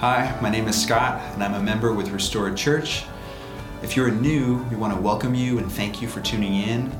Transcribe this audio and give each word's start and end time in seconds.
Hi, 0.00 0.36
my 0.40 0.48
name 0.48 0.66
is 0.66 0.82
Scott, 0.82 1.20
and 1.34 1.44
I'm 1.44 1.52
a 1.52 1.60
member 1.60 1.92
with 1.92 2.08
Restored 2.08 2.56
Church. 2.56 3.04
If 3.82 3.96
you're 3.96 4.10
new, 4.10 4.56
we 4.70 4.76
want 4.76 4.94
to 4.94 4.98
welcome 4.98 5.34
you 5.34 5.58
and 5.58 5.70
thank 5.70 6.00
you 6.00 6.08
for 6.08 6.22
tuning 6.22 6.54
in. 6.54 6.90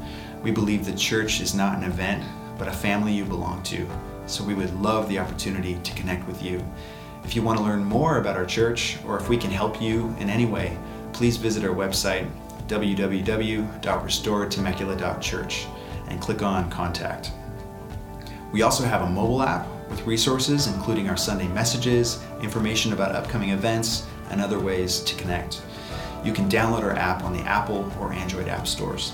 We 0.43 0.51
believe 0.51 0.85
the 0.85 0.93
church 0.93 1.41
is 1.41 1.55
not 1.55 1.79
an 1.79 1.85
event, 1.85 2.23
but 2.59 2.69
a 2.69 2.73
family 2.73 3.15
you 3.15 3.25
belong 3.25 3.63
to. 3.63 3.89
So 4.27 4.45
we 4.45 4.53
would 4.53 4.79
love 4.83 5.09
the 5.09 5.19
opportunity 5.19 5.77
to 5.77 5.95
connect 5.95 6.27
with 6.27 6.43
you. 6.43 6.63
If 7.25 7.35
you 7.35 7.41
want 7.41 7.57
to 7.57 7.65
learn 7.65 7.83
more 7.83 8.19
about 8.19 8.37
our 8.37 8.45
church, 8.45 8.99
or 9.07 9.19
if 9.19 9.31
we 9.31 9.39
can 9.39 9.51
help 9.51 9.81
you 9.81 10.15
in 10.19 10.29
any 10.29 10.45
way, 10.45 10.77
please 11.15 11.39
visit 11.39 11.65
our 11.65 11.75
website, 11.75 12.31
www.restoredtemecula.church, 12.67 15.67
and 16.09 16.21
click 16.21 16.43
on 16.43 16.71
Contact. 16.71 17.33
We 18.53 18.61
also 18.61 18.85
have 18.85 19.01
a 19.01 19.09
mobile 19.09 19.41
app 19.41 19.67
with 19.91 20.07
resources 20.07 20.69
including 20.69 21.09
our 21.09 21.17
Sunday 21.17 21.49
messages, 21.49 22.23
information 22.41 22.93
about 22.93 23.13
upcoming 23.13 23.51
events, 23.51 24.07
and 24.31 24.41
other 24.41 24.61
ways 24.61 25.01
to 25.01 25.15
connect. 25.17 25.61
You 26.25 26.33
can 26.33 26.49
download 26.49 26.83
our 26.83 26.93
app 26.93 27.25
on 27.25 27.33
the 27.33 27.41
Apple 27.41 27.93
or 28.01 28.13
Android 28.13 28.49
app 28.49 28.67
stores. 28.67 29.13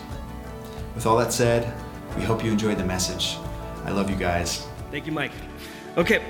With 0.95 1.07
all 1.07 1.17
that 1.19 1.33
said, 1.33 1.73
we 2.17 2.23
hope 2.23 2.45
you 2.45 2.53
enjoyed 2.53 2.79
the 2.79 2.85
message. 2.85 3.37
I 3.85 3.91
love 3.91 4.11
you 4.11 4.17
guys. 4.17 4.67
Thank 4.91 5.07
you, 5.07 5.13
Mike. 5.13 5.33
Okay, 5.97 6.23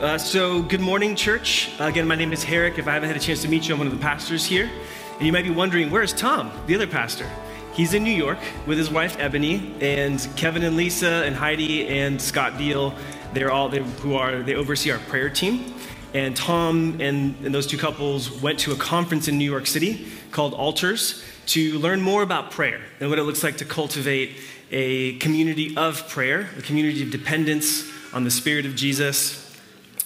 uh, 0.00 0.16
so 0.16 0.62
good 0.62 0.80
morning, 0.80 1.16
church. 1.16 1.70
Uh, 1.80 1.84
again, 1.84 2.06
my 2.06 2.14
name 2.14 2.32
is 2.32 2.44
Herrick. 2.44 2.78
If 2.78 2.86
I 2.86 2.94
haven't 2.94 3.08
had 3.08 3.16
a 3.16 3.20
chance 3.20 3.42
to 3.42 3.48
meet 3.48 3.66
you, 3.66 3.74
I'm 3.74 3.78
one 3.78 3.88
of 3.88 3.92
the 3.92 3.98
pastors 3.98 4.44
here. 4.44 4.70
And 5.16 5.26
you 5.26 5.32
might 5.32 5.44
be 5.44 5.50
wondering, 5.50 5.90
where's 5.90 6.12
Tom, 6.12 6.52
the 6.66 6.74
other 6.76 6.86
pastor? 6.86 7.28
He's 7.72 7.94
in 7.94 8.04
New 8.04 8.12
York 8.12 8.38
with 8.66 8.78
his 8.78 8.90
wife 8.90 9.16
Ebony, 9.18 9.74
and 9.80 10.28
Kevin 10.36 10.62
and 10.62 10.76
Lisa 10.76 11.24
and 11.24 11.34
Heidi 11.34 11.88
and 11.88 12.20
Scott 12.20 12.58
Deal 12.58 12.94
they're 13.32 13.50
all 13.50 13.68
they, 13.68 13.82
who 13.82 14.14
are 14.14 14.42
they 14.42 14.54
oversee 14.54 14.90
our 14.90 14.98
prayer 14.98 15.30
team. 15.30 15.74
And 16.14 16.34
Tom 16.36 17.00
and, 17.00 17.36
and 17.44 17.54
those 17.54 17.66
two 17.66 17.76
couples 17.76 18.30
went 18.40 18.58
to 18.60 18.72
a 18.72 18.76
conference 18.76 19.28
in 19.28 19.38
New 19.38 19.50
York 19.50 19.66
City 19.66 20.06
called 20.30 20.54
Altars 20.54 21.22
to 21.46 21.78
learn 21.78 22.00
more 22.00 22.22
about 22.22 22.50
prayer 22.50 22.80
and 23.00 23.10
what 23.10 23.18
it 23.18 23.24
looks 23.24 23.42
like 23.42 23.58
to 23.58 23.64
cultivate 23.64 24.36
a 24.70 25.16
community 25.18 25.76
of 25.76 26.08
prayer, 26.08 26.48
a 26.58 26.62
community 26.62 27.02
of 27.02 27.10
dependence 27.10 27.90
on 28.12 28.24
the 28.24 28.30
Spirit 28.30 28.66
of 28.66 28.74
Jesus. 28.74 29.44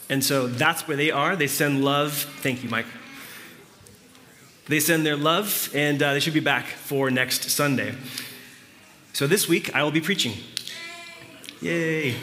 And 0.09 0.23
so 0.23 0.47
that's 0.47 0.87
where 0.87 0.97
they 0.97 1.11
are. 1.11 1.37
They 1.37 1.47
send 1.47 1.85
love. 1.85 2.13
Thank 2.43 2.63
you, 2.63 2.69
Mike. 2.69 2.87
They 4.69 4.79
send 4.79 5.05
their 5.05 5.17
love, 5.17 5.71
and 5.75 6.01
uh, 6.03 6.13
they 6.13 6.21
should 6.21 6.35
be 6.35 6.41
back 6.41 6.67
for 6.67 7.11
next 7.11 7.51
Sunday. 7.51 7.95
So 9.13 9.27
this 9.27 9.49
week, 9.49 9.75
I 9.75 9.83
will 9.83 9.91
be 9.91 10.01
preaching. 10.01 10.35
Yay. 11.61 12.15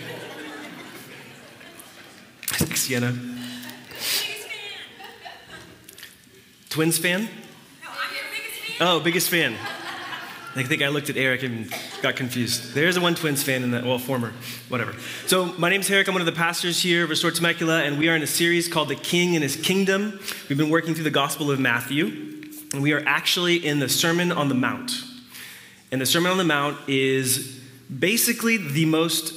Thanks, 2.59 2.81
Sienna. 2.81 3.17
Twins 6.69 6.97
fan? 6.97 7.29
Oh, 8.81 8.99
biggest 8.99 9.29
fan. 9.29 9.55
I 10.57 10.63
think 10.63 10.81
I 10.81 10.89
looked 10.89 11.09
at 11.09 11.15
Eric 11.15 11.43
and 11.43 11.73
got 12.01 12.17
confused. 12.17 12.73
There's 12.73 12.97
a 12.97 13.01
one 13.01 13.15
Twins 13.15 13.41
fan 13.41 13.63
in 13.63 13.71
that, 13.71 13.85
well, 13.85 13.97
former, 13.97 14.33
whatever. 14.67 14.93
So 15.25 15.45
my 15.57 15.69
name's 15.69 15.89
Eric. 15.89 16.09
I'm 16.09 16.13
one 16.13 16.21
of 16.21 16.25
the 16.25 16.33
pastors 16.33 16.81
here, 16.81 17.07
Restored 17.07 17.35
Temecula, 17.35 17.83
and 17.83 17.97
we 17.97 18.09
are 18.09 18.15
in 18.17 18.23
a 18.23 18.27
series 18.27 18.67
called 18.67 18.89
The 18.89 18.95
King 18.95 19.35
and 19.35 19.43
His 19.43 19.55
Kingdom. 19.55 20.19
We've 20.49 20.57
been 20.57 20.69
working 20.69 20.93
through 20.93 21.05
the 21.05 21.11
Gospel 21.11 21.49
of 21.51 21.61
Matthew, 21.61 22.07
and 22.73 22.83
we 22.83 22.91
are 22.91 23.01
actually 23.05 23.65
in 23.65 23.79
the 23.79 23.87
Sermon 23.87 24.33
on 24.33 24.49
the 24.49 24.55
Mount. 24.55 24.91
And 25.93 26.01
the 26.01 26.05
Sermon 26.05 26.29
on 26.29 26.37
the 26.37 26.43
Mount 26.43 26.77
is 26.89 27.57
basically 27.97 28.57
the 28.57 28.83
most, 28.85 29.33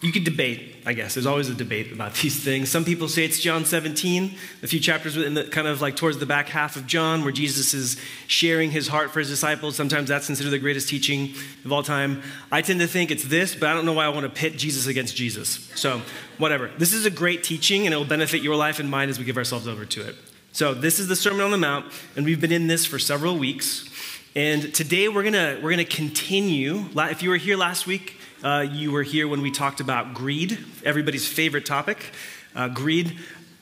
you 0.00 0.10
could 0.10 0.24
debate 0.24 0.71
I 0.84 0.94
guess. 0.94 1.14
There's 1.14 1.26
always 1.26 1.48
a 1.48 1.54
debate 1.54 1.92
about 1.92 2.14
these 2.22 2.42
things. 2.42 2.70
Some 2.70 2.84
people 2.84 3.08
say 3.08 3.24
it's 3.24 3.40
John 3.40 3.64
17, 3.64 4.34
a 4.62 4.66
few 4.66 4.80
chapters 4.80 5.16
in 5.16 5.34
the 5.34 5.44
kind 5.44 5.68
of 5.68 5.80
like 5.80 5.96
towards 5.96 6.18
the 6.18 6.26
back 6.26 6.48
half 6.48 6.76
of 6.76 6.86
John, 6.86 7.22
where 7.22 7.32
Jesus 7.32 7.74
is 7.74 8.00
sharing 8.26 8.70
his 8.70 8.88
heart 8.88 9.10
for 9.10 9.20
his 9.20 9.28
disciples. 9.28 9.76
Sometimes 9.76 10.08
that's 10.08 10.26
considered 10.26 10.50
the 10.50 10.58
greatest 10.58 10.88
teaching 10.88 11.34
of 11.64 11.72
all 11.72 11.82
time. 11.82 12.22
I 12.50 12.62
tend 12.62 12.80
to 12.80 12.86
think 12.86 13.10
it's 13.10 13.24
this, 13.24 13.54
but 13.54 13.68
I 13.68 13.74
don't 13.74 13.86
know 13.86 13.92
why 13.92 14.06
I 14.06 14.08
want 14.08 14.24
to 14.24 14.30
pit 14.30 14.56
Jesus 14.56 14.86
against 14.86 15.16
Jesus. 15.16 15.70
So, 15.74 16.02
whatever. 16.38 16.70
This 16.78 16.92
is 16.92 17.06
a 17.06 17.10
great 17.10 17.44
teaching, 17.44 17.86
and 17.86 17.94
it 17.94 17.96
will 17.96 18.04
benefit 18.04 18.42
your 18.42 18.56
life 18.56 18.80
and 18.80 18.90
mine 18.90 19.08
as 19.08 19.18
we 19.18 19.24
give 19.24 19.36
ourselves 19.36 19.68
over 19.68 19.84
to 19.84 20.08
it. 20.08 20.16
So, 20.52 20.74
this 20.74 20.98
is 20.98 21.08
the 21.08 21.16
Sermon 21.16 21.42
on 21.42 21.50
the 21.50 21.58
Mount, 21.58 21.86
and 22.16 22.24
we've 22.24 22.40
been 22.40 22.52
in 22.52 22.66
this 22.66 22.84
for 22.84 22.98
several 22.98 23.38
weeks. 23.38 23.88
And 24.34 24.74
today 24.74 25.08
we're 25.08 25.24
gonna 25.24 25.60
we're 25.62 25.70
gonna 25.70 25.84
continue. 25.84 26.86
If 26.96 27.22
you 27.22 27.28
were 27.28 27.36
here 27.36 27.56
last 27.56 27.86
week, 27.86 28.16
uh, 28.42 28.66
you 28.70 28.90
were 28.90 29.02
here 29.02 29.28
when 29.28 29.40
we 29.40 29.50
talked 29.50 29.80
about 29.80 30.14
greed, 30.14 30.58
everybody's 30.84 31.26
favorite 31.26 31.66
topic. 31.66 32.12
Uh, 32.54 32.68
greed. 32.68 33.18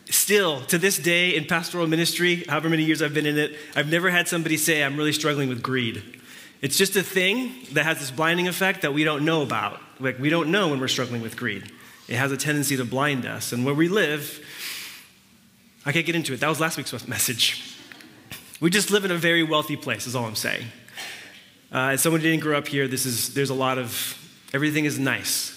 Still, 0.09 0.63
to 0.63 0.79
this 0.79 0.99
day 0.99 1.37
in 1.37 1.45
pastoral 1.45 1.87
ministry, 1.87 2.45
however 2.49 2.69
many 2.69 2.85
years 2.85 3.01
I've 3.01 3.15
been 3.15 3.27
in 3.27 3.39
it, 3.39 3.57
I've 3.77 3.91
never 3.91 4.11
had 4.11 4.27
somebody 4.27 4.57
say, 4.57 4.83
I'm 4.83 4.97
really 4.97 5.13
struggling 5.13 5.49
with 5.49 5.63
greed. 5.63 6.03
It's 6.63 6.77
just 6.77 6.97
a 6.97 7.03
thing 7.03 7.53
that 7.73 7.85
has 7.85 8.01
this 8.01 8.11
blinding 8.11 8.49
effect 8.49 8.83
that 8.83 8.93
we 8.93 9.05
don't 9.05 9.25
know 9.25 9.43
about. 9.43 9.81
Like, 10.01 10.19
we 10.19 10.29
don't 10.29 10.51
know 10.51 10.69
when 10.69 10.81
we're 10.81 10.89
struggling 10.89 11.23
with 11.23 11.37
greed. 11.37 11.71
It 12.09 12.17
has 12.17 12.33
a 12.33 12.37
tendency 12.37 12.77
to 12.77 12.85
blind 12.85 13.25
us. 13.25 13.53
And 13.53 13.65
where 13.65 13.75
we 13.75 13.89
live, 13.89 14.45
I 15.87 15.93
can't 15.93 16.05
get 16.05 16.17
into 16.17 16.35
it. 16.35 16.41
That 16.41 16.49
was 16.49 16.59
last 16.59 16.77
week's 16.77 17.07
message. 17.07 17.77
We 18.61 18.69
just 18.69 18.91
live 18.91 19.05
in 19.05 19.11
a 19.11 19.17
very 19.17 19.43
wealthy 19.43 19.77
place, 19.77 20.07
is 20.07 20.17
all 20.17 20.27
I'm 20.27 20.35
saying. 20.35 20.67
Uh, 21.73 21.93
as 21.93 22.01
someone 22.01 22.21
who 22.21 22.29
didn't 22.29 22.43
grow 22.43 22.59
up 22.59 22.67
here, 22.67 22.89
this 22.89 23.07
is, 23.07 23.33
there's 23.33 23.51
a 23.51 23.55
lot 23.55 23.79
of 23.79 24.20
Everything 24.53 24.85
is 24.85 24.99
nice. 24.99 25.57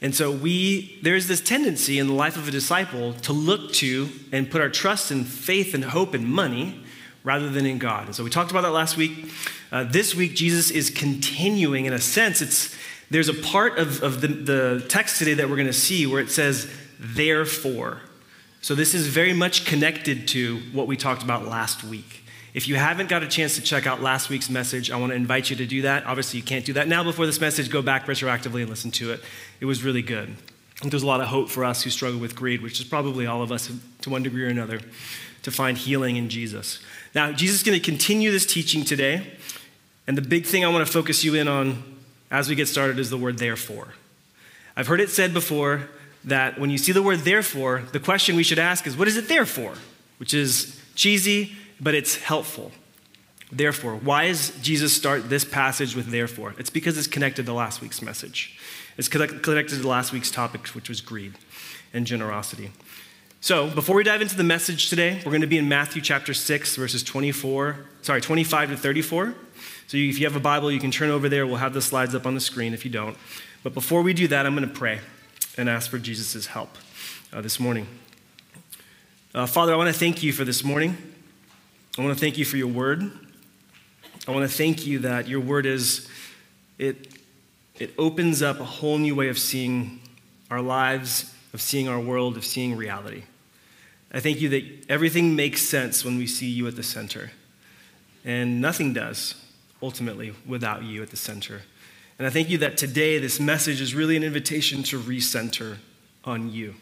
And 0.00 0.14
so 0.14 0.30
we 0.30 0.98
there's 1.02 1.26
this 1.26 1.40
tendency 1.40 1.98
in 1.98 2.06
the 2.06 2.12
life 2.12 2.36
of 2.36 2.46
a 2.46 2.50
disciple 2.50 3.14
to 3.14 3.32
look 3.32 3.72
to 3.74 4.08
and 4.32 4.50
put 4.50 4.60
our 4.60 4.68
trust 4.68 5.10
and 5.10 5.26
faith 5.26 5.74
and 5.74 5.84
hope 5.84 6.14
in 6.14 6.24
money 6.24 6.84
rather 7.24 7.50
than 7.50 7.66
in 7.66 7.78
God. 7.78 8.06
And 8.06 8.14
so 8.14 8.22
we 8.22 8.30
talked 8.30 8.50
about 8.50 8.62
that 8.62 8.70
last 8.70 8.96
week. 8.96 9.30
Uh, 9.70 9.84
this 9.84 10.14
week, 10.14 10.34
Jesus 10.34 10.70
is 10.70 10.88
continuing, 10.88 11.84
in 11.84 11.92
a 11.92 11.98
sense, 11.98 12.40
it's 12.40 12.74
there's 13.10 13.28
a 13.28 13.34
part 13.34 13.78
of, 13.78 14.02
of 14.02 14.20
the, 14.20 14.28
the 14.28 14.86
text 14.88 15.18
today 15.18 15.34
that 15.34 15.48
we're 15.48 15.56
going 15.56 15.66
to 15.66 15.72
see 15.72 16.06
where 16.06 16.20
it 16.20 16.30
says, 16.30 16.70
therefore. 16.98 18.00
So 18.60 18.74
this 18.74 18.94
is 18.94 19.06
very 19.06 19.32
much 19.32 19.64
connected 19.64 20.28
to 20.28 20.58
what 20.72 20.86
we 20.86 20.96
talked 20.96 21.22
about 21.22 21.46
last 21.46 21.84
week. 21.84 22.24
If 22.58 22.66
you 22.66 22.74
haven't 22.74 23.08
got 23.08 23.22
a 23.22 23.28
chance 23.28 23.54
to 23.54 23.62
check 23.62 23.86
out 23.86 24.02
last 24.02 24.30
week's 24.30 24.50
message, 24.50 24.90
I 24.90 24.96
want 24.96 25.12
to 25.12 25.14
invite 25.14 25.48
you 25.48 25.54
to 25.54 25.64
do 25.64 25.82
that. 25.82 26.04
Obviously, 26.06 26.40
you 26.40 26.44
can't 26.44 26.64
do 26.64 26.72
that 26.72 26.88
now 26.88 27.04
before 27.04 27.24
this 27.24 27.40
message. 27.40 27.70
Go 27.70 27.82
back 27.82 28.06
retroactively 28.06 28.62
and 28.62 28.68
listen 28.68 28.90
to 28.90 29.12
it. 29.12 29.22
It 29.60 29.66
was 29.66 29.84
really 29.84 30.02
good. 30.02 30.34
There's 30.82 31.04
a 31.04 31.06
lot 31.06 31.20
of 31.20 31.28
hope 31.28 31.50
for 31.50 31.64
us 31.64 31.84
who 31.84 31.90
struggle 31.90 32.18
with 32.18 32.34
greed, 32.34 32.60
which 32.60 32.80
is 32.80 32.84
probably 32.84 33.26
all 33.28 33.42
of 33.42 33.52
us 33.52 33.70
to 34.00 34.10
one 34.10 34.24
degree 34.24 34.42
or 34.42 34.48
another, 34.48 34.80
to 35.44 35.52
find 35.52 35.78
healing 35.78 36.16
in 36.16 36.28
Jesus. 36.28 36.80
Now, 37.14 37.30
Jesus 37.30 37.58
is 37.58 37.62
going 37.62 37.78
to 37.78 37.84
continue 37.84 38.32
this 38.32 38.44
teaching 38.44 38.82
today. 38.84 39.34
And 40.08 40.18
the 40.18 40.22
big 40.22 40.44
thing 40.44 40.64
I 40.64 40.68
want 40.68 40.84
to 40.84 40.92
focus 40.92 41.22
you 41.22 41.36
in 41.36 41.46
on 41.46 41.84
as 42.28 42.48
we 42.48 42.56
get 42.56 42.66
started 42.66 42.98
is 42.98 43.08
the 43.08 43.16
word 43.16 43.38
therefore. 43.38 43.94
I've 44.76 44.88
heard 44.88 45.00
it 45.00 45.10
said 45.10 45.32
before 45.32 45.90
that 46.24 46.58
when 46.58 46.70
you 46.70 46.78
see 46.78 46.90
the 46.90 47.04
word 47.04 47.20
therefore, 47.20 47.84
the 47.92 48.00
question 48.00 48.34
we 48.34 48.42
should 48.42 48.58
ask 48.58 48.84
is, 48.84 48.96
what 48.96 49.06
is 49.06 49.16
it 49.16 49.28
there 49.28 49.46
for? 49.46 49.74
Which 50.16 50.34
is 50.34 50.82
cheesy 50.96 51.54
but 51.80 51.94
it's 51.94 52.16
helpful. 52.16 52.72
Therefore, 53.50 53.94
why 53.94 54.28
does 54.28 54.50
Jesus 54.60 54.92
start 54.92 55.30
this 55.30 55.44
passage 55.44 55.96
with 55.96 56.10
therefore? 56.10 56.54
It's 56.58 56.70
because 56.70 56.98
it's 56.98 57.06
connected 57.06 57.46
to 57.46 57.52
last 57.52 57.80
week's 57.80 58.02
message. 58.02 58.58
It's 58.98 59.08
connected 59.08 59.42
to 59.42 59.88
last 59.88 60.12
week's 60.12 60.30
topic, 60.30 60.66
which 60.68 60.88
was 60.88 61.00
greed 61.00 61.34
and 61.94 62.06
generosity. 62.06 62.70
So, 63.40 63.68
before 63.70 63.94
we 63.94 64.02
dive 64.02 64.20
into 64.20 64.36
the 64.36 64.44
message 64.44 64.90
today, 64.90 65.22
we're 65.24 65.30
going 65.30 65.42
to 65.42 65.46
be 65.46 65.58
in 65.58 65.68
Matthew 65.68 66.02
chapter 66.02 66.34
6, 66.34 66.74
verses 66.74 67.04
24, 67.04 67.76
sorry, 68.02 68.20
25 68.20 68.70
to 68.70 68.76
34. 68.76 69.34
So, 69.86 69.96
if 69.96 70.18
you 70.18 70.26
have 70.26 70.34
a 70.34 70.40
Bible, 70.40 70.72
you 70.72 70.80
can 70.80 70.90
turn 70.90 71.08
over 71.08 71.28
there. 71.28 71.46
We'll 71.46 71.56
have 71.56 71.72
the 71.72 71.80
slides 71.80 72.16
up 72.16 72.26
on 72.26 72.34
the 72.34 72.40
screen 72.40 72.74
if 72.74 72.84
you 72.84 72.90
don't. 72.90 73.16
But 73.62 73.74
before 73.74 74.02
we 74.02 74.12
do 74.12 74.26
that, 74.28 74.44
I'm 74.44 74.56
going 74.56 74.68
to 74.68 74.74
pray 74.74 74.98
and 75.56 75.68
ask 75.68 75.88
for 75.88 75.98
Jesus' 75.98 76.46
help 76.46 76.76
uh, 77.32 77.40
this 77.40 77.60
morning. 77.60 77.86
Uh, 79.32 79.46
Father, 79.46 79.72
I 79.72 79.76
want 79.76 79.92
to 79.92 79.98
thank 79.98 80.22
you 80.22 80.32
for 80.32 80.44
this 80.44 80.64
morning. 80.64 80.96
I 81.98 82.02
want 82.02 82.16
to 82.16 82.20
thank 82.20 82.38
you 82.38 82.44
for 82.44 82.56
your 82.56 82.68
word. 82.68 83.10
I 84.28 84.30
want 84.30 84.48
to 84.48 84.56
thank 84.56 84.86
you 84.86 85.00
that 85.00 85.26
your 85.26 85.40
word 85.40 85.66
is, 85.66 86.06
it, 86.78 87.08
it 87.76 87.92
opens 87.98 88.40
up 88.40 88.60
a 88.60 88.64
whole 88.64 88.98
new 88.98 89.16
way 89.16 89.28
of 89.28 89.36
seeing 89.36 89.98
our 90.48 90.62
lives, 90.62 91.34
of 91.52 91.60
seeing 91.60 91.88
our 91.88 91.98
world, 91.98 92.36
of 92.36 92.44
seeing 92.44 92.76
reality. 92.76 93.24
I 94.12 94.20
thank 94.20 94.40
you 94.40 94.48
that 94.50 94.64
everything 94.88 95.34
makes 95.34 95.62
sense 95.62 96.04
when 96.04 96.16
we 96.16 96.28
see 96.28 96.46
you 96.46 96.68
at 96.68 96.76
the 96.76 96.84
center. 96.84 97.32
And 98.24 98.60
nothing 98.60 98.92
does, 98.92 99.34
ultimately, 99.82 100.34
without 100.46 100.84
you 100.84 101.02
at 101.02 101.10
the 101.10 101.16
center. 101.16 101.62
And 102.16 102.28
I 102.28 102.30
thank 102.30 102.48
you 102.48 102.58
that 102.58 102.76
today 102.76 103.18
this 103.18 103.40
message 103.40 103.80
is 103.80 103.92
really 103.92 104.16
an 104.16 104.22
invitation 104.22 104.84
to 104.84 105.00
recenter 105.00 105.78
on 106.24 106.52
you. 106.52 106.76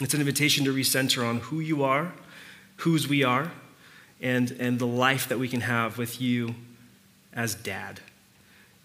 It's 0.00 0.14
an 0.14 0.20
invitation 0.20 0.64
to 0.66 0.72
recenter 0.72 1.28
on 1.28 1.38
who 1.38 1.58
you 1.58 1.82
are, 1.82 2.12
whose 2.76 3.08
we 3.08 3.24
are, 3.24 3.50
and, 4.22 4.52
and 4.52 4.78
the 4.78 4.86
life 4.86 5.28
that 5.28 5.38
we 5.38 5.48
can 5.48 5.60
have 5.60 5.98
with 5.98 6.20
you 6.20 6.54
as 7.34 7.54
dad. 7.54 8.00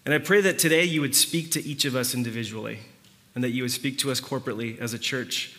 And 0.04 0.12
I 0.14 0.18
pray 0.18 0.40
that 0.40 0.58
today 0.58 0.84
you 0.84 1.00
would 1.00 1.14
speak 1.14 1.50
to 1.52 1.64
each 1.64 1.84
of 1.84 1.94
us 1.94 2.14
individually 2.14 2.80
and 3.34 3.44
that 3.44 3.50
you 3.50 3.62
would 3.62 3.70
speak 3.70 3.98
to 3.98 4.10
us 4.10 4.20
corporately 4.20 4.78
as 4.80 4.92
a 4.92 4.98
church 4.98 5.54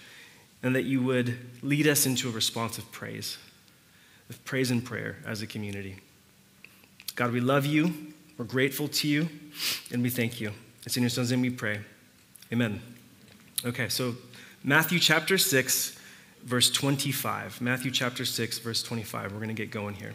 and 0.62 0.76
that 0.76 0.84
you 0.84 1.02
would 1.02 1.38
lead 1.62 1.88
us 1.88 2.06
into 2.06 2.28
a 2.28 2.32
response 2.32 2.78
of 2.78 2.92
praise, 2.92 3.38
of 4.30 4.44
praise 4.44 4.70
and 4.72 4.84
prayer 4.84 5.18
as 5.26 5.42
a 5.42 5.48
community. 5.48 5.98
God, 7.16 7.32
we 7.32 7.40
love 7.40 7.66
you, 7.66 7.94
we're 8.38 8.46
grateful 8.46 8.88
to 8.88 9.08
you, 9.08 9.30
and 9.92 10.02
we 10.02 10.10
thank 10.10 10.42
you. 10.42 10.52
It's 10.86 10.98
in 10.98 11.04
your 11.04 11.10
son's 11.10 11.32
name 11.32 11.42
we 11.42 11.50
pray. 11.50 11.80
Amen. 12.52 12.82
Okay, 13.66 13.90
so 13.90 14.16
Matthew 14.64 15.00
chapter 15.00 15.38
6, 15.38 15.99
verse 16.44 16.70
25. 16.70 17.62
Matthew 17.62 17.92
chapter 17.92 18.26
6, 18.26 18.60
verse 18.60 18.84
25. 18.84 19.32
We're 19.32 19.38
going 19.38 19.50
to 19.50 19.54
get 19.54 19.72
going 19.72 19.96
here. 19.96 20.14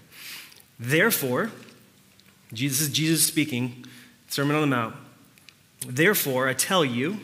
Therefore, 0.78 1.50
Jesus 2.52 2.82
is 2.82 2.92
Jesus 2.92 3.24
speaking, 3.24 3.84
Sermon 4.28 4.56
on 4.56 4.62
the 4.62 4.66
Mount. 4.68 4.96
Therefore, 5.86 6.48
I 6.48 6.54
tell 6.54 6.84
you, 6.84 7.20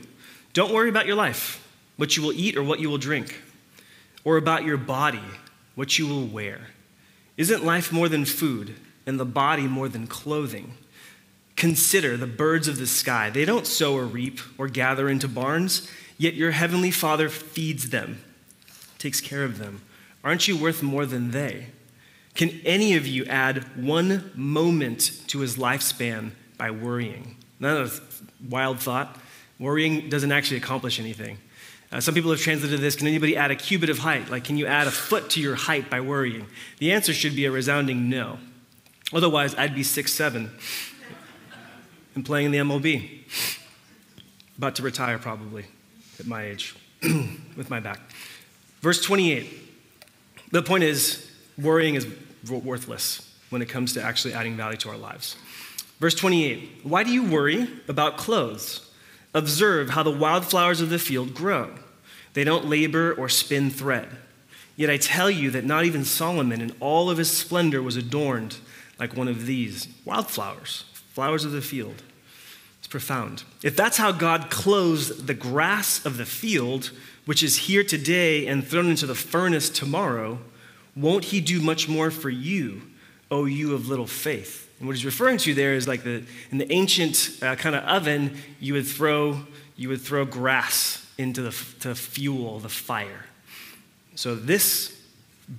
don't 0.52 0.72
worry 0.72 0.88
about 0.88 1.06
your 1.06 1.16
life, 1.16 1.66
what 1.96 2.16
you 2.16 2.22
will 2.22 2.32
eat 2.32 2.56
or 2.56 2.62
what 2.62 2.80
you 2.80 2.90
will 2.90 2.98
drink, 2.98 3.40
or 4.24 4.36
about 4.36 4.64
your 4.64 4.76
body, 4.76 5.22
what 5.74 5.98
you 5.98 6.06
will 6.06 6.26
wear. 6.26 6.68
Isn't 7.36 7.64
life 7.64 7.92
more 7.92 8.08
than 8.08 8.24
food, 8.24 8.74
and 9.06 9.18
the 9.18 9.24
body 9.24 9.66
more 9.66 9.88
than 9.88 10.06
clothing? 10.06 10.74
Consider 11.56 12.16
the 12.16 12.26
birds 12.26 12.68
of 12.68 12.78
the 12.78 12.86
sky. 12.86 13.30
They 13.30 13.44
don't 13.44 13.66
sow 13.66 13.94
or 13.94 14.04
reap 14.04 14.40
or 14.58 14.68
gather 14.68 15.08
into 15.08 15.28
barns, 15.28 15.90
yet 16.18 16.34
your 16.34 16.50
heavenly 16.50 16.90
Father 16.90 17.28
feeds 17.28 17.90
them, 17.90 18.22
takes 19.00 19.20
care 19.20 19.42
of 19.42 19.58
them. 19.58 19.82
Aren't 20.22 20.46
you 20.46 20.56
worth 20.56 20.82
more 20.82 21.06
than 21.06 21.32
they? 21.32 21.66
Can 22.34 22.60
any 22.64 22.94
of 22.94 23.06
you 23.06 23.24
add 23.24 23.64
one 23.76 24.30
moment 24.34 25.22
to 25.28 25.40
his 25.40 25.56
lifespan 25.56 26.30
by 26.56 26.70
worrying? 26.70 27.36
Not 27.58 27.76
a 27.76 28.00
wild 28.48 28.80
thought. 28.80 29.18
Worrying 29.58 30.08
doesn't 30.08 30.30
actually 30.30 30.58
accomplish 30.58 31.00
anything. 31.00 31.38
Uh, 31.92 32.00
some 32.00 32.14
people 32.14 32.30
have 32.30 32.40
translated 32.40 32.80
this 32.80 32.94
Can 32.94 33.08
anybody 33.08 33.36
add 33.36 33.50
a 33.50 33.56
cubit 33.56 33.90
of 33.90 33.98
height? 33.98 34.30
Like, 34.30 34.44
can 34.44 34.56
you 34.56 34.66
add 34.66 34.86
a 34.86 34.90
foot 34.90 35.30
to 35.30 35.40
your 35.40 35.56
height 35.56 35.90
by 35.90 36.00
worrying? 36.00 36.46
The 36.78 36.92
answer 36.92 37.12
should 37.12 37.34
be 37.34 37.46
a 37.46 37.50
resounding 37.50 38.08
no. 38.08 38.38
Otherwise, 39.12 39.54
I'd 39.56 39.74
be 39.74 39.82
six 39.82 40.12
seven 40.12 40.50
and 42.14 42.24
playing 42.24 42.46
in 42.46 42.52
the 42.52 42.58
MLB. 42.58 43.24
About 44.56 44.76
to 44.76 44.82
retire, 44.82 45.18
probably, 45.18 45.64
at 46.18 46.26
my 46.26 46.44
age, 46.44 46.76
with 47.56 47.70
my 47.70 47.80
back. 47.80 47.98
Verse 48.80 49.02
28. 49.02 49.46
The 50.50 50.62
point 50.62 50.84
is, 50.84 51.30
worrying 51.58 51.94
is 51.94 52.06
worthless 52.48 53.26
when 53.50 53.62
it 53.62 53.68
comes 53.68 53.92
to 53.94 54.02
actually 54.02 54.34
adding 54.34 54.56
value 54.56 54.78
to 54.78 54.88
our 54.88 54.96
lives. 54.96 55.36
Verse 55.98 56.14
28 56.14 56.80
Why 56.82 57.04
do 57.04 57.10
you 57.10 57.24
worry 57.24 57.68
about 57.88 58.16
clothes? 58.16 58.86
Observe 59.32 59.90
how 59.90 60.02
the 60.02 60.10
wildflowers 60.10 60.80
of 60.80 60.90
the 60.90 60.98
field 60.98 61.34
grow. 61.34 61.70
They 62.32 62.42
don't 62.42 62.66
labor 62.66 63.12
or 63.12 63.28
spin 63.28 63.70
thread. 63.70 64.08
Yet 64.76 64.90
I 64.90 64.96
tell 64.96 65.30
you 65.30 65.50
that 65.50 65.64
not 65.64 65.84
even 65.84 66.04
Solomon 66.04 66.60
in 66.60 66.72
all 66.80 67.10
of 67.10 67.18
his 67.18 67.30
splendor 67.30 67.82
was 67.82 67.96
adorned 67.96 68.56
like 68.98 69.16
one 69.16 69.28
of 69.28 69.46
these 69.46 69.88
wildflowers, 70.04 70.84
flowers 70.92 71.44
of 71.44 71.52
the 71.52 71.62
field. 71.62 72.02
It's 72.78 72.88
profound. 72.88 73.44
If 73.62 73.76
that's 73.76 73.98
how 73.98 74.10
God 74.10 74.50
clothes 74.50 75.26
the 75.26 75.34
grass 75.34 76.04
of 76.04 76.16
the 76.16 76.24
field, 76.24 76.90
which 77.30 77.44
is 77.44 77.56
here 77.56 77.84
today 77.84 78.48
and 78.48 78.66
thrown 78.66 78.90
into 78.90 79.06
the 79.06 79.14
furnace 79.14 79.70
tomorrow, 79.70 80.36
won't 80.96 81.26
he 81.26 81.40
do 81.40 81.60
much 81.60 81.88
more 81.88 82.10
for 82.10 82.28
you, 82.28 82.82
O 83.30 83.44
you 83.44 83.72
of 83.72 83.86
little 83.86 84.08
faith? 84.08 84.68
And 84.80 84.88
what 84.88 84.96
he's 84.96 85.04
referring 85.04 85.38
to 85.38 85.54
there 85.54 85.74
is 85.74 85.86
like 85.86 86.02
the, 86.02 86.24
in 86.50 86.58
the 86.58 86.72
ancient 86.72 87.38
uh, 87.40 87.54
kind 87.54 87.76
of 87.76 87.84
oven, 87.84 88.36
you 88.58 88.74
would 88.74 88.84
throw, 88.84 89.42
you 89.76 89.88
would 89.90 90.00
throw 90.00 90.24
grass 90.24 91.08
into 91.18 91.40
the, 91.42 91.50
to 91.78 91.94
fuel 91.94 92.58
the 92.58 92.68
fire. 92.68 93.26
So 94.16 94.34
this 94.34 95.00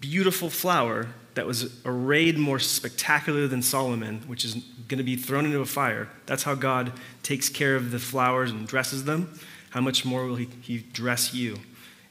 beautiful 0.02 0.50
flower 0.50 1.08
that 1.36 1.48
was 1.48 1.74
arrayed 1.86 2.38
more 2.38 2.60
spectacular 2.60 3.48
than 3.48 3.62
Solomon, 3.62 4.24
which 4.28 4.44
is 4.44 4.56
going 4.90 4.98
to 4.98 5.06
be 5.06 5.16
thrown 5.16 5.46
into 5.46 5.62
a 5.62 5.66
fire, 5.66 6.10
that's 6.26 6.44
how 6.44 6.54
God 6.54 6.92
takes 7.24 7.48
care 7.48 7.78
of 7.78 7.92
the 7.92 8.00
flowers 8.00 8.52
and 8.52 8.68
dresses 8.68 9.06
them. 9.06 9.34
How 9.72 9.82
much 9.82 10.06
more 10.06 10.26
will 10.26 10.36
he, 10.36 10.48
he 10.62 10.78
dress 10.78 11.34
you 11.34 11.58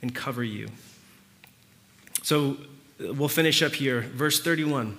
and 0.03 0.15
cover 0.15 0.43
you? 0.43 0.69
So 2.23 2.57
we'll 2.99 3.29
finish 3.29 3.63
up 3.63 3.75
here. 3.75 4.01
Verse 4.01 4.41
31. 4.43 4.97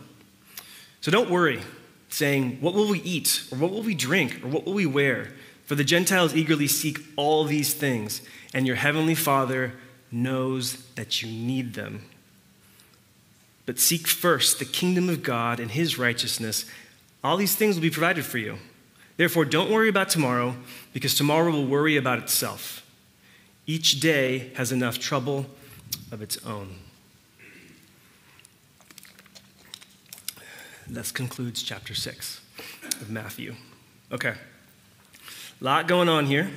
So 1.02 1.12
don't 1.12 1.30
worry 1.30 1.62
saying, 2.10 2.62
What 2.62 2.74
will 2.74 2.90
we 2.90 3.02
eat? 3.02 3.44
Or 3.52 3.58
what 3.58 3.72
will 3.72 3.84
we 3.84 3.96
drink? 3.96 4.44
Or 4.44 4.48
what 4.48 4.66
will 4.66 4.74
we 4.74 4.86
wear? 4.86 5.34
For 5.66 5.76
the 5.76 5.84
Gentiles 5.84 6.36
eagerly 6.36 6.68
seek 6.68 7.00
all 7.16 7.46
these 7.46 7.74
things, 7.74 8.22
and 8.54 8.68
your 8.68 8.76
heavenly 8.76 9.16
Father 9.16 9.74
knows 10.12 10.84
that 10.96 11.22
you 11.22 11.32
need 11.32 11.74
them. 11.74 12.04
But 13.66 13.80
seek 13.80 14.08
first 14.08 14.60
the 14.60 14.66
kingdom 14.66 15.08
of 15.08 15.24
God 15.24 15.60
and 15.60 15.72
his 15.72 15.98
righteousness. 15.98 16.66
All 17.24 17.38
these 17.38 17.56
things 17.56 17.76
will 17.76 17.84
be 17.84 17.90
provided 17.90 18.26
for 18.26 18.38
you. 18.38 18.58
Therefore, 19.18 19.46
don't 19.46 19.70
worry 19.70 19.90
about 19.90 20.10
tomorrow, 20.10 20.56
because 20.94 21.16
tomorrow 21.16 21.52
will 21.52 21.68
worry 21.68 21.98
about 21.98 22.20
itself. 22.20 22.86
Each 23.68 24.00
day 24.00 24.52
has 24.56 24.72
enough 24.72 25.00
trouble 25.00 25.46
of 26.12 26.22
its 26.22 26.44
own. 26.46 26.76
This 30.88 31.12
concludes 31.12 31.64
chapter 31.64 31.94
6 31.94 32.42
of 33.00 33.10
Matthew. 33.10 33.56
Okay. 34.12 34.34
A 34.34 35.64
lot 35.64 35.88
going 35.88 36.10
on 36.10 36.26
here. 36.26 36.50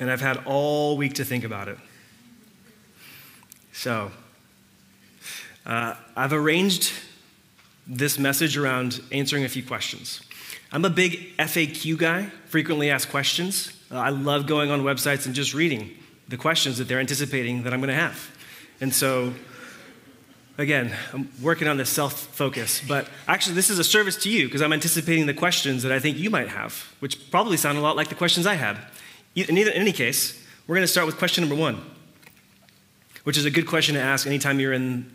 And 0.00 0.10
I've 0.10 0.20
had 0.20 0.38
all 0.46 0.96
week 0.96 1.14
to 1.14 1.24
think 1.24 1.44
about 1.44 1.68
it. 1.68 1.78
So, 3.72 4.10
uh, 5.64 5.94
I've 6.16 6.32
arranged 6.32 6.92
this 7.86 8.18
message 8.18 8.56
around 8.56 9.00
answering 9.10 9.44
a 9.44 9.48
few 9.48 9.62
questions. 9.62 10.20
I'm 10.70 10.84
a 10.84 10.90
big 10.90 11.36
FAQ 11.36 11.98
guy, 11.98 12.26
frequently 12.46 12.90
asked 12.90 13.10
questions. 13.10 13.72
Uh, 13.90 13.98
I 13.98 14.08
love 14.08 14.46
going 14.46 14.70
on 14.70 14.82
websites 14.82 15.26
and 15.26 15.34
just 15.34 15.54
reading 15.54 15.90
the 16.28 16.36
questions 16.36 16.78
that 16.78 16.88
they're 16.88 17.00
anticipating 17.00 17.64
that 17.64 17.74
I'm 17.74 17.80
going 17.80 17.88
to 17.88 17.94
have. 17.94 18.30
And 18.80 18.94
so, 18.94 19.34
Again, 20.58 20.94
I'm 21.14 21.30
working 21.40 21.66
on 21.66 21.78
this 21.78 21.88
self 21.88 22.12
focus, 22.12 22.82
but 22.86 23.08
actually, 23.26 23.54
this 23.54 23.70
is 23.70 23.78
a 23.78 23.84
service 23.84 24.16
to 24.18 24.30
you 24.30 24.46
because 24.46 24.60
I'm 24.60 24.72
anticipating 24.72 25.24
the 25.24 25.34
questions 25.34 25.82
that 25.82 25.92
I 25.92 25.98
think 25.98 26.18
you 26.18 26.28
might 26.28 26.48
have, 26.48 26.94
which 27.00 27.30
probably 27.30 27.56
sound 27.56 27.78
a 27.78 27.80
lot 27.80 27.96
like 27.96 28.08
the 28.08 28.14
questions 28.14 28.46
I 28.46 28.54
either, 29.58 29.70
in 29.70 29.80
any 29.80 29.92
case, 29.92 30.44
we're 30.66 30.76
going 30.76 30.84
to 30.84 30.92
start 30.92 31.06
with 31.06 31.16
question 31.16 31.42
number 31.42 31.56
one, 31.56 31.82
which 33.24 33.38
is 33.38 33.46
a 33.46 33.50
good 33.50 33.66
question 33.66 33.94
to 33.94 34.00
ask 34.00 34.26
anytime 34.26 34.60
you're 34.60 34.74
in, 34.74 35.10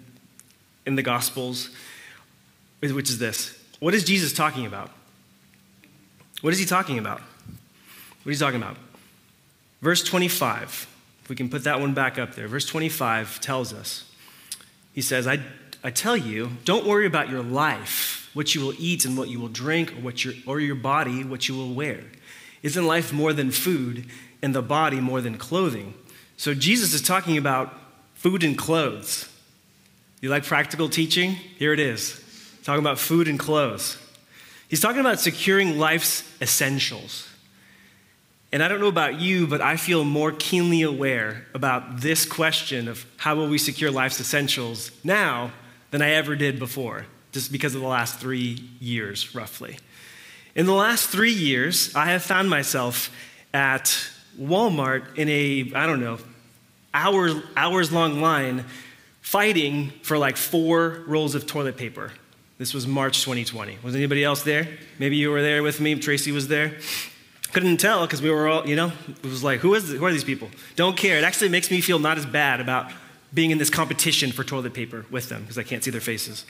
in 0.88 0.96
the 0.96 1.04
Gospels, 1.04 1.70
which 2.82 3.10
is 3.10 3.20
this 3.20 3.58
What 3.80 3.94
is 3.94 4.04
Jesus 4.04 4.34
talking 4.34 4.66
about? 4.66 4.92
What 6.42 6.54
is 6.54 6.60
he 6.60 6.66
talking 6.66 7.00
about? 7.00 7.22
What 8.24 8.32
is 8.32 8.40
he 8.40 8.46
talking 8.46 8.62
about? 8.62 8.78
Verse 9.82 10.04
25, 10.04 10.88
if 11.24 11.30
we 11.30 11.36
can 11.36 11.50
put 11.50 11.64
that 11.64 11.80
one 11.80 11.94
back 11.94 12.18
up 12.18 12.36
there, 12.36 12.48
verse 12.48 12.66
25 12.66 13.40
tells 13.40 13.74
us 13.74 14.04
he 14.94 15.02
says, 15.02 15.28
I, 15.28 15.40
I 15.84 15.92
tell 15.92 16.18
you, 16.18 16.50
don't 16.66 16.88
worry 16.88 17.06
about 17.06 17.30
your 17.30 17.44
life, 17.44 18.32
what 18.34 18.56
you 18.56 18.62
will 18.62 18.74
eat 18.80 19.06
and 19.06 19.16
what 19.16 19.30
you 19.30 19.40
will 19.40 19.48
drink, 19.48 19.92
or, 19.92 20.02
what 20.02 20.26
your, 20.26 20.34
or 20.48 20.60
your 20.60 20.76
body, 20.76 21.24
what 21.24 21.48
you 21.48 21.56
will 21.56 21.72
wear. 21.72 22.04
Isn't 22.64 22.86
life 22.86 23.14
more 23.14 23.32
than 23.32 23.52
food 23.52 24.08
and 24.42 24.56
the 24.56 24.64
body 24.64 25.00
more 25.00 25.22
than 25.22 25.38
clothing? 25.38 25.94
So 26.36 26.56
Jesus 26.56 26.96
is 26.96 27.04
talking 27.04 27.38
about 27.38 27.74
food 28.16 28.44
and 28.44 28.58
clothes. 28.58 29.32
You 30.20 30.30
like 30.30 30.44
practical 30.44 30.90
teaching? 30.90 31.32
Here 31.32 31.74
it 31.74 31.80
is. 31.80 32.20
Talking 32.68 32.82
about 32.84 33.00
food 33.00 33.30
and 33.30 33.40
clothes. 33.40 33.98
He's 34.68 34.82
talking 34.82 35.00
about 35.00 35.22
securing 35.22 35.80
life's 35.80 36.30
essentials. 36.42 37.26
And 38.52 38.62
I 38.62 38.68
don't 38.68 38.82
know 38.82 38.90
about 38.90 39.22
you, 39.22 39.48
but 39.48 39.62
I 39.62 39.78
feel 39.78 40.04
more 40.04 40.34
keenly 40.34 40.82
aware 40.82 41.46
about 41.54 42.02
this 42.02 42.26
question 42.26 42.90
of 42.90 43.06
how 43.16 43.36
will 43.36 43.48
we 43.48 43.58
secure 43.58 43.90
life's 43.90 44.20
essentials 44.20 44.92
now 45.02 45.54
than 45.92 46.02
I 46.02 46.10
ever 46.10 46.36
did 46.36 46.60
before, 46.60 47.06
just 47.32 47.54
because 47.54 47.74
of 47.74 47.80
the 47.80 47.88
last 47.88 48.20
three 48.20 48.62
years, 48.82 49.34
roughly. 49.34 49.80
In 50.54 50.66
the 50.66 50.74
last 50.74 51.08
three 51.08 51.32
years, 51.32 51.96
I 51.96 52.08
have 52.08 52.22
found 52.22 52.50
myself 52.50 53.10
at 53.54 53.98
Walmart 54.38 55.18
in 55.18 55.30
a, 55.30 55.72
I 55.74 55.88
don't 55.88 56.02
know, 56.02 56.18
hours, 56.94 57.34
hours 57.56 57.94
long 57.94 58.20
line 58.20 58.66
fighting 59.22 59.94
for 60.02 60.18
like 60.18 60.36
four 60.36 61.06
rolls 61.08 61.34
of 61.34 61.48
toilet 61.48 61.78
paper. 61.78 62.12
This 62.58 62.74
was 62.74 62.88
March 62.88 63.20
2020. 63.22 63.78
Was 63.84 63.96
anybody 63.96 64.24
else 64.24 64.42
there? 64.42 64.68
Maybe 64.98 65.16
you 65.16 65.30
were 65.30 65.44
there 65.44 65.62
with 65.62 65.80
me. 65.80 65.94
Tracy 65.96 66.32
was 66.32 66.48
there. 66.48 66.74
Couldn't 67.54 67.78
tell 67.78 68.06
because 68.06 68.20
we 68.20 68.32
were 68.32 68.48
all, 68.48 68.68
you 68.68 68.76
know, 68.76 68.92
it 69.08 69.24
was 69.24 69.44
like, 69.44 69.60
who, 69.60 69.76
is, 69.76 69.92
who 69.92 70.04
are 70.04 70.12
these 70.12 70.24
people? 70.24 70.50
Don't 70.76 70.98
care. 70.98 71.20
It 71.20 71.24
actually 71.24 71.50
makes 71.50 71.70
me 71.70 71.82
feel 71.82 72.00
not 72.00 72.18
as 72.18 72.26
bad 72.26 72.60
about 72.60 72.92
being 73.32 73.52
in 73.52 73.60
this 73.60 73.70
competition 73.70 74.32
for 74.32 74.44
toilet 74.44 74.74
paper 74.74 75.06
with 75.12 75.30
them 75.30 75.42
because 75.44 75.60
I 75.60 75.64
can't 75.64 75.84
see 75.84 75.92
their 75.92 76.02
faces. 76.02 76.46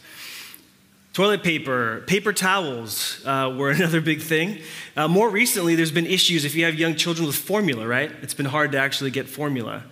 Toilet 1.12 1.44
paper, 1.44 2.04
paper 2.08 2.32
towels 2.32 3.22
uh, 3.26 3.54
were 3.58 3.72
another 3.72 4.00
big 4.00 4.22
thing. 4.22 4.62
Uh, 4.96 5.10
more 5.10 5.30
recently, 5.30 5.76
there's 5.76 5.92
been 5.92 6.06
issues 6.06 6.46
if 6.46 6.56
you 6.56 6.64
have 6.64 6.76
young 6.76 6.96
children 6.96 7.28
with 7.28 7.36
formula, 7.36 7.86
right? 7.86 8.12
It's 8.22 8.34
been 8.34 8.46
hard 8.46 8.72
to 8.72 8.78
actually 8.78 9.12
get 9.12 9.28
formula. 9.28 9.84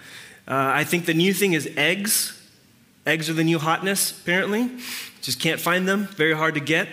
Uh, 0.47 0.53
I 0.55 0.85
think 0.85 1.07
the 1.07 1.13
new 1.13 1.33
thing 1.33 1.53
is 1.53 1.69
eggs. 1.75 2.41
Eggs 3.05 3.29
are 3.29 3.33
the 3.33 3.43
new 3.43 3.59
hotness, 3.59 4.17
apparently. 4.17 4.69
Just 5.25 5.39
can't 5.39 5.59
find 5.59 5.87
them, 5.87 6.05
very 6.05 6.33
hard 6.33 6.53
to 6.53 6.59
get. 6.59 6.87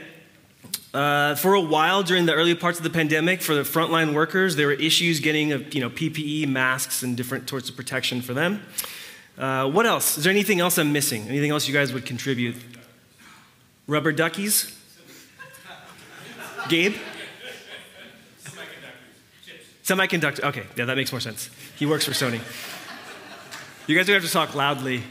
Uh, 0.94 1.34
for 1.34 1.52
a 1.52 1.60
while 1.60 2.02
during 2.02 2.24
the 2.24 2.32
early 2.32 2.54
parts 2.54 2.78
of 2.78 2.82
the 2.82 2.88
pandemic, 2.88 3.42
for 3.42 3.54
the 3.54 3.60
frontline 3.60 4.14
workers, 4.14 4.56
there 4.56 4.68
were 4.68 4.72
issues 4.72 5.20
getting 5.20 5.50
you 5.50 5.80
know, 5.82 5.90
PPE, 5.90 6.48
masks, 6.48 7.02
and 7.02 7.14
different 7.14 7.46
sorts 7.46 7.68
of 7.68 7.76
protection 7.76 8.22
for 8.22 8.32
them. 8.32 8.62
Uh, 9.36 9.68
what 9.70 9.84
else? 9.84 10.16
Is 10.16 10.24
there 10.24 10.30
anything 10.30 10.60
else 10.60 10.78
I'm 10.78 10.94
missing? 10.94 11.28
Anything 11.28 11.50
else 11.50 11.68
you 11.68 11.74
guys 11.74 11.92
would 11.92 12.06
contribute? 12.06 12.56
Rubber 13.86 14.14
duckies? 14.14 14.74
Gabe? 16.70 16.94
Semiconductor. 19.84 20.42
Okay, 20.44 20.64
yeah, 20.74 20.86
that 20.86 20.96
makes 20.96 21.12
more 21.12 21.20
sense. 21.20 21.50
He 21.76 21.84
works 21.84 22.06
for 22.06 22.12
Sony. 22.12 22.40
You 23.86 23.94
guys 23.94 24.08
are 24.08 24.12
going 24.12 24.22
to 24.22 24.22
have 24.22 24.24
to 24.24 24.30
talk 24.30 24.54
loudly. 24.54 25.02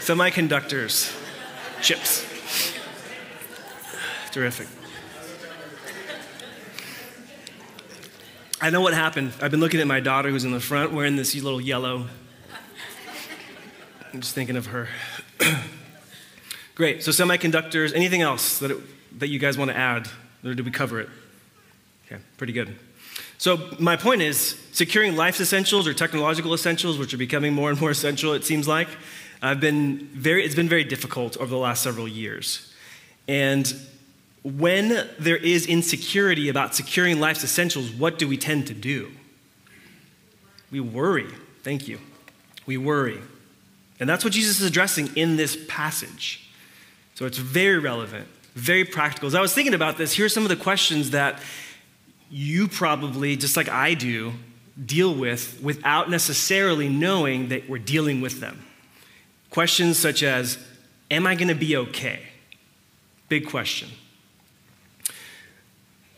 Semiconductors, 0.00 1.17
chips. 1.82 2.26
Terrific. 4.30 4.66
I 8.60 8.70
know 8.70 8.80
what 8.80 8.92
happened. 8.92 9.32
I've 9.40 9.50
been 9.50 9.60
looking 9.60 9.80
at 9.80 9.86
my 9.86 10.00
daughter 10.00 10.30
who's 10.30 10.44
in 10.44 10.50
the 10.50 10.60
front 10.60 10.92
wearing 10.92 11.16
this 11.16 11.34
little 11.34 11.60
yellow. 11.60 12.06
I'm 14.12 14.20
just 14.20 14.34
thinking 14.34 14.56
of 14.56 14.66
her. 14.66 14.88
Great. 16.74 17.02
So 17.02 17.10
semiconductors. 17.10 17.94
Anything 17.94 18.22
else 18.22 18.58
that, 18.58 18.70
it, 18.70 19.18
that 19.20 19.28
you 19.28 19.38
guys 19.38 19.56
want 19.56 19.70
to 19.70 19.76
add? 19.76 20.08
Or 20.44 20.54
did 20.54 20.64
we 20.64 20.70
cover 20.70 21.00
it? 21.00 21.08
Okay, 22.06 22.20
pretty 22.36 22.52
good. 22.52 22.74
So 23.36 23.70
my 23.78 23.96
point 23.96 24.22
is, 24.22 24.58
securing 24.72 25.14
life's 25.14 25.40
essentials 25.40 25.86
or 25.86 25.94
technological 25.94 26.54
essentials, 26.54 26.98
which 26.98 27.14
are 27.14 27.18
becoming 27.18 27.52
more 27.52 27.70
and 27.70 27.80
more 27.80 27.90
essential, 27.90 28.32
it 28.32 28.44
seems 28.44 28.66
like, 28.66 28.88
I've 29.40 29.60
been 29.60 30.08
very, 30.12 30.44
it's 30.44 30.54
been 30.54 30.68
very 30.68 30.84
difficult 30.84 31.36
over 31.36 31.46
the 31.46 31.58
last 31.58 31.82
several 31.82 32.08
years. 32.08 32.72
And 33.28 33.72
when 34.42 35.08
there 35.18 35.36
is 35.36 35.66
insecurity 35.66 36.48
about 36.48 36.74
securing 36.74 37.20
life's 37.20 37.44
essentials, 37.44 37.90
what 37.90 38.18
do 38.18 38.26
we 38.26 38.36
tend 38.36 38.66
to 38.68 38.74
do? 38.74 39.10
We 40.70 40.80
worry. 40.80 41.28
Thank 41.62 41.88
you. 41.88 41.98
We 42.66 42.76
worry. 42.76 43.20
And 44.00 44.08
that's 44.08 44.24
what 44.24 44.32
Jesus 44.32 44.60
is 44.60 44.66
addressing 44.66 45.16
in 45.16 45.36
this 45.36 45.56
passage. 45.68 46.48
So 47.14 47.26
it's 47.26 47.38
very 47.38 47.78
relevant, 47.78 48.28
very 48.54 48.84
practical. 48.84 49.26
As 49.26 49.34
I 49.34 49.40
was 49.40 49.52
thinking 49.52 49.74
about 49.74 49.98
this, 49.98 50.12
here 50.12 50.26
are 50.26 50.30
some 50.30 50.44
of 50.44 50.48
the 50.48 50.56
questions 50.56 51.10
that 51.10 51.40
you 52.30 52.68
probably, 52.68 53.36
just 53.36 53.56
like 53.56 53.68
I 53.68 53.94
do, 53.94 54.34
deal 54.84 55.12
with 55.12 55.60
without 55.62 56.10
necessarily 56.10 56.88
knowing 56.88 57.48
that 57.48 57.68
we're 57.68 57.78
dealing 57.78 58.20
with 58.20 58.40
them. 58.40 58.64
Questions 59.50 59.98
such 59.98 60.22
as 60.22 60.58
Am 61.10 61.26
I 61.26 61.34
going 61.34 61.48
to 61.48 61.54
be 61.54 61.76
okay? 61.76 62.20
Big 63.28 63.48
question. 63.48 63.88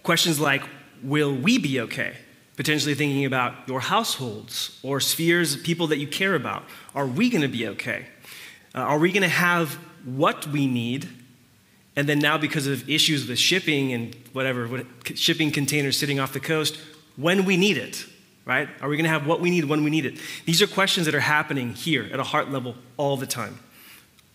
Questions 0.02 0.40
like 0.40 0.62
Will 1.02 1.34
we 1.34 1.58
be 1.58 1.80
okay? 1.80 2.16
Potentially 2.56 2.94
thinking 2.94 3.24
about 3.24 3.54
your 3.66 3.80
households 3.80 4.78
or 4.82 5.00
spheres, 5.00 5.56
people 5.56 5.86
that 5.86 5.98
you 5.98 6.06
care 6.06 6.34
about. 6.34 6.64
Are 6.94 7.06
we 7.06 7.30
going 7.30 7.42
to 7.42 7.48
be 7.48 7.66
okay? 7.68 8.06
Uh, 8.74 8.80
are 8.80 8.98
we 8.98 9.12
going 9.12 9.22
to 9.22 9.28
have 9.28 9.78
what 10.04 10.46
we 10.46 10.66
need, 10.66 11.08
and 11.96 12.08
then 12.08 12.18
now 12.18 12.36
because 12.36 12.66
of 12.66 12.88
issues 12.88 13.26
with 13.26 13.38
shipping 13.38 13.92
and 13.92 14.14
whatever, 14.32 14.66
what, 14.66 14.86
shipping 15.14 15.50
containers 15.50 15.96
sitting 15.96 16.20
off 16.20 16.32
the 16.32 16.40
coast, 16.40 16.78
when 17.16 17.44
we 17.44 17.56
need 17.56 17.76
it, 17.76 18.04
right? 18.50 18.68
Are 18.80 18.88
we 18.88 18.96
going 18.96 19.04
to 19.04 19.10
have 19.10 19.28
what 19.28 19.40
we 19.40 19.48
need 19.48 19.66
when 19.66 19.84
we 19.84 19.90
need 19.90 20.04
it? 20.04 20.18
These 20.44 20.60
are 20.60 20.66
questions 20.66 21.06
that 21.06 21.14
are 21.14 21.20
happening 21.20 21.72
here 21.72 22.08
at 22.12 22.18
a 22.18 22.24
heart 22.24 22.50
level 22.50 22.74
all 22.96 23.16
the 23.16 23.26
time. 23.26 23.60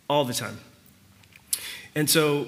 All 0.09 0.23
the 0.23 0.33
time. 0.33 0.57
And 1.95 2.09
so, 2.09 2.47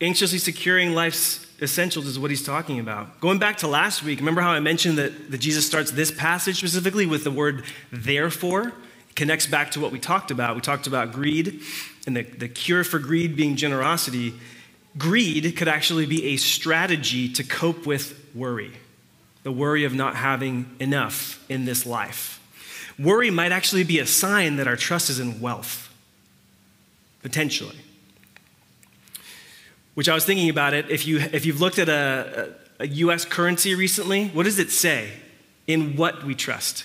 anxiously 0.00 0.38
securing 0.38 0.94
life's 0.94 1.46
essentials 1.60 2.06
is 2.06 2.18
what 2.18 2.30
he's 2.30 2.42
talking 2.42 2.80
about. 2.80 3.20
Going 3.20 3.38
back 3.38 3.58
to 3.58 3.68
last 3.68 4.02
week, 4.02 4.18
remember 4.18 4.40
how 4.40 4.50
I 4.50 4.60
mentioned 4.60 4.96
that, 4.96 5.30
that 5.30 5.38
Jesus 5.38 5.66
starts 5.66 5.90
this 5.90 6.10
passage 6.10 6.56
specifically 6.56 7.04
with 7.04 7.22
the 7.22 7.30
word 7.30 7.64
therefore? 7.92 8.68
It 9.10 9.14
connects 9.14 9.46
back 9.46 9.72
to 9.72 9.80
what 9.80 9.92
we 9.92 10.00
talked 10.00 10.30
about. 10.30 10.54
We 10.54 10.62
talked 10.62 10.86
about 10.86 11.12
greed 11.12 11.60
and 12.06 12.16
the, 12.16 12.22
the 12.22 12.48
cure 12.48 12.82
for 12.82 12.98
greed 12.98 13.36
being 13.36 13.56
generosity. 13.56 14.32
Greed 14.96 15.54
could 15.54 15.68
actually 15.68 16.06
be 16.06 16.24
a 16.28 16.36
strategy 16.38 17.30
to 17.34 17.44
cope 17.44 17.84
with 17.84 18.18
worry, 18.34 18.72
the 19.46 19.52
worry 19.52 19.84
of 19.84 19.94
not 19.94 20.16
having 20.16 20.68
enough 20.80 21.40
in 21.48 21.66
this 21.66 21.86
life. 21.86 22.42
Worry 22.98 23.30
might 23.30 23.52
actually 23.52 23.84
be 23.84 24.00
a 24.00 24.06
sign 24.06 24.56
that 24.56 24.66
our 24.66 24.74
trust 24.74 25.08
is 25.08 25.20
in 25.20 25.40
wealth, 25.40 25.94
potentially. 27.22 27.76
Which 29.94 30.08
I 30.08 30.14
was 30.14 30.24
thinking 30.24 30.50
about 30.50 30.74
it. 30.74 30.90
If, 30.90 31.06
you, 31.06 31.20
if 31.20 31.46
you've 31.46 31.60
looked 31.60 31.78
at 31.78 31.88
a, 31.88 32.54
a, 32.80 32.88
US 32.88 33.24
currency 33.24 33.76
recently, 33.76 34.30
what 34.30 34.46
does 34.46 34.58
it 34.58 34.72
say? 34.72 35.12
In 35.68 35.94
what 35.94 36.24
we 36.24 36.34
trust. 36.34 36.84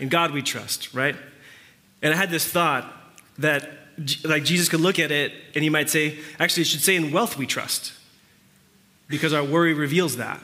In 0.00 0.08
God 0.08 0.30
we 0.30 0.40
trust, 0.40 0.94
right? 0.94 1.16
And 2.00 2.14
I 2.14 2.16
had 2.16 2.30
this 2.30 2.46
thought 2.48 2.90
that 3.36 3.68
like 4.24 4.44
Jesus 4.44 4.70
could 4.70 4.80
look 4.80 4.98
at 4.98 5.12
it 5.12 5.34
and 5.54 5.62
he 5.62 5.68
might 5.68 5.90
say, 5.90 6.18
actually, 6.40 6.62
it 6.62 6.68
should 6.68 6.80
say 6.80 6.96
in 6.96 7.12
wealth 7.12 7.36
we 7.36 7.46
trust, 7.46 7.92
because 9.06 9.34
our 9.34 9.44
worry 9.44 9.74
reveals 9.74 10.16
that. 10.16 10.40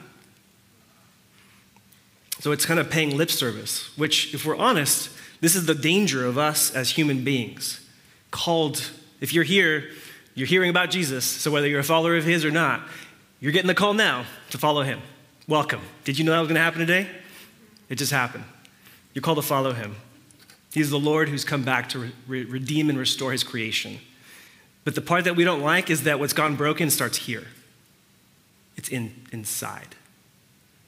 So 2.41 2.51
it's 2.51 2.65
kind 2.65 2.79
of 2.79 2.89
paying 2.89 3.15
lip 3.15 3.29
service, 3.29 3.95
which, 3.99 4.33
if 4.33 4.47
we're 4.47 4.57
honest, 4.57 5.11
this 5.41 5.55
is 5.55 5.67
the 5.67 5.75
danger 5.75 6.25
of 6.25 6.39
us 6.39 6.73
as 6.73 6.89
human 6.89 7.23
beings. 7.23 7.87
Called, 8.31 8.89
if 9.19 9.31
you're 9.31 9.43
here, 9.43 9.91
you're 10.33 10.47
hearing 10.47 10.71
about 10.71 10.89
Jesus, 10.89 11.23
so 11.23 11.51
whether 11.51 11.67
you're 11.67 11.81
a 11.81 11.83
follower 11.83 12.15
of 12.15 12.23
his 12.23 12.43
or 12.43 12.49
not, 12.49 12.81
you're 13.39 13.51
getting 13.51 13.67
the 13.67 13.75
call 13.75 13.93
now 13.93 14.25
to 14.49 14.57
follow 14.57 14.81
him. 14.81 15.01
Welcome. 15.47 15.81
Did 16.03 16.17
you 16.17 16.25
know 16.25 16.31
that 16.31 16.39
was 16.39 16.47
going 16.47 16.55
to 16.55 16.61
happen 16.61 16.79
today? 16.79 17.07
It 17.89 17.99
just 17.99 18.11
happened. 18.11 18.45
You're 19.13 19.21
called 19.21 19.37
to 19.37 19.43
follow 19.43 19.73
him. 19.73 19.95
He's 20.73 20.89
the 20.89 20.99
Lord 20.99 21.29
who's 21.29 21.45
come 21.45 21.61
back 21.61 21.89
to 21.89 22.11
re- 22.27 22.45
redeem 22.45 22.89
and 22.89 22.97
restore 22.97 23.31
his 23.31 23.43
creation. 23.43 23.99
But 24.83 24.95
the 24.95 25.01
part 25.01 25.25
that 25.25 25.35
we 25.35 25.43
don't 25.43 25.61
like 25.61 25.91
is 25.91 26.05
that 26.05 26.19
what's 26.19 26.33
gone 26.33 26.55
broken 26.55 26.89
starts 26.89 27.17
here. 27.17 27.45
It's 28.77 28.89
in, 28.89 29.27
inside. 29.31 29.89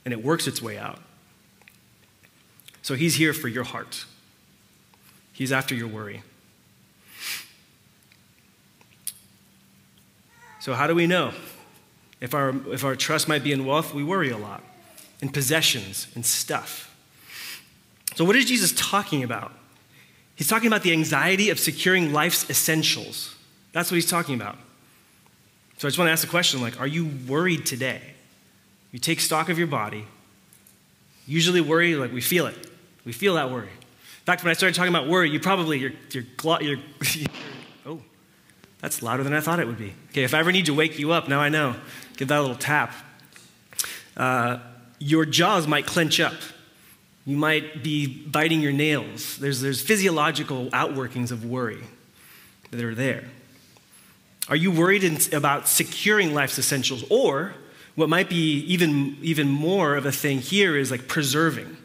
And 0.04 0.14
it 0.14 0.24
works 0.24 0.48
its 0.48 0.60
way 0.60 0.80
out. 0.80 1.00
So 2.84 2.94
he's 2.94 3.16
here 3.16 3.34
for 3.34 3.48
your 3.48 3.64
heart. 3.64 4.06
He's 5.32 5.52
after 5.52 5.74
your 5.74 5.88
worry. 5.88 6.22
So, 10.60 10.74
how 10.74 10.88
do 10.88 10.96
we 10.96 11.08
know? 11.08 11.34
If 12.22 12.34
our, 12.34 12.54
if 12.72 12.86
our 12.86 12.96
trust 12.96 13.28
might 13.28 13.44
be 13.44 13.52
in 13.52 13.66
wealth, 13.66 13.94
we 13.94 14.02
worry 14.02 14.30
a 14.30 14.38
lot, 14.38 14.64
in 15.22 15.28
possessions 15.28 16.08
in 16.16 16.24
stuff. 16.24 16.96
So, 18.16 18.24
what 18.24 18.36
is 18.36 18.46
Jesus 18.46 18.72
talking 18.78 19.24
about? 19.24 19.52
He's 20.36 20.48
talking 20.48 20.68
about 20.68 20.84
the 20.84 20.92
anxiety 20.92 21.50
of 21.50 21.60
securing 21.60 22.14
life's 22.14 22.50
essentials. 22.50 23.36
That's 23.72 23.92
what 23.92 23.96
he's 23.96 24.10
talking 24.10 24.36
about. 24.36 24.58
So 25.78 25.88
I 25.88 25.90
just 25.90 25.98
want 25.98 26.08
to 26.08 26.12
ask 26.14 26.22
the 26.22 26.30
question 26.30 26.62
like, 26.62 26.80
are 26.80 26.88
you 26.88 27.12
worried 27.28 27.66
today? 27.66 28.02
You 28.92 29.00
take 29.00 29.20
stock 29.20 29.50
of 29.50 29.58
your 29.58 29.68
body. 29.68 30.06
Usually 31.28 31.62
worry, 31.62 31.96
like 31.96 32.14
we 32.14 32.22
feel 32.22 32.48
it. 32.48 32.70
We 33.06 33.12
feel 33.12 33.36
that 33.36 33.52
worry. 33.52 33.68
In 33.68 34.26
fact, 34.26 34.44
when 34.44 34.52
I 34.52 34.54
started 34.54 34.76
talking 34.76 34.94
about 34.94 35.08
worry, 35.08 35.30
you 35.30 35.40
probably, 35.40 35.80
you're, 35.80 35.92
you're, 36.12 36.24
you're, 36.62 36.78
oh, 37.86 38.02
that's 38.80 39.02
louder 39.04 39.24
than 39.24 39.34
I 39.34 39.42
thought 39.42 39.60
it 39.60 39.68
would 39.68 39.78
be. 39.78 39.94
Okay, 40.12 40.24
if 40.24 40.34
I 40.34 40.40
ever 40.40 40.52
need 40.52 40.68
to 40.68 40.74
wake 40.74 40.98
you 40.98 41.12
up, 41.12 41.28
now 41.28 41.40
I 41.40 41.50
know. 41.50 41.76
Give 42.18 42.28
that 42.30 42.40
a 42.40 42.42
little 42.42 42.56
tap. 42.56 42.94
Uh, 44.16 44.60
your 45.00 45.26
jaws 45.26 45.68
might 45.68 45.86
clench 45.86 46.20
up. 46.20 46.36
You 47.26 47.38
might 47.38 47.84
be 47.84 48.08
biting 48.08 48.62
your 48.62 48.72
nails. 48.72 49.38
There's, 49.38 49.62
there's 49.62 49.82
physiological 49.82 50.68
outworkings 50.68 51.32
of 51.32 51.46
worry 51.46 51.84
that 52.72 52.84
are 52.84 52.96
there. 52.96 53.26
Are 54.50 54.56
you 54.56 54.72
worried 54.72 55.04
in, 55.04 55.18
about 55.36 55.68
securing 55.68 56.34
life's 56.34 56.60
essentials? 56.60 57.06
Or 57.10 57.54
what 57.96 58.10
might 58.10 58.30
be 58.30 58.60
even, 58.66 59.18
even 59.22 59.48
more 59.48 59.96
of 59.96 60.06
a 60.06 60.12
thing 60.12 60.40
here 60.40 60.76
is 60.76 60.92
like 60.92 61.08
preserving, 61.08 61.78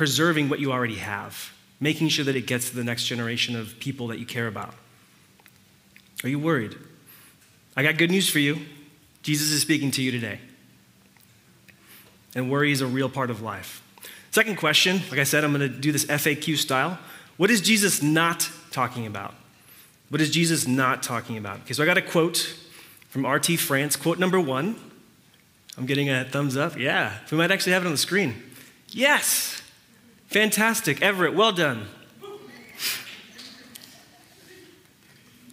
preserving 0.00 0.48
what 0.48 0.60
you 0.60 0.72
already 0.72 0.94
have, 0.94 1.52
making 1.78 2.08
sure 2.08 2.24
that 2.24 2.34
it 2.34 2.46
gets 2.46 2.70
to 2.70 2.74
the 2.74 2.82
next 2.82 3.04
generation 3.04 3.54
of 3.54 3.78
people 3.80 4.06
that 4.06 4.18
you 4.18 4.24
care 4.24 4.46
about. 4.46 4.72
Are 6.24 6.28
you 6.30 6.38
worried? 6.38 6.74
I 7.76 7.82
got 7.82 7.98
good 7.98 8.10
news 8.10 8.26
for 8.26 8.38
you. 8.38 8.60
Jesus 9.22 9.50
is 9.50 9.60
speaking 9.60 9.90
to 9.90 10.02
you 10.02 10.10
today. 10.10 10.40
And 12.34 12.50
worry 12.50 12.72
is 12.72 12.80
a 12.80 12.86
real 12.86 13.10
part 13.10 13.28
of 13.28 13.42
life. 13.42 13.82
Second 14.30 14.56
question, 14.56 15.02
like 15.10 15.18
I 15.18 15.24
said, 15.24 15.44
I'm 15.44 15.52
going 15.52 15.70
to 15.70 15.78
do 15.78 15.92
this 15.92 16.06
FAQ 16.06 16.56
style. 16.56 16.98
What 17.36 17.50
is 17.50 17.60
Jesus 17.60 18.02
not 18.02 18.48
talking 18.70 19.06
about? 19.06 19.34
What 20.08 20.22
is 20.22 20.30
Jesus 20.30 20.66
not 20.66 21.02
talking 21.02 21.36
about? 21.36 21.60
Okay, 21.60 21.74
so 21.74 21.82
I 21.82 21.86
got 21.86 21.98
a 21.98 22.02
quote 22.02 22.56
from 23.10 23.26
R.T. 23.26 23.58
France. 23.58 23.96
Quote 23.96 24.18
number 24.18 24.40
one. 24.40 24.76
I'm 25.76 25.84
getting 25.84 26.08
a 26.08 26.24
thumbs 26.24 26.56
up. 26.56 26.78
Yeah, 26.78 27.18
we 27.30 27.36
might 27.36 27.50
actually 27.50 27.72
have 27.72 27.82
it 27.82 27.86
on 27.86 27.92
the 27.92 27.98
screen. 27.98 28.42
Yes, 28.88 29.60
fantastic. 30.30 31.02
Everett, 31.02 31.34
well 31.34 31.52
done. 31.52 31.86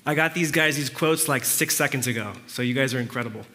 I 0.06 0.16
got 0.16 0.34
these 0.34 0.52
guys 0.52 0.78
these 0.78 0.90
quotes 0.90 1.28
like 1.28 1.44
six 1.44 1.76
seconds 1.76 2.08
ago, 2.08 2.32
so 2.48 2.62
you 2.62 2.74
guys 2.74 2.94
are 2.94 3.00
incredible. 3.00 3.46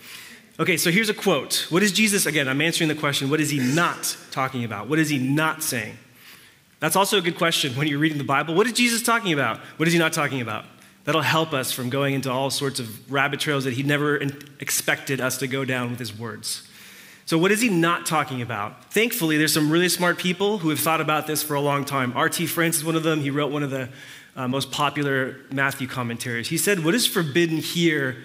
Okay, 0.60 0.76
so 0.76 0.90
here's 0.90 1.08
a 1.08 1.14
quote. 1.14 1.66
What 1.70 1.82
is 1.82 1.92
Jesus, 1.92 2.26
again, 2.26 2.46
I'm 2.46 2.60
answering 2.60 2.88
the 2.88 2.94
question, 2.94 3.30
what 3.30 3.40
is 3.40 3.48
he 3.48 3.58
not 3.58 4.14
talking 4.30 4.62
about? 4.62 4.86
What 4.86 4.98
is 4.98 5.08
he 5.08 5.18
not 5.18 5.62
saying? 5.62 5.96
That's 6.78 6.94
also 6.94 7.16
a 7.16 7.22
good 7.22 7.38
question 7.38 7.72
when 7.74 7.86
you're 7.86 7.98
reading 7.98 8.18
the 8.18 8.24
Bible. 8.24 8.54
What 8.54 8.66
is 8.66 8.74
Jesus 8.74 9.02
talking 9.02 9.32
about? 9.32 9.60
What 9.78 9.88
is 9.88 9.94
he 9.94 9.98
not 9.98 10.12
talking 10.12 10.42
about? 10.42 10.66
That'll 11.04 11.22
help 11.22 11.54
us 11.54 11.72
from 11.72 11.88
going 11.88 12.12
into 12.14 12.30
all 12.30 12.50
sorts 12.50 12.80
of 12.80 13.10
rabbit 13.10 13.40
trails 13.40 13.64
that 13.64 13.72
he 13.72 13.82
never 13.82 14.16
expected 14.60 15.20
us 15.20 15.38
to 15.38 15.46
go 15.46 15.64
down 15.64 15.90
with 15.90 15.98
his 15.98 16.16
words. 16.16 16.68
So, 17.24 17.38
what 17.38 17.52
is 17.52 17.60
he 17.60 17.68
not 17.68 18.06
talking 18.06 18.42
about? 18.42 18.92
Thankfully, 18.92 19.36
there's 19.38 19.54
some 19.54 19.70
really 19.70 19.88
smart 19.88 20.18
people 20.18 20.58
who 20.58 20.70
have 20.70 20.80
thought 20.80 21.00
about 21.00 21.26
this 21.26 21.42
for 21.42 21.54
a 21.54 21.60
long 21.60 21.84
time. 21.84 22.12
R.T. 22.16 22.46
France 22.46 22.76
is 22.76 22.84
one 22.84 22.96
of 22.96 23.02
them. 23.02 23.20
He 23.20 23.30
wrote 23.30 23.52
one 23.52 23.62
of 23.62 23.70
the 23.70 23.88
uh, 24.34 24.48
most 24.48 24.72
popular 24.72 25.36
Matthew 25.50 25.86
commentaries. 25.86 26.48
He 26.48 26.58
said, 26.58 26.84
What 26.84 26.94
is 26.94 27.06
forbidden 27.06 27.58
here 27.58 28.18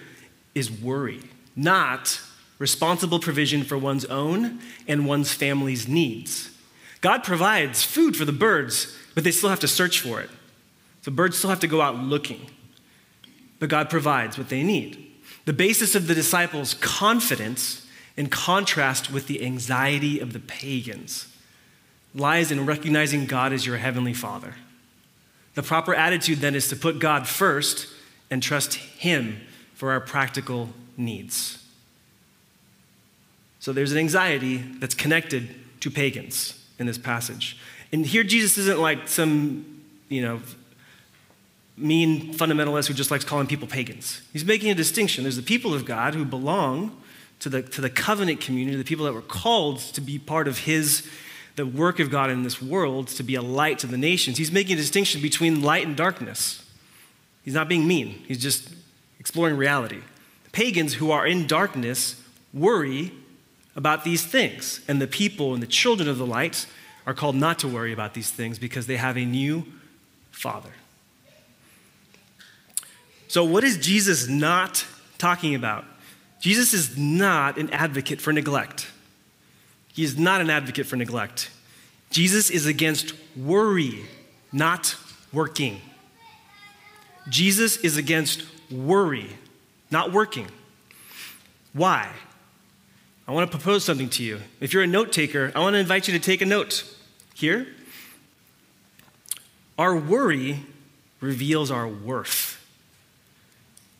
is 0.54 0.70
worry, 0.70 1.20
not 1.54 2.20
responsible 2.58 3.20
provision 3.20 3.62
for 3.62 3.78
one's 3.78 4.04
own 4.06 4.58
and 4.88 5.06
one's 5.06 5.32
family's 5.32 5.86
needs. 5.86 6.50
God 7.00 7.22
provides 7.22 7.84
food 7.84 8.16
for 8.16 8.24
the 8.24 8.32
birds, 8.32 8.96
but 9.14 9.22
they 9.22 9.30
still 9.30 9.48
have 9.48 9.60
to 9.60 9.68
search 9.68 10.00
for 10.00 10.20
it. 10.20 10.28
The 11.04 11.12
birds 11.12 11.38
still 11.38 11.50
have 11.50 11.60
to 11.60 11.68
go 11.68 11.80
out 11.80 11.94
looking 11.96 12.50
but 13.58 13.68
God 13.68 13.90
provides 13.90 14.38
what 14.38 14.48
they 14.48 14.62
need. 14.62 15.04
The 15.44 15.52
basis 15.52 15.94
of 15.94 16.06
the 16.06 16.14
disciples' 16.14 16.74
confidence, 16.74 17.86
in 18.18 18.28
contrast 18.28 19.12
with 19.12 19.28
the 19.28 19.44
anxiety 19.44 20.18
of 20.18 20.32
the 20.32 20.40
pagans, 20.40 21.28
lies 22.16 22.50
in 22.50 22.66
recognizing 22.66 23.26
God 23.26 23.52
as 23.52 23.64
your 23.64 23.76
heavenly 23.76 24.12
Father. 24.12 24.56
The 25.54 25.62
proper 25.62 25.94
attitude 25.94 26.38
then 26.38 26.56
is 26.56 26.68
to 26.70 26.76
put 26.76 26.98
God 26.98 27.28
first 27.28 27.86
and 28.28 28.42
trust 28.42 28.74
Him 28.74 29.40
for 29.72 29.92
our 29.92 30.00
practical 30.00 30.70
needs. 30.96 31.64
So 33.60 33.72
there's 33.72 33.92
an 33.92 33.98
anxiety 33.98 34.56
that's 34.56 34.96
connected 34.96 35.54
to 35.80 35.88
pagans 35.88 36.60
in 36.80 36.86
this 36.86 36.98
passage. 36.98 37.56
And 37.92 38.04
here 38.04 38.24
Jesus 38.24 38.58
isn't 38.58 38.80
like 38.80 39.06
some, 39.06 39.84
you 40.08 40.22
know, 40.22 40.40
mean 41.76 42.34
fundamentalist 42.34 42.88
who 42.88 42.94
just 42.94 43.12
likes 43.12 43.24
calling 43.24 43.46
people 43.46 43.68
pagans. 43.68 44.22
He's 44.32 44.44
making 44.44 44.72
a 44.72 44.74
distinction. 44.74 45.22
There's 45.22 45.36
the 45.36 45.42
people 45.42 45.72
of 45.72 45.84
God 45.84 46.16
who 46.16 46.24
belong 46.24 47.00
to 47.40 47.48
the, 47.48 47.62
to 47.62 47.80
the 47.80 47.90
covenant 47.90 48.40
community, 48.40 48.76
the 48.76 48.84
people 48.84 49.04
that 49.04 49.12
were 49.12 49.22
called 49.22 49.78
to 49.78 50.00
be 50.00 50.18
part 50.18 50.48
of 50.48 50.58
his, 50.58 51.08
the 51.56 51.66
work 51.66 52.00
of 52.00 52.10
God 52.10 52.30
in 52.30 52.42
this 52.42 52.60
world, 52.60 53.08
to 53.08 53.22
be 53.22 53.34
a 53.34 53.42
light 53.42 53.78
to 53.80 53.86
the 53.86 53.96
nations. 53.96 54.38
He's 54.38 54.52
making 54.52 54.74
a 54.74 54.76
distinction 54.76 55.20
between 55.20 55.62
light 55.62 55.86
and 55.86 55.96
darkness. 55.96 56.64
He's 57.44 57.54
not 57.54 57.68
being 57.68 57.86
mean, 57.86 58.22
he's 58.26 58.42
just 58.42 58.74
exploring 59.20 59.56
reality. 59.56 60.00
The 60.44 60.50
pagans 60.50 60.94
who 60.94 61.10
are 61.10 61.26
in 61.26 61.46
darkness 61.46 62.20
worry 62.52 63.12
about 63.76 64.04
these 64.04 64.24
things, 64.24 64.80
and 64.88 65.00
the 65.00 65.06
people 65.06 65.54
and 65.54 65.62
the 65.62 65.66
children 65.66 66.08
of 66.08 66.18
the 66.18 66.26
light 66.26 66.66
are 67.06 67.14
called 67.14 67.36
not 67.36 67.58
to 67.60 67.68
worry 67.68 67.92
about 67.92 68.14
these 68.14 68.30
things 68.30 68.58
because 68.58 68.86
they 68.86 68.96
have 68.96 69.16
a 69.16 69.24
new 69.24 69.64
father. 70.30 70.72
So, 73.28 73.44
what 73.44 73.62
is 73.62 73.76
Jesus 73.78 74.28
not 74.28 74.84
talking 75.18 75.54
about? 75.54 75.84
Jesus 76.40 76.72
is 76.72 76.96
not 76.96 77.58
an 77.58 77.70
advocate 77.70 78.20
for 78.20 78.32
neglect. 78.32 78.88
He 79.92 80.04
is 80.04 80.18
not 80.18 80.40
an 80.40 80.50
advocate 80.50 80.86
for 80.86 80.96
neglect. 80.96 81.50
Jesus 82.10 82.50
is 82.50 82.66
against 82.66 83.14
worry, 83.36 84.04
not 84.52 84.96
working. 85.32 85.80
Jesus 87.28 87.76
is 87.78 87.96
against 87.96 88.44
worry, 88.70 89.28
not 89.90 90.12
working. 90.12 90.48
Why? 91.72 92.08
I 93.26 93.32
want 93.32 93.50
to 93.50 93.56
propose 93.56 93.84
something 93.84 94.08
to 94.10 94.22
you. 94.22 94.40
If 94.60 94.72
you're 94.72 94.84
a 94.84 94.86
note 94.86 95.12
taker, 95.12 95.52
I 95.54 95.60
want 95.60 95.74
to 95.74 95.78
invite 95.78 96.08
you 96.08 96.14
to 96.14 96.20
take 96.20 96.40
a 96.40 96.46
note 96.46 96.84
here. 97.34 97.66
Our 99.76 99.96
worry 99.96 100.60
reveals 101.20 101.70
our 101.70 101.86
worth 101.86 102.58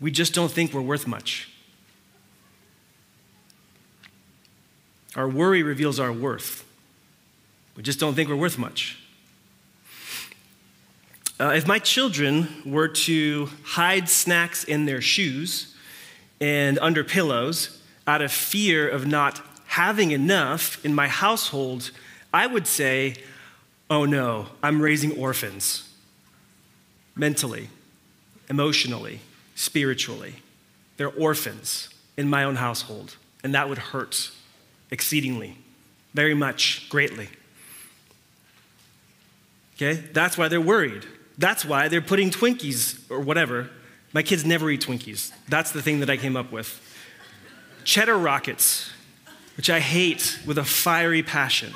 we 0.01 0.11
just 0.11 0.35
don't 0.35 0.51
think 0.51 0.73
we're 0.73 0.81
worth 0.81 1.07
much. 1.07 1.48
Our 5.17 5.29
worry 5.29 5.63
reveals 5.63 5.99
our 5.99 6.13
worth. 6.13 6.65
We 7.77 7.83
just 7.83 8.01
don't 8.01 8.15
think 8.15 8.29
we're 8.29 8.37
worth 8.37 8.59
much. 8.59 8.99
Uh, 11.41 11.51
if 11.51 11.67
my 11.67 11.79
children 11.79 12.49
were 12.67 12.89
to 12.89 13.49
hide 13.63 14.09
snacks 14.09 14.65
in 14.65 14.87
their 14.87 15.01
shoes 15.01 15.75
and 16.41 16.79
under 16.81 17.05
pillows 17.05 17.81
out 18.07 18.23
of 18.23 18.33
fear 18.33 18.89
of 18.89 19.07
not 19.07 19.41
having 19.67 20.11
enough 20.11 20.85
in 20.85 20.93
my 20.93 21.07
household, 21.07 21.93
I 22.35 22.47
would 22.47 22.67
say, 22.67 23.15
oh 23.89 24.05
no, 24.05 24.49
I'm 24.63 24.83
raising 24.83 25.13
orphans 25.17 25.89
mentally, 27.15 27.69
emotionally, 28.51 29.21
spiritually. 29.55 30.37
They're 30.97 31.09
orphans 31.09 31.89
in 32.17 32.29
my 32.29 32.43
own 32.43 32.57
household, 32.57 33.17
and 33.45 33.55
that 33.55 33.69
would 33.69 33.79
hurt 33.79 34.33
exceedingly, 34.91 35.57
very 36.15 36.35
much, 36.35 36.89
greatly. 36.89 37.29
Okay? 39.77 39.95
That's 40.13 40.37
why 40.37 40.49
they're 40.49 40.61
worried. 40.61 41.07
That's 41.37 41.65
why 41.65 41.89
they're 41.89 42.01
putting 42.01 42.31
Twinkies 42.31 43.09
or 43.11 43.21
whatever. 43.21 43.71
My 44.13 44.23
kids 44.23 44.45
never 44.45 44.71
eat 44.71 44.81
Twinkies. 44.81 45.33
That's 45.49 45.71
the 45.71 45.83
thing 45.83 46.01
that 46.01 46.11
I 46.11 46.17
came 46.17 46.37
up 46.37 46.51
with. 46.51 46.85
Cheddar 47.85 48.19
rockets, 48.19 48.91
which 49.57 49.71
I 49.71 49.81
hate 49.81 50.41
with 50.45 50.59
a 50.59 50.65
fiery 50.65 51.23
passion. 51.23 51.73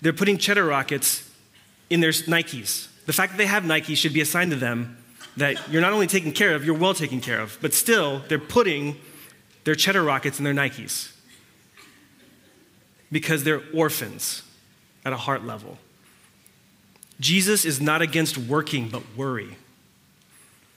They're 0.00 0.12
putting 0.12 0.38
cheddar 0.38 0.64
rockets 0.64 1.28
in 1.90 2.00
their 2.00 2.10
Nikes. 2.10 2.88
The 3.06 3.12
fact 3.12 3.32
that 3.32 3.38
they 3.38 3.46
have 3.46 3.64
Nikes 3.64 3.96
should 3.96 4.12
be 4.12 4.20
assigned 4.20 4.50
to 4.52 4.56
them 4.56 4.96
that 5.36 5.70
you're 5.70 5.82
not 5.82 5.92
only 5.92 6.06
taken 6.06 6.32
care 6.32 6.54
of, 6.54 6.64
you're 6.64 6.76
well 6.76 6.94
taken 6.94 7.20
care 7.20 7.40
of. 7.40 7.58
But 7.60 7.74
still, 7.74 8.22
they're 8.28 8.38
putting 8.38 8.96
their 9.64 9.74
cheddar 9.74 10.02
rockets 10.02 10.38
in 10.38 10.44
their 10.44 10.54
Nikes 10.54 11.11
because 13.12 13.44
they're 13.44 13.62
orphans 13.72 14.42
at 15.04 15.12
a 15.12 15.16
heart 15.16 15.44
level. 15.44 15.78
Jesus 17.20 17.64
is 17.64 17.80
not 17.80 18.02
against 18.02 18.36
working, 18.36 18.88
but 18.88 19.02
worry 19.16 19.56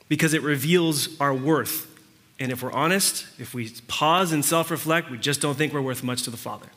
because 0.10 0.34
it 0.34 0.44
reveals 0.44 1.20
our 1.20 1.34
worth. 1.34 1.92
And 2.40 2.52
if 2.52 2.62
we're 2.62 2.72
honest, 2.72 3.26
if 3.40 3.54
we 3.54 3.72
pause 3.88 4.32
and 4.32 4.44
self 4.44 4.70
reflect, 4.70 5.10
we 5.10 5.18
just 5.18 5.42
don't 5.42 5.56
think 5.56 5.74
we're 5.74 5.82
worth 5.82 6.04
much 6.04 6.24
to 6.24 6.30
the 6.30 6.38
Father. 6.38 6.68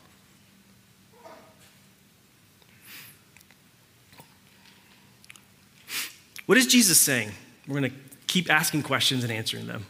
What 6.45 6.57
is 6.57 6.65
Jesus 6.65 6.99
saying? 6.99 7.31
We're 7.67 7.79
going 7.79 7.91
to 7.91 7.97
keep 8.25 8.49
asking 8.49 8.83
questions 8.83 9.23
and 9.23 9.31
answering 9.31 9.67
them. 9.67 9.85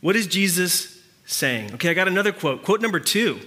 What 0.00 0.16
is 0.16 0.26
Jesus 0.26 1.02
saying? 1.26 1.74
Okay, 1.74 1.90
I 1.90 1.94
got 1.94 2.08
another 2.08 2.32
quote. 2.32 2.62
Quote 2.62 2.80
number 2.80 3.00
two. 3.00 3.40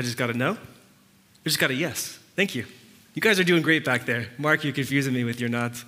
I 0.00 0.02
just 0.02 0.16
got 0.16 0.30
a 0.30 0.32
no. 0.32 0.52
I 0.52 0.56
just 1.44 1.58
got 1.58 1.70
a 1.70 1.74
yes. 1.74 2.18
Thank 2.34 2.54
you. 2.54 2.64
You 3.12 3.20
guys 3.20 3.38
are 3.38 3.44
doing 3.44 3.60
great 3.60 3.84
back 3.84 4.06
there. 4.06 4.28
Mark, 4.38 4.64
you're 4.64 4.72
confusing 4.72 5.12
me 5.12 5.24
with 5.24 5.38
your 5.38 5.50
nods. 5.50 5.84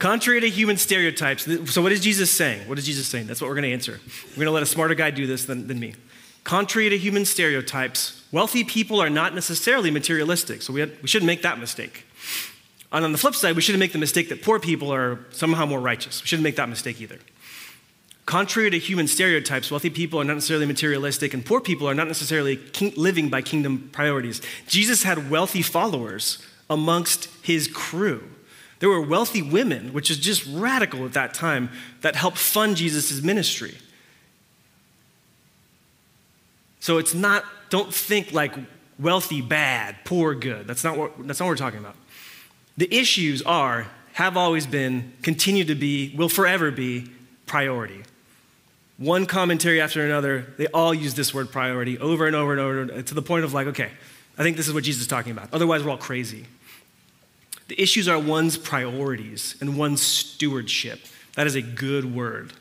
Contrary 0.00 0.40
to 0.40 0.50
human 0.50 0.76
stereotypes, 0.76 1.46
so 1.72 1.80
what 1.80 1.92
is 1.92 2.00
Jesus 2.00 2.28
saying? 2.28 2.68
What 2.68 2.76
is 2.76 2.86
Jesus 2.86 3.06
saying? 3.06 3.28
That's 3.28 3.40
what 3.40 3.46
we're 3.46 3.54
going 3.54 3.68
to 3.68 3.72
answer. 3.72 4.00
We're 4.30 4.34
going 4.34 4.46
to 4.46 4.50
let 4.50 4.64
a 4.64 4.66
smarter 4.66 4.96
guy 4.96 5.12
do 5.12 5.28
this 5.28 5.44
than, 5.44 5.68
than 5.68 5.78
me. 5.78 5.94
Contrary 6.42 6.88
to 6.88 6.98
human 6.98 7.24
stereotypes, 7.24 8.20
wealthy 8.32 8.64
people 8.64 9.00
are 9.00 9.10
not 9.10 9.32
necessarily 9.32 9.92
materialistic, 9.92 10.60
so 10.60 10.72
we, 10.72 10.84
we 10.84 11.06
shouldn't 11.06 11.28
make 11.28 11.42
that 11.42 11.60
mistake. 11.60 12.06
And 12.90 13.04
on 13.04 13.12
the 13.12 13.18
flip 13.18 13.36
side, 13.36 13.54
we 13.54 13.62
shouldn't 13.62 13.78
make 13.78 13.92
the 13.92 13.98
mistake 13.98 14.28
that 14.30 14.42
poor 14.42 14.58
people 14.58 14.92
are 14.92 15.20
somehow 15.30 15.66
more 15.66 15.78
righteous. 15.78 16.20
We 16.20 16.26
shouldn't 16.26 16.42
make 16.42 16.56
that 16.56 16.68
mistake 16.68 17.00
either. 17.00 17.20
Contrary 18.26 18.70
to 18.70 18.78
human 18.78 19.08
stereotypes, 19.08 19.70
wealthy 19.70 19.90
people 19.90 20.20
are 20.20 20.24
not 20.24 20.34
necessarily 20.34 20.66
materialistic, 20.66 21.34
and 21.34 21.44
poor 21.44 21.60
people 21.60 21.88
are 21.88 21.94
not 21.94 22.06
necessarily 22.06 22.56
king- 22.56 22.94
living 22.96 23.28
by 23.28 23.42
kingdom 23.42 23.88
priorities. 23.92 24.40
Jesus 24.66 25.02
had 25.02 25.30
wealthy 25.30 25.62
followers 25.62 26.38
amongst 26.68 27.28
his 27.42 27.66
crew. 27.66 28.22
There 28.78 28.88
were 28.88 29.00
wealthy 29.00 29.42
women, 29.42 29.92
which 29.92 30.10
is 30.10 30.18
just 30.18 30.46
radical 30.46 31.04
at 31.04 31.12
that 31.14 31.34
time, 31.34 31.70
that 32.00 32.16
helped 32.16 32.38
fund 32.38 32.76
Jesus' 32.76 33.20
ministry. 33.22 33.76
So 36.80 36.98
it's 36.98 37.12
not, 37.12 37.44
don't 37.68 37.92
think 37.92 38.32
like 38.32 38.54
wealthy 38.98 39.42
bad, 39.42 39.96
poor 40.04 40.34
good. 40.34 40.66
That's 40.66 40.84
not 40.84 40.96
what, 40.96 41.26
that's 41.26 41.40
not 41.40 41.46
what 41.46 41.52
we're 41.52 41.56
talking 41.56 41.80
about. 41.80 41.96
The 42.76 42.92
issues 42.94 43.42
are 43.42 43.88
have 44.14 44.36
always 44.36 44.66
been, 44.66 45.12
continue 45.22 45.64
to 45.64 45.74
be, 45.74 46.14
will 46.16 46.28
forever 46.28 46.70
be 46.70 47.10
priority. 47.50 48.00
One 48.96 49.26
commentary 49.26 49.80
after 49.80 50.06
another, 50.06 50.46
they 50.56 50.68
all 50.68 50.94
use 50.94 51.14
this 51.14 51.34
word 51.34 51.50
priority 51.50 51.98
over 51.98 52.28
and 52.28 52.36
over 52.36 52.52
and 52.52 52.60
over 52.60 53.02
to 53.02 53.14
the 53.14 53.22
point 53.22 53.44
of 53.44 53.52
like, 53.52 53.66
okay, 53.66 53.90
I 54.38 54.44
think 54.44 54.56
this 54.56 54.68
is 54.68 54.72
what 54.72 54.84
Jesus 54.84 55.02
is 55.02 55.08
talking 55.08 55.32
about. 55.32 55.48
Otherwise, 55.52 55.82
we're 55.82 55.90
all 55.90 55.96
crazy. 55.96 56.44
The 57.66 57.80
issues 57.82 58.06
are 58.06 58.20
one's 58.20 58.56
priorities 58.56 59.56
and 59.60 59.76
one's 59.76 60.00
stewardship. 60.00 61.00
That 61.34 61.48
is 61.48 61.56
a 61.56 61.62
good 61.62 62.14
word. 62.14 62.52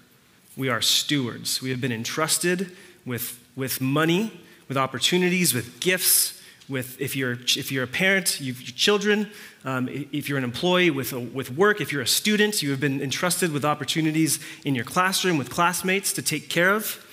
We 0.57 0.69
are 0.69 0.81
stewards. 0.81 1.61
We 1.61 1.69
have 1.69 1.79
been 1.79 1.91
entrusted 1.91 2.75
with, 3.05 3.39
with 3.55 3.79
money, 3.81 4.41
with 4.67 4.75
opportunities, 4.75 5.53
with 5.53 5.79
gifts, 5.79 6.38
with 6.69 7.01
if 7.01 7.15
you're, 7.15 7.33
if 7.33 7.71
you're 7.71 7.83
a 7.83 7.87
parent, 7.87 8.39
you've 8.39 8.61
your 8.61 8.75
children, 8.75 9.29
um, 9.65 9.89
if 9.89 10.29
you're 10.29 10.37
an 10.37 10.43
employee 10.43 10.91
with, 10.91 11.11
a, 11.11 11.19
with 11.19 11.51
work, 11.51 11.81
if 11.81 11.91
you're 11.91 12.03
a 12.03 12.07
student, 12.07 12.61
you 12.61 12.69
have 12.69 12.79
been 12.79 13.01
entrusted 13.01 13.51
with 13.51 13.65
opportunities 13.65 14.39
in 14.63 14.75
your 14.75 14.85
classroom 14.85 15.37
with 15.37 15.49
classmates 15.49 16.13
to 16.13 16.21
take 16.21 16.47
care 16.47 16.71
of. 16.71 17.05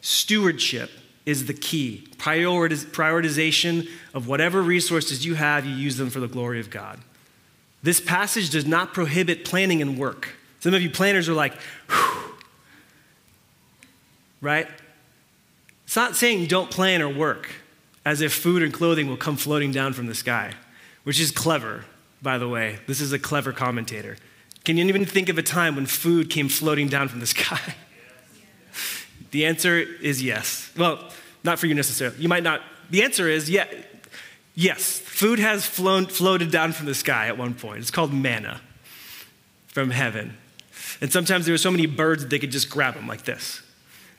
Stewardship 0.00 0.90
is 1.26 1.46
the 1.46 1.54
key. 1.54 2.06
Prioritiz- 2.16 2.86
prioritization 2.86 3.88
of 4.14 4.28
whatever 4.28 4.62
resources 4.62 5.26
you 5.26 5.34
have, 5.34 5.66
you 5.66 5.74
use 5.74 5.96
them 5.96 6.08
for 6.08 6.20
the 6.20 6.28
glory 6.28 6.60
of 6.60 6.70
God. 6.70 7.00
This 7.82 8.00
passage 8.00 8.50
does 8.50 8.66
not 8.66 8.94
prohibit 8.94 9.44
planning 9.44 9.82
and 9.82 9.98
work. 9.98 10.28
Some 10.60 10.74
of 10.74 10.82
you 10.82 10.90
planners 10.90 11.28
are 11.28 11.34
like, 11.34 11.54
right? 14.40 14.68
It's 15.84 15.96
not 15.96 16.14
saying 16.14 16.46
don't 16.46 16.70
plan 16.70 17.02
or 17.02 17.08
work 17.08 17.50
as 18.04 18.20
if 18.20 18.32
food 18.32 18.62
and 18.62 18.72
clothing 18.72 19.08
will 19.08 19.16
come 19.16 19.36
floating 19.36 19.72
down 19.72 19.92
from 19.92 20.06
the 20.06 20.14
sky, 20.14 20.54
which 21.04 21.20
is 21.20 21.30
clever, 21.30 21.84
by 22.22 22.38
the 22.38 22.48
way. 22.48 22.78
This 22.86 23.00
is 23.00 23.12
a 23.12 23.18
clever 23.18 23.52
commentator. 23.52 24.16
Can 24.64 24.76
you 24.76 24.84
even 24.86 25.04
think 25.04 25.28
of 25.28 25.38
a 25.38 25.42
time 25.42 25.76
when 25.76 25.86
food 25.86 26.30
came 26.30 26.48
floating 26.48 26.88
down 26.88 27.08
from 27.08 27.20
the 27.20 27.26
sky? 27.26 27.74
the 29.30 29.46
answer 29.46 29.78
is 29.78 30.22
yes. 30.22 30.70
Well, 30.76 31.10
not 31.44 31.58
for 31.58 31.66
you 31.66 31.74
necessarily. 31.74 32.16
You 32.18 32.28
might 32.28 32.42
not. 32.42 32.62
The 32.90 33.02
answer 33.02 33.28
is 33.28 33.48
yeah, 33.48 33.66
yes. 34.54 34.98
Food 34.98 35.38
has 35.38 35.64
flown, 35.64 36.06
floated 36.06 36.50
down 36.50 36.72
from 36.72 36.86
the 36.86 36.94
sky 36.94 37.28
at 37.28 37.38
one 37.38 37.54
point. 37.54 37.80
It's 37.80 37.90
called 37.90 38.12
manna 38.12 38.60
from 39.68 39.90
heaven. 39.90 40.36
And 41.00 41.10
sometimes 41.10 41.46
there 41.46 41.54
were 41.54 41.58
so 41.58 41.70
many 41.70 41.86
birds 41.86 42.22
that 42.22 42.28
they 42.28 42.38
could 42.38 42.50
just 42.50 42.68
grab 42.68 42.94
them 42.94 43.06
like 43.06 43.24
this. 43.24 43.62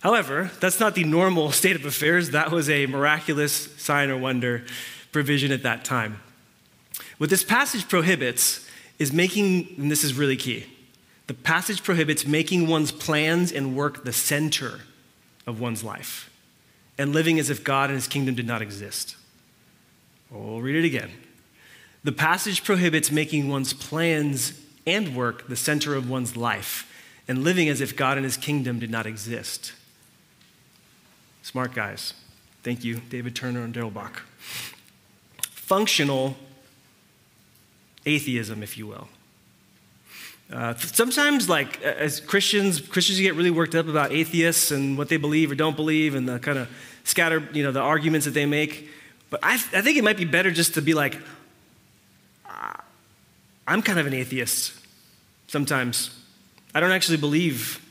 However, 0.01 0.51
that's 0.59 0.79
not 0.79 0.95
the 0.95 1.03
normal 1.03 1.51
state 1.51 1.75
of 1.75 1.85
affairs. 1.85 2.31
That 2.31 2.51
was 2.51 2.69
a 2.69 2.85
miraculous 2.85 3.69
sign 3.77 4.09
or 4.09 4.17
wonder 4.17 4.63
provision 5.11 5.51
at 5.51 5.63
that 5.63 5.85
time. 5.85 6.21
What 7.17 7.29
this 7.29 7.43
passage 7.43 7.87
prohibits 7.87 8.67
is 8.99 9.13
making, 9.13 9.75
and 9.77 9.91
this 9.91 10.03
is 10.03 10.13
really 10.13 10.37
key, 10.37 10.65
the 11.27 11.33
passage 11.33 11.83
prohibits 11.83 12.25
making 12.25 12.67
one's 12.67 12.91
plans 12.91 13.51
and 13.51 13.75
work 13.75 14.03
the 14.03 14.13
center 14.13 14.81
of 15.47 15.59
one's 15.59 15.83
life 15.83 16.29
and 16.97 17.13
living 17.13 17.39
as 17.39 17.49
if 17.49 17.63
God 17.63 17.89
and 17.89 17.95
his 17.95 18.07
kingdom 18.07 18.35
did 18.35 18.45
not 18.45 18.61
exist. 18.61 19.15
We'll 20.29 20.61
read 20.61 20.75
it 20.75 20.85
again. 20.85 21.11
The 22.03 22.11
passage 22.11 22.63
prohibits 22.63 23.11
making 23.11 23.49
one's 23.49 23.73
plans 23.73 24.59
and 24.85 25.15
work 25.15 25.47
the 25.47 25.55
center 25.55 25.95
of 25.95 26.09
one's 26.09 26.35
life 26.35 26.91
and 27.27 27.43
living 27.43 27.69
as 27.69 27.81
if 27.81 27.95
God 27.95 28.17
and 28.17 28.23
his 28.23 28.37
kingdom 28.37 28.79
did 28.79 28.89
not 28.89 29.05
exist. 29.05 29.73
Smart 31.43 31.73
guys. 31.73 32.13
Thank 32.63 32.83
you, 32.83 33.01
David 33.09 33.35
Turner 33.35 33.63
and 33.63 33.73
Darrell 33.73 33.89
Bock. 33.89 34.23
Functional 35.51 36.37
atheism, 38.05 38.61
if 38.61 38.77
you 38.77 38.87
will. 38.87 39.07
Uh, 40.51 40.75
sometimes, 40.75 41.47
like 41.49 41.81
as 41.81 42.19
Christians, 42.19 42.81
Christians 42.81 43.19
get 43.19 43.35
really 43.35 43.49
worked 43.49 43.73
up 43.73 43.87
about 43.87 44.11
atheists 44.11 44.69
and 44.69 44.97
what 44.97 45.09
they 45.09 45.17
believe 45.17 45.51
or 45.51 45.55
don't 45.55 45.75
believe, 45.75 46.13
and 46.13 46.27
the 46.27 46.39
kind 46.39 46.57
of 46.57 46.69
scatter, 47.03 47.47
you 47.53 47.63
know, 47.63 47.71
the 47.71 47.79
arguments 47.79 48.25
that 48.25 48.33
they 48.33 48.45
make. 48.45 48.89
But 49.29 49.39
I, 49.41 49.53
I 49.53 49.81
think 49.81 49.97
it 49.97 50.03
might 50.03 50.17
be 50.17 50.25
better 50.25 50.51
just 50.51 50.73
to 50.75 50.81
be 50.81 50.93
like, 50.93 51.17
I'm 53.65 53.81
kind 53.81 53.97
of 53.97 54.05
an 54.05 54.13
atheist. 54.13 54.73
Sometimes 55.47 56.11
I 56.75 56.81
don't 56.81 56.91
actually 56.91 57.17
believe 57.17 57.83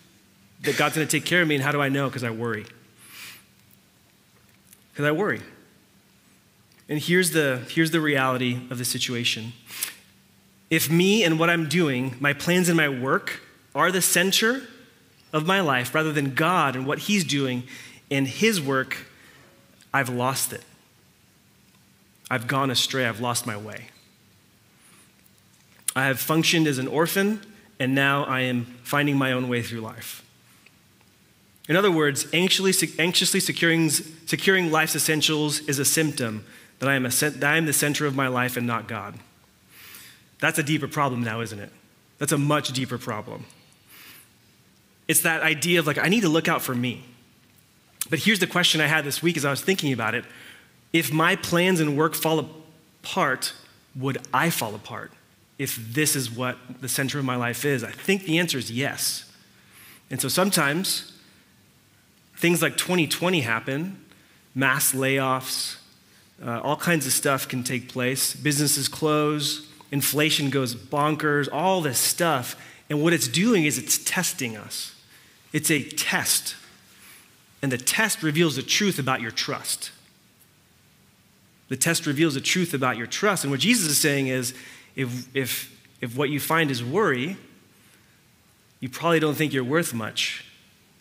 that 0.63 0.77
God's 0.77 0.97
going 0.97 1.07
to 1.07 1.11
take 1.11 1.25
care 1.25 1.43
of 1.43 1.49
me, 1.49 1.55
and 1.55 1.65
how 1.65 1.73
do 1.73 1.81
I 1.81 1.89
know? 1.89 2.09
Because 2.09 2.23
I 2.23 2.31
worry 2.31 2.67
because 4.91 5.05
I 5.05 5.13
worry. 5.13 5.41
And 6.89 6.99
here's 6.99 7.31
the, 7.31 7.65
here's 7.69 7.93
the 7.93 8.01
reality 8.01 8.61
of 8.71 8.79
the 8.79 8.85
situation. 8.85 9.53
If 10.71 10.91
me 10.91 11.25
and 11.25 11.39
what 11.39 11.51
I'm 11.51 11.69
doing, 11.69 12.17
my 12.21 12.33
plans 12.33 12.69
and 12.69 12.77
my 12.77 12.89
work, 12.89 13.41
are 13.75 13.93
the 13.93 14.03
center 14.03 14.63
of 15.33 15.47
my 15.47 15.61
life 15.61 15.95
rather 15.95 16.13
than 16.13 16.35
God 16.35 16.75
and 16.75 16.87
what 16.87 17.01
He's 17.01 17.25
doing 17.25 17.65
in 18.09 18.27
His 18.27 18.61
work, 18.61 19.07
I've 19.95 20.09
lost 20.09 20.53
it. 20.53 20.63
I've 22.31 22.47
gone 22.47 22.71
astray. 22.71 23.07
I've 23.07 23.21
lost 23.21 23.47
my 23.47 23.57
way. 23.57 23.87
I 25.97 26.07
have 26.07 26.21
functioned 26.21 26.67
as 26.69 26.79
an 26.79 26.87
orphan, 26.87 27.41
and 27.81 27.95
now 27.95 28.25
I 28.25 28.43
am 28.43 28.65
finding 28.85 29.17
my 29.17 29.33
own 29.33 29.49
way 29.49 29.63
through 29.63 29.81
life. 29.81 30.20
In 31.71 31.77
other 31.77 31.93
words, 31.93 32.27
anxiously, 32.33 32.89
anxiously 32.99 33.39
securing, 33.39 33.91
securing 33.91 34.73
life's 34.73 34.97
essentials 34.97 35.61
is 35.61 35.79
a 35.79 35.85
symptom 35.85 36.45
that 36.81 36.89
I, 36.89 36.97
am 36.97 37.07
a, 37.07 37.11
that 37.11 37.45
I 37.45 37.59
am 37.59 37.67
the 37.67 37.73
center 37.73 38.07
of 38.07 38.17
my 38.17 38.27
life 38.27 38.57
and 38.57 38.67
not 38.67 38.89
God. 38.89 39.15
That's 40.41 40.59
a 40.59 40.65
deeper 40.65 40.89
problem 40.89 41.23
now, 41.23 41.41
isn't 41.43 41.61
it? 41.61 41.71
That's 42.19 42.33
a 42.33 42.39
much 42.39 42.73
deeper 42.73 42.99
problem. 42.99 43.47
It's 45.07 45.21
that 45.21 45.43
idea 45.43 45.79
of 45.79 45.87
like, 45.87 45.97
I 45.97 46.09
need 46.09 46.23
to 46.23 46.29
look 46.29 46.49
out 46.49 46.61
for 46.61 46.75
me. 46.75 47.05
But 48.11 48.19
here's 48.19 48.41
the 48.41 48.49
question 48.49 48.81
I 48.81 48.89
had 48.89 49.05
this 49.05 49.23
week 49.23 49.37
as 49.37 49.45
I 49.45 49.51
was 49.51 49.63
thinking 49.63 49.93
about 49.93 50.17
it. 50.17 50.25
If 50.93 51.13
my 51.13 51.37
plans 51.37 51.79
and 51.79 51.97
work 51.97 52.17
fall 52.17 52.49
apart, 53.05 53.53
would 53.95 54.19
I 54.35 54.51
fall 54.51 54.75
apart 54.75 55.13
if 55.57 55.77
this 55.77 56.17
is 56.17 56.33
what 56.33 56.59
the 56.81 56.89
center 56.89 57.21
of 57.21 57.25
my 57.25 57.37
life 57.37 57.65
is? 57.65 57.85
I 57.85 57.93
think 57.93 58.25
the 58.25 58.41
answer 58.41 58.59
is 58.59 58.73
yes. 58.73 59.33
And 60.11 60.21
so 60.21 60.27
sometimes 60.27 61.13
Things 62.41 62.63
like 62.63 62.79
2020 62.79 63.43
happen, 63.43 64.03
mass 64.55 64.95
layoffs, 64.95 65.77
uh, 66.43 66.59
all 66.61 66.79
kinds 66.79 67.05
of 67.05 67.13
stuff 67.13 67.47
can 67.47 67.63
take 67.63 67.87
place. 67.87 68.33
Businesses 68.33 68.89
close, 68.89 69.69
inflation 69.93 70.49
goes 70.49 70.75
bonkers, 70.75 71.51
all 71.53 71.83
this 71.83 71.99
stuff. 71.99 72.57
And 72.89 73.03
what 73.03 73.13
it's 73.13 73.29
doing 73.29 73.67
is 73.67 73.77
it's 73.77 73.99
testing 73.99 74.57
us. 74.57 74.95
It's 75.53 75.71
a 75.71 75.83
test. 75.83 76.57
And 77.61 77.71
the 77.71 77.77
test 77.77 78.23
reveals 78.23 78.57
the 78.57 78.63
truth 78.63 78.99
about 78.99 79.21
your 79.21 79.33
trust. 79.33 79.91
The 81.69 81.77
test 81.77 82.07
reveals 82.07 82.33
the 82.33 82.41
truth 82.41 82.73
about 82.73 82.97
your 82.97 83.07
trust. 83.07 83.45
And 83.45 83.51
what 83.51 83.61
Jesus 83.61 83.87
is 83.91 83.99
saying 83.99 84.29
is 84.29 84.55
if, 84.97 85.29
if, 85.37 85.79
if 86.01 86.17
what 86.17 86.31
you 86.31 86.41
find 86.41 86.71
is 86.71 86.83
worry, 86.83 87.37
you 88.81 88.89
probably 88.89 89.21
don't 89.21 89.35
think 89.35 89.53
you're 89.53 89.63
worth 89.63 89.93
much 89.93 90.47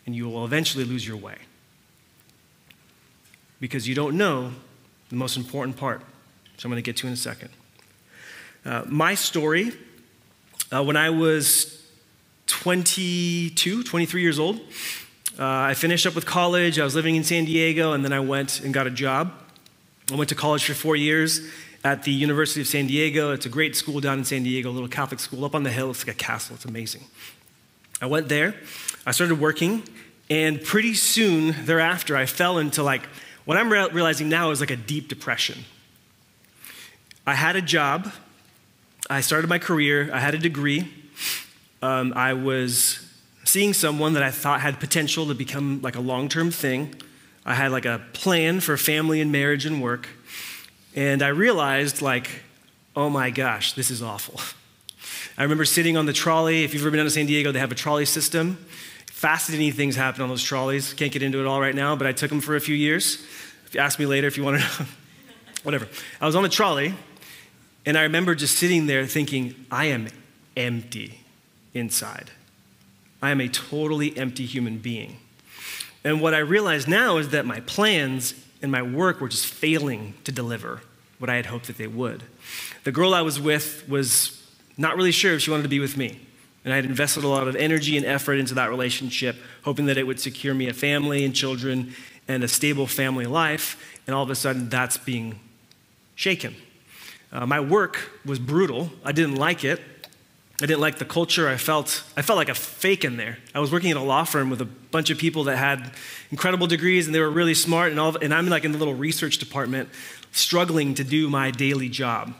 and 0.06 0.14
you 0.14 0.28
will 0.28 0.44
eventually 0.44 0.84
lose 0.84 1.06
your 1.06 1.16
way. 1.16 1.36
Because 3.60 3.86
you 3.86 3.94
don't 3.94 4.16
know 4.16 4.52
the 5.10 5.16
most 5.16 5.36
important 5.36 5.76
part, 5.76 6.02
which 6.52 6.64
I'm 6.64 6.70
going 6.70 6.82
to 6.82 6.86
get 6.86 6.96
to 6.98 7.06
in 7.06 7.12
a 7.12 7.16
second. 7.16 7.50
Uh, 8.64 8.82
my 8.86 9.14
story, 9.14 9.72
uh, 10.72 10.82
when 10.82 10.96
I 10.96 11.10
was 11.10 11.82
22, 12.46 13.82
23 13.82 14.22
years 14.22 14.38
old, 14.38 14.60
uh, 15.38 15.44
I 15.44 15.74
finished 15.74 16.06
up 16.06 16.14
with 16.14 16.26
college. 16.26 16.78
I 16.78 16.84
was 16.84 16.94
living 16.94 17.16
in 17.16 17.24
San 17.24 17.44
Diego, 17.44 17.92
and 17.92 18.04
then 18.04 18.12
I 18.12 18.20
went 18.20 18.60
and 18.60 18.74
got 18.74 18.86
a 18.86 18.90
job. 18.90 19.32
I 20.12 20.16
went 20.16 20.28
to 20.30 20.34
college 20.34 20.64
for 20.64 20.74
four 20.74 20.96
years 20.96 21.40
at 21.84 22.02
the 22.02 22.12
University 22.12 22.60
of 22.60 22.66
San 22.66 22.86
Diego. 22.86 23.32
It's 23.32 23.46
a 23.46 23.48
great 23.48 23.76
school 23.76 24.00
down 24.00 24.18
in 24.18 24.24
San 24.24 24.42
Diego, 24.42 24.70
a 24.70 24.72
little 24.72 24.88
Catholic 24.88 25.20
school 25.20 25.44
up 25.44 25.54
on 25.54 25.62
the 25.62 25.70
hill. 25.70 25.90
It's 25.90 26.06
like 26.06 26.16
a 26.16 26.18
castle, 26.18 26.56
it's 26.56 26.64
amazing. 26.64 27.04
I 28.02 28.06
went 28.06 28.28
there, 28.28 28.54
I 29.06 29.12
started 29.12 29.40
working, 29.40 29.82
and 30.28 30.62
pretty 30.62 30.94
soon 30.94 31.54
thereafter, 31.64 32.16
I 32.16 32.26
fell 32.26 32.58
into 32.58 32.82
like 32.82 33.02
what 33.44 33.56
I'm 33.56 33.72
realizing 33.72 34.28
now 34.28 34.50
is 34.50 34.60
like 34.60 34.70
a 34.70 34.76
deep 34.76 35.08
depression. 35.08 35.64
I 37.26 37.34
had 37.34 37.56
a 37.56 37.62
job, 37.62 38.12
I 39.08 39.20
started 39.20 39.48
my 39.48 39.58
career, 39.58 40.10
I 40.12 40.20
had 40.20 40.34
a 40.34 40.38
degree, 40.38 40.92
um, 41.82 42.12
I 42.14 42.34
was 42.34 43.06
seeing 43.44 43.72
someone 43.72 44.12
that 44.12 44.22
I 44.22 44.30
thought 44.30 44.60
had 44.60 44.78
potential 44.78 45.26
to 45.26 45.34
become 45.34 45.80
like 45.82 45.96
a 45.96 46.00
long 46.00 46.28
term 46.28 46.50
thing. 46.50 46.94
I 47.44 47.54
had 47.54 47.72
like 47.72 47.86
a 47.86 48.02
plan 48.12 48.60
for 48.60 48.76
family 48.76 49.20
and 49.20 49.32
marriage 49.32 49.66
and 49.66 49.82
work. 49.82 50.08
And 50.94 51.22
I 51.22 51.28
realized, 51.28 52.02
like, 52.02 52.28
oh 52.94 53.08
my 53.08 53.30
gosh, 53.30 53.72
this 53.72 53.90
is 53.90 54.02
awful. 54.02 54.40
I 55.38 55.42
remember 55.42 55.64
sitting 55.64 55.96
on 55.96 56.06
the 56.06 56.12
trolley. 56.12 56.64
If 56.64 56.74
you've 56.74 56.82
ever 56.82 56.90
been 56.90 56.98
down 56.98 57.06
to 57.06 57.10
San 57.10 57.26
Diego, 57.26 57.50
they 57.52 57.58
have 57.58 57.72
a 57.72 57.76
trolley 57.76 58.04
system. 58.04 58.58
Fascinating 59.20 59.72
things 59.72 59.96
happen 59.96 60.22
on 60.22 60.30
those 60.30 60.42
trolleys. 60.42 60.94
Can't 60.94 61.12
get 61.12 61.22
into 61.22 61.40
it 61.40 61.46
all 61.46 61.60
right 61.60 61.74
now, 61.74 61.94
but 61.94 62.06
I 62.06 62.12
took 62.12 62.30
them 62.30 62.40
for 62.40 62.56
a 62.56 62.60
few 62.60 62.74
years. 62.74 63.16
If 63.66 63.74
you 63.74 63.80
ask 63.80 63.98
me 63.98 64.06
later 64.06 64.26
if 64.26 64.38
you 64.38 64.44
want 64.44 64.62
to 64.62 64.66
know, 64.66 64.88
whatever. 65.62 65.86
I 66.22 66.24
was 66.24 66.34
on 66.34 66.42
the 66.42 66.48
trolley, 66.48 66.94
and 67.84 67.98
I 67.98 68.04
remember 68.04 68.34
just 68.34 68.56
sitting 68.56 68.86
there 68.86 69.04
thinking, 69.04 69.66
I 69.70 69.84
am 69.88 70.08
empty 70.56 71.20
inside. 71.74 72.30
I 73.20 73.30
am 73.30 73.42
a 73.42 73.48
totally 73.48 74.16
empty 74.16 74.46
human 74.46 74.78
being. 74.78 75.18
And 76.02 76.22
what 76.22 76.32
I 76.32 76.38
realize 76.38 76.88
now 76.88 77.18
is 77.18 77.28
that 77.28 77.44
my 77.44 77.60
plans 77.60 78.32
and 78.62 78.72
my 78.72 78.80
work 78.80 79.20
were 79.20 79.28
just 79.28 79.44
failing 79.44 80.14
to 80.24 80.32
deliver 80.32 80.80
what 81.18 81.28
I 81.28 81.36
had 81.36 81.44
hoped 81.44 81.66
that 81.66 81.76
they 81.76 81.86
would. 81.86 82.22
The 82.84 82.92
girl 82.92 83.12
I 83.12 83.20
was 83.20 83.38
with 83.38 83.86
was 83.86 84.42
not 84.78 84.96
really 84.96 85.12
sure 85.12 85.34
if 85.34 85.42
she 85.42 85.50
wanted 85.50 85.64
to 85.64 85.68
be 85.68 85.78
with 85.78 85.98
me. 85.98 86.20
And 86.64 86.72
I 86.72 86.76
had 86.76 86.84
invested 86.84 87.24
a 87.24 87.28
lot 87.28 87.48
of 87.48 87.56
energy 87.56 87.96
and 87.96 88.04
effort 88.04 88.34
into 88.34 88.54
that 88.54 88.68
relationship, 88.68 89.36
hoping 89.64 89.86
that 89.86 89.96
it 89.96 90.06
would 90.06 90.20
secure 90.20 90.54
me 90.54 90.68
a 90.68 90.74
family 90.74 91.24
and 91.24 91.34
children 91.34 91.94
and 92.28 92.44
a 92.44 92.48
stable 92.48 92.86
family 92.86 93.26
life. 93.26 93.98
And 94.06 94.14
all 94.14 94.22
of 94.22 94.30
a 94.30 94.34
sudden, 94.34 94.68
that's 94.68 94.98
being 94.98 95.40
shaken. 96.14 96.54
Uh, 97.32 97.46
my 97.46 97.60
work 97.60 98.10
was 98.26 98.38
brutal. 98.38 98.90
I 99.04 99.12
didn't 99.12 99.36
like 99.36 99.64
it. 99.64 99.80
I 100.62 100.66
didn't 100.66 100.80
like 100.80 100.98
the 100.98 101.06
culture. 101.06 101.48
I 101.48 101.56
felt, 101.56 102.02
I 102.16 102.22
felt 102.22 102.36
like 102.36 102.50
a 102.50 102.54
fake 102.54 103.04
in 103.04 103.16
there. 103.16 103.38
I 103.54 103.60
was 103.60 103.72
working 103.72 103.90
at 103.90 103.96
a 103.96 104.02
law 104.02 104.24
firm 104.24 104.50
with 104.50 104.60
a 104.60 104.66
bunch 104.66 105.08
of 105.08 105.16
people 105.16 105.44
that 105.44 105.56
had 105.56 105.92
incredible 106.30 106.66
degrees 106.66 107.06
and 107.06 107.14
they 107.14 107.20
were 107.20 107.30
really 107.30 107.54
smart, 107.54 107.90
and, 107.90 107.98
all, 107.98 108.14
and 108.16 108.34
I'm 108.34 108.46
like 108.48 108.64
in 108.64 108.72
the 108.72 108.78
little 108.78 108.94
research 108.94 109.38
department 109.38 109.88
struggling 110.32 110.94
to 110.94 111.04
do 111.04 111.30
my 111.30 111.50
daily 111.50 111.88
job 111.88 112.34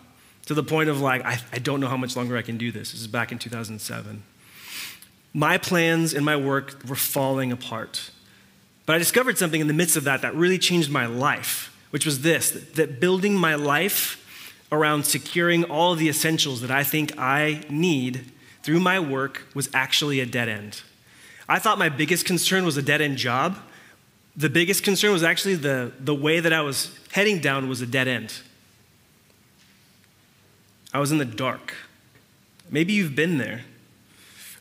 to 0.50 0.54
the 0.54 0.64
point 0.64 0.88
of 0.88 1.00
like, 1.00 1.24
I, 1.24 1.38
I 1.52 1.60
don't 1.60 1.78
know 1.78 1.86
how 1.86 1.96
much 1.96 2.16
longer 2.16 2.36
I 2.36 2.42
can 2.42 2.58
do 2.58 2.72
this. 2.72 2.90
This 2.90 3.02
is 3.02 3.06
back 3.06 3.30
in 3.30 3.38
2007. 3.38 4.24
My 5.32 5.58
plans 5.58 6.12
and 6.12 6.24
my 6.24 6.34
work 6.34 6.82
were 6.88 6.96
falling 6.96 7.52
apart. 7.52 8.10
But 8.84 8.96
I 8.96 8.98
discovered 8.98 9.38
something 9.38 9.60
in 9.60 9.68
the 9.68 9.72
midst 9.72 9.96
of 9.96 10.02
that 10.02 10.22
that 10.22 10.34
really 10.34 10.58
changed 10.58 10.90
my 10.90 11.06
life, 11.06 11.72
which 11.90 12.04
was 12.04 12.22
this 12.22 12.50
that 12.74 12.98
building 12.98 13.36
my 13.36 13.54
life 13.54 14.16
around 14.72 15.04
securing 15.04 15.62
all 15.62 15.94
the 15.94 16.08
essentials 16.08 16.62
that 16.62 16.72
I 16.72 16.82
think 16.82 17.16
I 17.16 17.62
need 17.70 18.32
through 18.64 18.80
my 18.80 18.98
work 18.98 19.46
was 19.54 19.70
actually 19.72 20.18
a 20.18 20.26
dead 20.26 20.48
end. 20.48 20.82
I 21.48 21.60
thought 21.60 21.78
my 21.78 21.90
biggest 21.90 22.26
concern 22.26 22.64
was 22.64 22.76
a 22.76 22.82
dead 22.82 23.00
end 23.00 23.18
job. 23.18 23.56
The 24.34 24.50
biggest 24.50 24.82
concern 24.82 25.12
was 25.12 25.22
actually 25.22 25.54
the, 25.54 25.92
the 26.00 26.14
way 26.14 26.40
that 26.40 26.52
I 26.52 26.62
was 26.62 26.98
heading 27.12 27.38
down 27.38 27.68
was 27.68 27.80
a 27.82 27.86
dead 27.86 28.08
end. 28.08 28.34
I 30.92 30.98
was 30.98 31.12
in 31.12 31.18
the 31.18 31.24
dark. 31.24 31.74
Maybe 32.70 32.92
you've 32.92 33.14
been 33.14 33.38
there. 33.38 33.62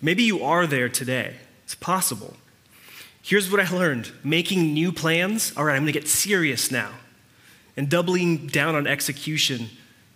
Maybe 0.01 0.23
you 0.23 0.43
are 0.43 0.65
there 0.65 0.89
today. 0.89 1.35
It's 1.63 1.75
possible. 1.75 2.37
Here's 3.21 3.51
what 3.51 3.59
I 3.59 3.75
learned 3.75 4.11
making 4.23 4.73
new 4.73 4.91
plans. 4.91 5.53
All 5.55 5.65
right, 5.65 5.75
I'm 5.75 5.83
going 5.83 5.93
to 5.93 5.99
get 5.99 6.07
serious 6.07 6.71
now. 6.71 6.91
And 7.75 7.89
doubling 7.89 8.47
down 8.47 8.75
on 8.75 8.87
execution 8.87 9.69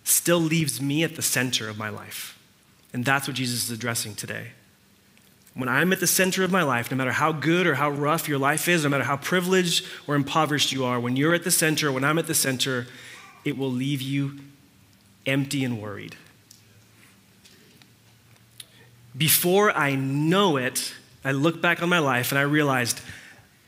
still 0.04 0.39
leaves 0.39 0.82
me 0.82 1.04
at 1.04 1.15
the 1.15 1.21
center 1.21 1.69
of 1.69 1.78
my 1.78 1.89
life. 1.89 2.38
And 2.93 3.06
that's 3.06 3.28
what 3.28 3.38
Jesus 3.38 3.65
is 3.65 3.71
addressing 3.71 4.15
today. 4.15 4.47
When 5.54 5.69
I'm 5.69 5.93
at 5.93 5.99
the 5.99 6.08
center 6.08 6.43
of 6.43 6.52
my 6.52 6.63
life, 6.63 6.89
no 6.89 6.97
matter 6.97 7.12
how 7.12 7.32
good 7.32 7.67
or 7.67 7.76
how 7.76 7.91
rough 7.91 8.28
your 8.28 8.39
life 8.39 8.67
is, 8.67 8.84
no 8.84 8.89
matter 8.89 9.04
how 9.04 9.17
privileged 9.17 9.86
or 10.08 10.15
impoverished 10.15 10.71
you 10.71 10.84
are, 10.84 10.99
when 10.99 11.15
you're 11.15 11.36
at 11.36 11.43
the 11.43 11.52
center, 11.52 11.91
when 11.91 12.04
I'm 12.04 12.17
at 12.17 12.28
the 12.28 12.34
center, 12.34 12.88
it 13.45 13.58
will 13.58 13.71
leave 13.71 14.02
you 14.02 14.39
empty 15.26 15.64
and 15.64 15.82
worried. 15.82 16.16
Before 19.16 19.72
I 19.72 19.96
know 19.96 20.58
it, 20.58 20.94
I 21.24 21.32
look 21.32 21.62
back 21.62 21.82
on 21.82 21.90
my 21.90 22.00
life 22.00 22.32
and 22.32 22.40
I 22.40 22.44
realized 22.44 23.00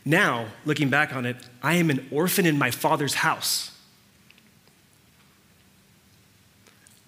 now, 0.05 0.45
looking 0.65 0.89
back 0.89 1.15
on 1.15 1.25
it, 1.25 1.35
I 1.63 1.75
am 1.75 1.89
an 1.89 2.07
orphan 2.11 2.45
in 2.45 2.59
my 2.59 2.69
father's 2.69 3.15
house. 3.15 3.71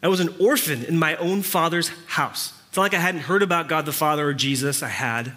I 0.01 0.07
was 0.07 0.19
an 0.19 0.33
orphan 0.39 0.83
in 0.83 0.97
my 0.97 1.15
own 1.17 1.43
father's 1.43 1.89
house. 2.07 2.53
It's 2.67 2.77
not 2.77 2.83
like 2.83 2.93
I 2.95 2.99
hadn't 2.99 3.21
heard 3.21 3.43
about 3.43 3.67
God 3.67 3.85
the 3.85 3.91
Father 3.91 4.27
or 4.27 4.33
Jesus. 4.33 4.81
I 4.81 4.89
had. 4.89 5.33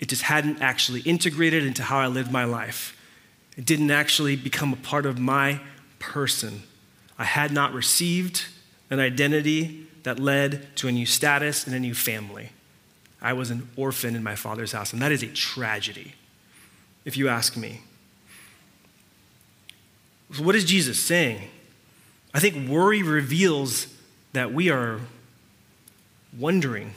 It 0.00 0.08
just 0.08 0.22
hadn't 0.22 0.60
actually 0.60 1.00
integrated 1.00 1.64
into 1.64 1.82
how 1.82 1.98
I 1.98 2.08
lived 2.08 2.32
my 2.32 2.44
life. 2.44 2.96
It 3.56 3.64
didn't 3.64 3.90
actually 3.90 4.36
become 4.36 4.72
a 4.72 4.76
part 4.76 5.06
of 5.06 5.18
my 5.18 5.60
person. 5.98 6.62
I 7.18 7.24
had 7.24 7.52
not 7.52 7.72
received 7.72 8.46
an 8.90 9.00
identity 9.00 9.86
that 10.02 10.18
led 10.18 10.74
to 10.76 10.88
a 10.88 10.92
new 10.92 11.06
status 11.06 11.66
and 11.66 11.74
a 11.74 11.80
new 11.80 11.94
family. 11.94 12.50
I 13.20 13.32
was 13.32 13.50
an 13.50 13.68
orphan 13.76 14.14
in 14.14 14.22
my 14.22 14.36
father's 14.36 14.72
house, 14.72 14.92
and 14.92 15.02
that 15.02 15.12
is 15.12 15.22
a 15.22 15.28
tragedy, 15.28 16.14
if 17.04 17.16
you 17.16 17.28
ask 17.28 17.56
me. 17.56 17.80
So 20.32 20.42
what 20.42 20.54
is 20.54 20.64
Jesus 20.64 20.98
saying? 21.00 21.48
I 22.34 22.40
think 22.40 22.68
worry 22.68 23.02
reveals 23.02 23.86
that 24.32 24.52
we 24.52 24.70
are 24.70 25.00
wondering. 26.38 26.92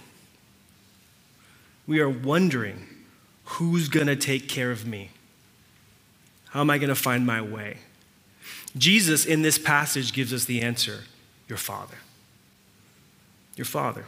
We 1.88 2.00
are 2.00 2.10
wondering 2.10 2.86
who's 3.46 3.90
going 3.90 4.08
to 4.08 4.16
take 4.16 4.48
care 4.48 4.72
of 4.72 4.86
me? 4.86 5.10
How 6.50 6.62
am 6.62 6.70
I 6.70 6.78
going 6.78 6.90
to 6.90 6.96
find 6.96 7.26
my 7.26 7.42
way? 7.42 7.78
Jesus, 8.78 9.26
in 9.26 9.42
this 9.42 9.58
passage, 9.58 10.14
gives 10.14 10.34
us 10.34 10.46
the 10.46 10.62
answer 10.62 11.04
your 11.48 11.58
Father. 11.58 11.98
Your 13.56 13.66
Father. 13.66 14.06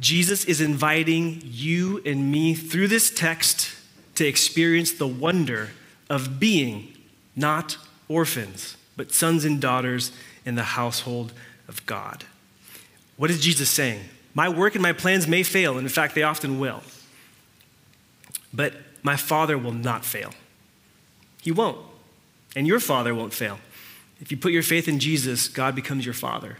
Jesus 0.00 0.44
is 0.44 0.60
inviting 0.60 1.40
you 1.44 2.00
and 2.04 2.30
me 2.30 2.54
through 2.54 2.88
this 2.88 3.10
text 3.10 3.74
to 4.14 4.26
experience 4.26 4.92
the 4.92 5.06
wonder 5.06 5.70
of 6.08 6.38
being 6.38 6.92
not 7.34 7.76
orphans 8.08 8.76
but 8.98 9.12
sons 9.12 9.44
and 9.44 9.60
daughters 9.60 10.12
in 10.44 10.56
the 10.56 10.62
household 10.62 11.32
of 11.68 11.86
God. 11.86 12.24
What 13.16 13.30
is 13.30 13.40
Jesus 13.40 13.70
saying? 13.70 14.00
My 14.34 14.48
work 14.48 14.74
and 14.74 14.82
my 14.82 14.92
plans 14.92 15.26
may 15.26 15.42
fail, 15.42 15.78
and 15.78 15.86
in 15.86 15.88
fact, 15.88 16.14
they 16.14 16.22
often 16.24 16.58
will. 16.58 16.82
But 18.52 18.74
my 19.02 19.16
Father 19.16 19.56
will 19.56 19.72
not 19.72 20.04
fail. 20.04 20.34
He 21.42 21.52
won't. 21.52 21.78
And 22.56 22.66
your 22.66 22.80
Father 22.80 23.14
won't 23.14 23.32
fail. 23.32 23.58
If 24.20 24.30
you 24.30 24.36
put 24.36 24.52
your 24.52 24.62
faith 24.62 24.88
in 24.88 24.98
Jesus, 24.98 25.48
God 25.48 25.74
becomes 25.74 26.04
your 26.04 26.14
Father. 26.14 26.56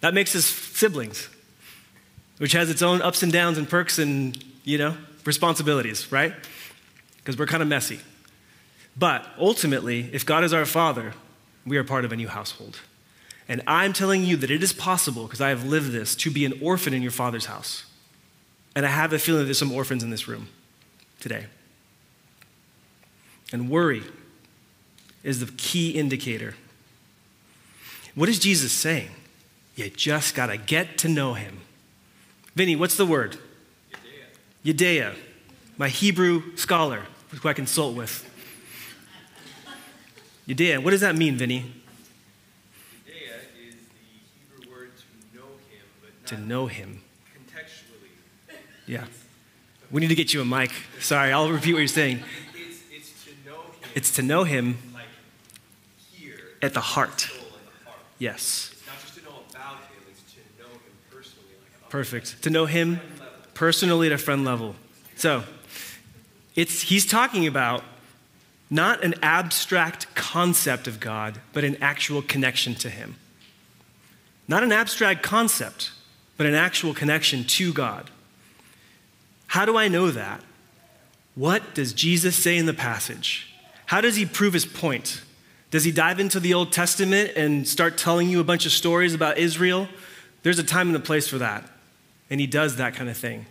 That 0.00 0.14
makes 0.14 0.34
us 0.36 0.44
siblings, 0.44 1.28
which 2.38 2.52
has 2.52 2.70
its 2.70 2.82
own 2.82 3.02
ups 3.02 3.22
and 3.22 3.32
downs 3.32 3.58
and 3.58 3.68
perks 3.68 3.98
and, 3.98 4.42
you 4.64 4.78
know, 4.78 4.96
responsibilities, 5.24 6.10
right? 6.12 6.34
Because 7.18 7.36
we're 7.36 7.46
kind 7.46 7.62
of 7.62 7.68
messy. 7.68 8.00
But 8.96 9.26
ultimately, 9.38 10.08
if 10.12 10.24
God 10.24 10.44
is 10.44 10.52
our 10.52 10.66
Father, 10.66 11.14
we 11.66 11.76
are 11.76 11.84
part 11.84 12.04
of 12.04 12.12
a 12.12 12.16
new 12.16 12.28
household. 12.28 12.80
And 13.48 13.62
I'm 13.66 13.92
telling 13.92 14.24
you 14.24 14.36
that 14.36 14.50
it 14.50 14.62
is 14.62 14.72
possible, 14.72 15.24
because 15.24 15.40
I 15.40 15.48
have 15.48 15.64
lived 15.64 15.90
this, 15.90 16.14
to 16.16 16.30
be 16.30 16.44
an 16.44 16.54
orphan 16.62 16.94
in 16.94 17.02
your 17.02 17.10
father's 17.10 17.46
house. 17.46 17.84
And 18.76 18.86
I 18.86 18.88
have 18.88 19.12
a 19.12 19.18
feeling 19.18 19.40
that 19.40 19.46
there's 19.46 19.58
some 19.58 19.72
orphans 19.72 20.04
in 20.04 20.10
this 20.10 20.28
room 20.28 20.48
today. 21.18 21.46
And 23.52 23.68
worry 23.68 24.04
is 25.22 25.40
the 25.40 25.52
key 25.52 25.90
indicator. 25.90 26.54
What 28.14 28.28
is 28.28 28.38
Jesus 28.38 28.72
saying? 28.72 29.10
You 29.76 29.88
just 29.88 30.34
got 30.34 30.46
to 30.46 30.56
get 30.56 30.98
to 30.98 31.08
know 31.08 31.34
him. 31.34 31.60
Vinny, 32.54 32.76
what's 32.76 32.96
the 32.96 33.06
word? 33.06 33.38
Yedea. 34.64 35.14
My 35.78 35.88
Hebrew 35.88 36.56
scholar, 36.56 37.04
who 37.30 37.48
I 37.48 37.52
consult 37.52 37.96
with. 37.96 38.26
Yudea. 40.46 40.82
What 40.82 40.90
does 40.90 41.00
that 41.00 41.14
mean, 41.14 41.36
Vinny? 41.36 41.72
Yudea 43.06 43.36
is 43.68 43.74
the 43.74 44.58
Hebrew 44.58 44.70
word 44.74 44.90
to 44.96 45.38
know 45.38 45.46
him, 45.70 45.86
but 46.02 46.26
to 46.26 46.36
know 46.38 46.66
him. 46.66 47.00
contextually. 47.34 48.56
Yeah. 48.86 49.04
We 49.90 50.00
need 50.00 50.08
to 50.08 50.14
get 50.14 50.34
you 50.34 50.42
a 50.42 50.44
mic. 50.44 50.72
Sorry, 50.98 51.32
I'll 51.32 51.50
repeat 51.50 51.72
what 51.72 51.78
you're 51.78 51.88
saying. 51.88 52.22
It's, 52.54 52.80
it's 52.92 53.24
to 53.24 53.30
know 53.48 53.62
him 53.62 53.90
It's 53.94 54.10
to 54.16 54.22
know 54.22 54.44
him 54.44 54.78
at 56.62 56.74
the 56.74 56.80
heart. 56.80 57.28
Yes. 58.18 58.74
Perfect. 61.88 62.42
To 62.42 62.50
know 62.50 62.66
him 62.66 63.00
personally 63.54 64.06
at 64.06 64.12
a 64.12 64.18
friend 64.18 64.44
level. 64.44 64.76
So, 65.16 65.42
it's 66.54 66.82
he's 66.82 67.04
talking 67.04 67.46
about 67.46 67.82
not 68.70 69.02
an 69.02 69.14
abstract 69.22 70.14
concept 70.14 70.86
of 70.86 71.00
God, 71.00 71.40
but 71.52 71.64
an 71.64 71.76
actual 71.80 72.22
connection 72.22 72.74
to 72.76 72.88
him. 72.88 73.16
Not 74.46 74.62
an 74.62 74.72
abstract 74.72 75.22
concept, 75.22 75.90
but 76.36 76.46
an 76.46 76.54
actual 76.54 76.94
connection 76.94 77.44
to 77.44 77.72
God. 77.72 78.10
How 79.48 79.64
do 79.64 79.76
I 79.76 79.88
know 79.88 80.10
that? 80.10 80.42
What 81.34 81.74
does 81.74 81.92
Jesus 81.92 82.36
say 82.36 82.56
in 82.56 82.66
the 82.66 82.74
passage? 82.74 83.52
How 83.86 84.00
does 84.00 84.16
he 84.16 84.26
prove 84.26 84.52
his 84.52 84.64
point? 84.64 85.22
Does 85.70 85.84
he 85.84 85.92
dive 85.92 86.18
into 86.18 86.40
the 86.40 86.54
Old 86.54 86.72
Testament 86.72 87.32
and 87.36 87.66
start 87.66 87.96
telling 87.96 88.28
you 88.28 88.40
a 88.40 88.44
bunch 88.44 88.66
of 88.66 88.72
stories 88.72 89.14
about 89.14 89.38
Israel? 89.38 89.88
There's 90.42 90.58
a 90.58 90.64
time 90.64 90.88
and 90.88 90.96
a 90.96 91.00
place 91.00 91.28
for 91.28 91.38
that. 91.38 91.64
And 92.28 92.40
he 92.40 92.46
does 92.46 92.76
that 92.76 92.94
kind 92.94 93.08
of 93.08 93.16
thing. 93.16 93.46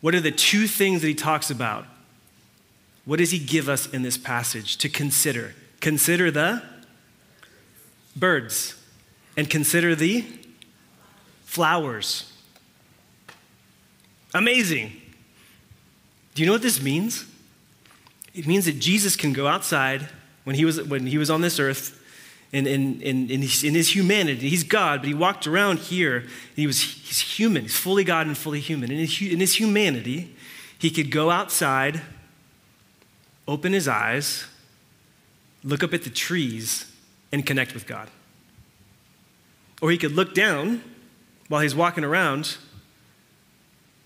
What 0.00 0.14
are 0.14 0.20
the 0.20 0.30
two 0.30 0.66
things 0.66 1.02
that 1.02 1.08
he 1.08 1.14
talks 1.14 1.50
about? 1.50 1.86
What 3.04 3.18
does 3.18 3.30
he 3.30 3.38
give 3.38 3.68
us 3.68 3.86
in 3.86 4.02
this 4.02 4.16
passage 4.16 4.78
to 4.78 4.88
consider? 4.88 5.54
Consider 5.80 6.30
the 6.30 6.62
birds 8.16 8.74
and 9.36 9.48
consider 9.48 9.94
the 9.94 10.24
flowers. 11.44 12.32
Amazing. 14.32 14.92
Do 16.34 16.42
you 16.42 16.46
know 16.46 16.52
what 16.52 16.62
this 16.62 16.80
means? 16.80 17.26
It 18.34 18.46
means 18.46 18.64
that 18.66 18.78
Jesus 18.78 19.16
can 19.16 19.32
go 19.32 19.46
outside 19.46 20.08
when 20.44 20.56
he 20.56 20.64
was, 20.64 20.82
when 20.82 21.06
he 21.06 21.18
was 21.18 21.30
on 21.30 21.40
this 21.40 21.58
earth 21.58 22.00
in, 22.52 22.66
in, 22.66 23.00
in, 23.00 23.30
in, 23.30 23.42
his, 23.42 23.62
in 23.62 23.74
his 23.74 23.94
humanity. 23.94 24.48
He's 24.48 24.64
God, 24.64 25.00
but 25.00 25.08
he 25.08 25.14
walked 25.14 25.46
around 25.46 25.78
here. 25.78 26.24
he 26.56 26.66
was, 26.66 26.80
he's 26.80 27.20
human. 27.20 27.62
He's 27.62 27.76
fully 27.76 28.04
God 28.04 28.26
and 28.26 28.36
fully 28.36 28.60
human. 28.60 28.90
In 28.90 28.98
his, 28.98 29.20
in 29.20 29.40
his 29.40 29.54
humanity, 29.54 30.34
he 30.78 30.90
could 30.90 31.10
go 31.10 31.30
outside, 31.30 32.00
open 33.46 33.72
his 33.72 33.86
eyes, 33.86 34.46
look 35.62 35.84
up 35.84 35.94
at 35.94 36.04
the 36.04 36.10
trees, 36.10 36.90
and 37.32 37.46
connect 37.46 37.74
with 37.74 37.86
God. 37.86 38.08
Or 39.80 39.90
he 39.90 39.98
could 39.98 40.12
look 40.12 40.34
down 40.34 40.82
while 41.48 41.60
he's 41.60 41.74
walking 41.74 42.04
around 42.04 42.56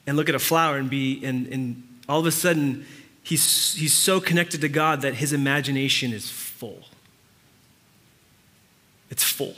and 0.07 0.17
look 0.17 0.29
at 0.29 0.35
a 0.35 0.39
flower 0.39 0.77
and 0.77 0.91
be, 0.91 1.25
and, 1.25 1.47
and 1.47 1.83
all 2.09 2.21
of 2.21 2.27
a 2.27 2.31
sudden, 2.31 2.85
he's, 3.25 3.75
he's 3.75 3.93
so 3.93 4.21
connected 4.21 4.61
to 4.61 4.69
God 4.69 5.01
that 5.01 5.15
his 5.15 5.33
imagination 5.33 6.13
is 6.13 6.31
full. 6.31 6.85
It's 9.11 9.25
full. 9.25 9.57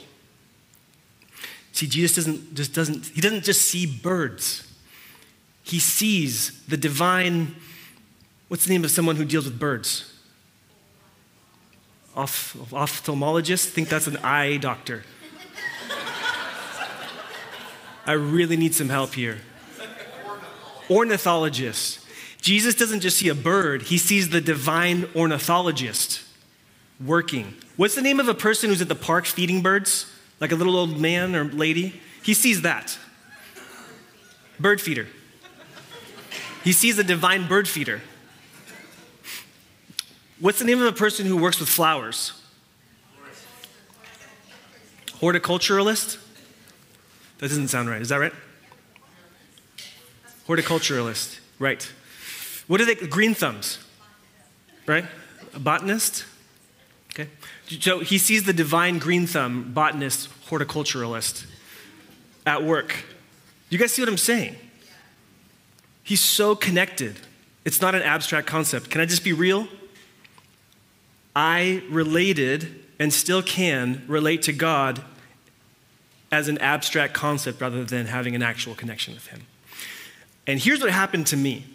See, 1.73 1.85
Jesus 1.85 2.15
doesn't 2.15 2.55
just 2.55 2.73
doesn't, 2.73 3.05
he 3.07 3.21
doesn't 3.21 3.43
just 3.43 3.61
see 3.61 3.85
birds. 3.85 4.63
He 5.61 5.77
sees 5.79 6.63
the 6.65 6.77
divine, 6.77 7.55
what's 8.47 8.65
the 8.65 8.71
name 8.71 8.83
of 8.83 8.89
someone 8.89 9.15
who 9.15 9.25
deals 9.25 9.45
with 9.45 9.59
birds? 9.59 10.11
Oph- 12.15 12.55
ophthalmologist? 12.71 13.67
think 13.67 13.89
that's 13.89 14.07
an 14.07 14.17
eye 14.17 14.57
doctor. 14.57 15.03
I 18.07 18.13
really 18.13 18.55
need 18.55 18.73
some 18.73 18.89
help 18.89 19.13
here. 19.13 19.39
Ornithologist. 20.89 22.06
Jesus 22.41 22.75
doesn't 22.75 23.01
just 23.01 23.17
see 23.17 23.29
a 23.29 23.35
bird, 23.35 23.83
he 23.83 23.97
sees 23.97 24.29
the 24.29 24.41
divine 24.41 25.09
ornithologist 25.15 26.23
working. 27.03 27.55
What's 27.75 27.95
the 27.95 28.01
name 28.01 28.19
of 28.19 28.27
a 28.27 28.33
person 28.33 28.69
who's 28.69 28.81
at 28.81 28.87
the 28.87 28.95
park 28.95 29.25
feeding 29.25 29.61
birds? 29.61 30.11
Like 30.39 30.51
a 30.51 30.55
little 30.55 30.75
old 30.75 30.99
man 30.99 31.35
or 31.35 31.45
lady? 31.45 31.99
He 32.23 32.33
sees 32.33 32.61
that. 32.61 32.97
Bird 34.59 34.81
feeder. 34.81 35.07
He 36.63 36.71
sees 36.71 36.97
a 36.99 37.03
divine 37.03 37.47
bird 37.47 37.67
feeder. 37.67 38.01
What's 40.39 40.59
the 40.59 40.65
name 40.65 40.81
of 40.81 40.87
a 40.87 40.97
person 40.97 41.25
who 41.25 41.37
works 41.37 41.59
with 41.59 41.69
flowers? 41.69 42.33
Horticulturalist? 45.19 46.19
That 47.39 47.47
doesn't 47.49 47.69
sound 47.69 47.89
right. 47.89 48.01
Is 48.01 48.09
that 48.09 48.17
right? 48.17 48.33
Horticulturalist. 50.47 51.39
Right. 51.59 51.91
What 52.67 52.81
are 52.81 52.85
they? 52.85 52.95
Green 52.95 53.33
thumbs. 53.33 53.79
Right? 54.85 55.05
A 55.53 55.59
botanist? 55.59 56.25
Okay. 57.13 57.29
So 57.79 57.99
he 57.99 58.17
sees 58.17 58.43
the 58.43 58.53
divine 58.53 58.99
green 58.99 59.25
thumb, 59.27 59.71
botanist, 59.73 60.29
horticulturalist 60.49 61.45
at 62.45 62.63
work. 62.63 62.95
You 63.69 63.77
guys 63.77 63.91
see 63.91 64.01
what 64.01 64.09
I'm 64.09 64.17
saying? 64.17 64.55
He's 66.03 66.21
so 66.21 66.55
connected. 66.55 67.19
It's 67.65 67.81
not 67.81 67.95
an 67.95 68.01
abstract 68.01 68.47
concept. 68.47 68.89
Can 68.89 69.01
I 69.01 69.05
just 69.05 69.23
be 69.23 69.33
real? 69.33 69.67
I 71.35 71.83
related 71.89 72.83
and 72.97 73.13
still 73.13 73.41
can 73.41 74.03
relate 74.07 74.41
to 74.43 74.53
God 74.53 75.01
as 76.31 76.47
an 76.47 76.57
abstract 76.59 77.13
concept 77.13 77.59
rather 77.61 77.83
than 77.83 78.05
having 78.05 78.35
an 78.35 78.41
actual 78.41 78.73
connection 78.73 79.13
with 79.13 79.27
Him. 79.27 79.41
And 80.45 80.59
here's 80.59 80.79
what 80.79 80.91
happened 80.91 81.27
to 81.27 81.37
me. 81.37 81.65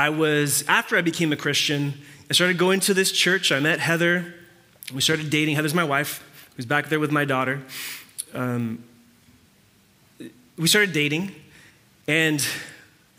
I 0.00 0.08
was, 0.08 0.64
after 0.66 0.96
I 0.96 1.02
became 1.02 1.30
a 1.30 1.36
Christian, 1.36 1.92
I 2.30 2.32
started 2.32 2.56
going 2.56 2.80
to 2.80 2.94
this 2.94 3.12
church. 3.12 3.52
I 3.52 3.60
met 3.60 3.80
Heather. 3.80 4.32
We 4.94 5.02
started 5.02 5.28
dating. 5.28 5.56
Heather's 5.56 5.74
my 5.74 5.84
wife, 5.84 6.24
who's 6.56 6.64
back 6.64 6.88
there 6.88 6.98
with 6.98 7.12
my 7.12 7.26
daughter. 7.26 7.60
Um, 8.32 8.82
we 10.56 10.68
started 10.68 10.94
dating. 10.94 11.34
And 12.08 12.42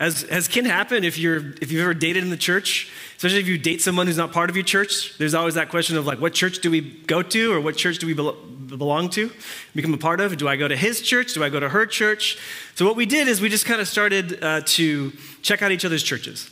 as, 0.00 0.24
as 0.24 0.48
can 0.48 0.64
happen 0.64 1.04
if, 1.04 1.18
you're, 1.18 1.54
if 1.62 1.70
you've 1.70 1.82
ever 1.82 1.94
dated 1.94 2.24
in 2.24 2.30
the 2.30 2.36
church, 2.36 2.90
especially 3.16 3.38
if 3.38 3.46
you 3.46 3.58
date 3.58 3.80
someone 3.80 4.08
who's 4.08 4.16
not 4.16 4.32
part 4.32 4.50
of 4.50 4.56
your 4.56 4.64
church, 4.64 5.16
there's 5.18 5.34
always 5.34 5.54
that 5.54 5.68
question 5.68 5.96
of 5.96 6.04
like, 6.04 6.20
what 6.20 6.34
church 6.34 6.58
do 6.58 6.68
we 6.68 6.80
go 6.80 7.22
to 7.22 7.52
or 7.52 7.60
what 7.60 7.76
church 7.76 7.98
do 7.98 8.08
we 8.08 8.14
belong 8.14 9.08
to, 9.10 9.30
become 9.72 9.94
a 9.94 9.98
part 9.98 10.20
of? 10.20 10.36
Do 10.36 10.48
I 10.48 10.56
go 10.56 10.66
to 10.66 10.76
his 10.76 11.00
church? 11.00 11.32
Do 11.32 11.44
I 11.44 11.48
go 11.48 11.60
to 11.60 11.68
her 11.68 11.86
church? 11.86 12.38
So 12.74 12.84
what 12.84 12.96
we 12.96 13.06
did 13.06 13.28
is 13.28 13.40
we 13.40 13.48
just 13.48 13.66
kind 13.66 13.80
of 13.80 13.86
started 13.86 14.42
uh, 14.42 14.62
to 14.62 15.12
check 15.42 15.62
out 15.62 15.70
each 15.70 15.84
other's 15.84 16.02
churches. 16.02 16.50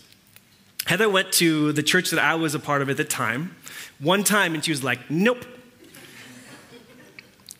Heather 0.86 1.08
went 1.08 1.32
to 1.34 1.72
the 1.72 1.82
church 1.82 2.10
that 2.10 2.18
I 2.18 2.34
was 2.34 2.54
a 2.54 2.58
part 2.58 2.82
of 2.82 2.90
at 2.90 2.96
the 2.96 3.04
time 3.04 3.54
one 4.00 4.24
time 4.24 4.54
and 4.54 4.64
she 4.64 4.70
was 4.70 4.82
like, 4.82 5.10
nope. 5.10 5.44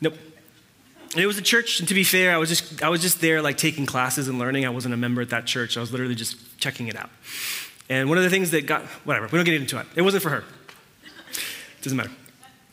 Nope. 0.01 0.15
And 1.13 1.21
it 1.21 1.27
was 1.27 1.39
a 1.39 1.43
church, 1.43 1.81
and 1.81 1.89
to 1.89 1.95
be 1.95 2.05
fair, 2.05 2.33
I 2.33 2.39
was 2.39 2.49
just 2.49 2.83
I 2.83 2.89
was 2.89 3.03
just 3.03 3.21
there 3.21 3.43
like 3.43 3.57
taking 3.57 3.85
classes 3.85 4.29
and 4.29 4.39
learning. 4.39 4.65
I 4.65 4.71
wasn't 4.71 4.95
a 4.95 4.97
member 4.97 5.21
at 5.21 5.31
that 5.31 5.45
church. 5.45 5.77
I 5.77 5.81
was 5.81 5.91
literally 5.91 6.15
just 6.15 6.59
checking 6.59 6.87
it 6.87 6.97
out. 6.97 7.11
And 7.89 8.09
one 8.09 8.17
of 8.17 8.25
the 8.25 8.31
things 8.31 8.53
that 8.53 8.67
got 8.67 8.85
whatever, 9.05 9.27
we 9.27 9.37
don't 9.37 9.45
get 9.45 9.55
into 9.55 9.79
it. 9.79 9.87
It 9.97 10.03
wasn't 10.03 10.23
for 10.23 10.31
her. 10.31 10.45
It 11.33 11.83
doesn't 11.83 11.97
matter. 11.97 12.13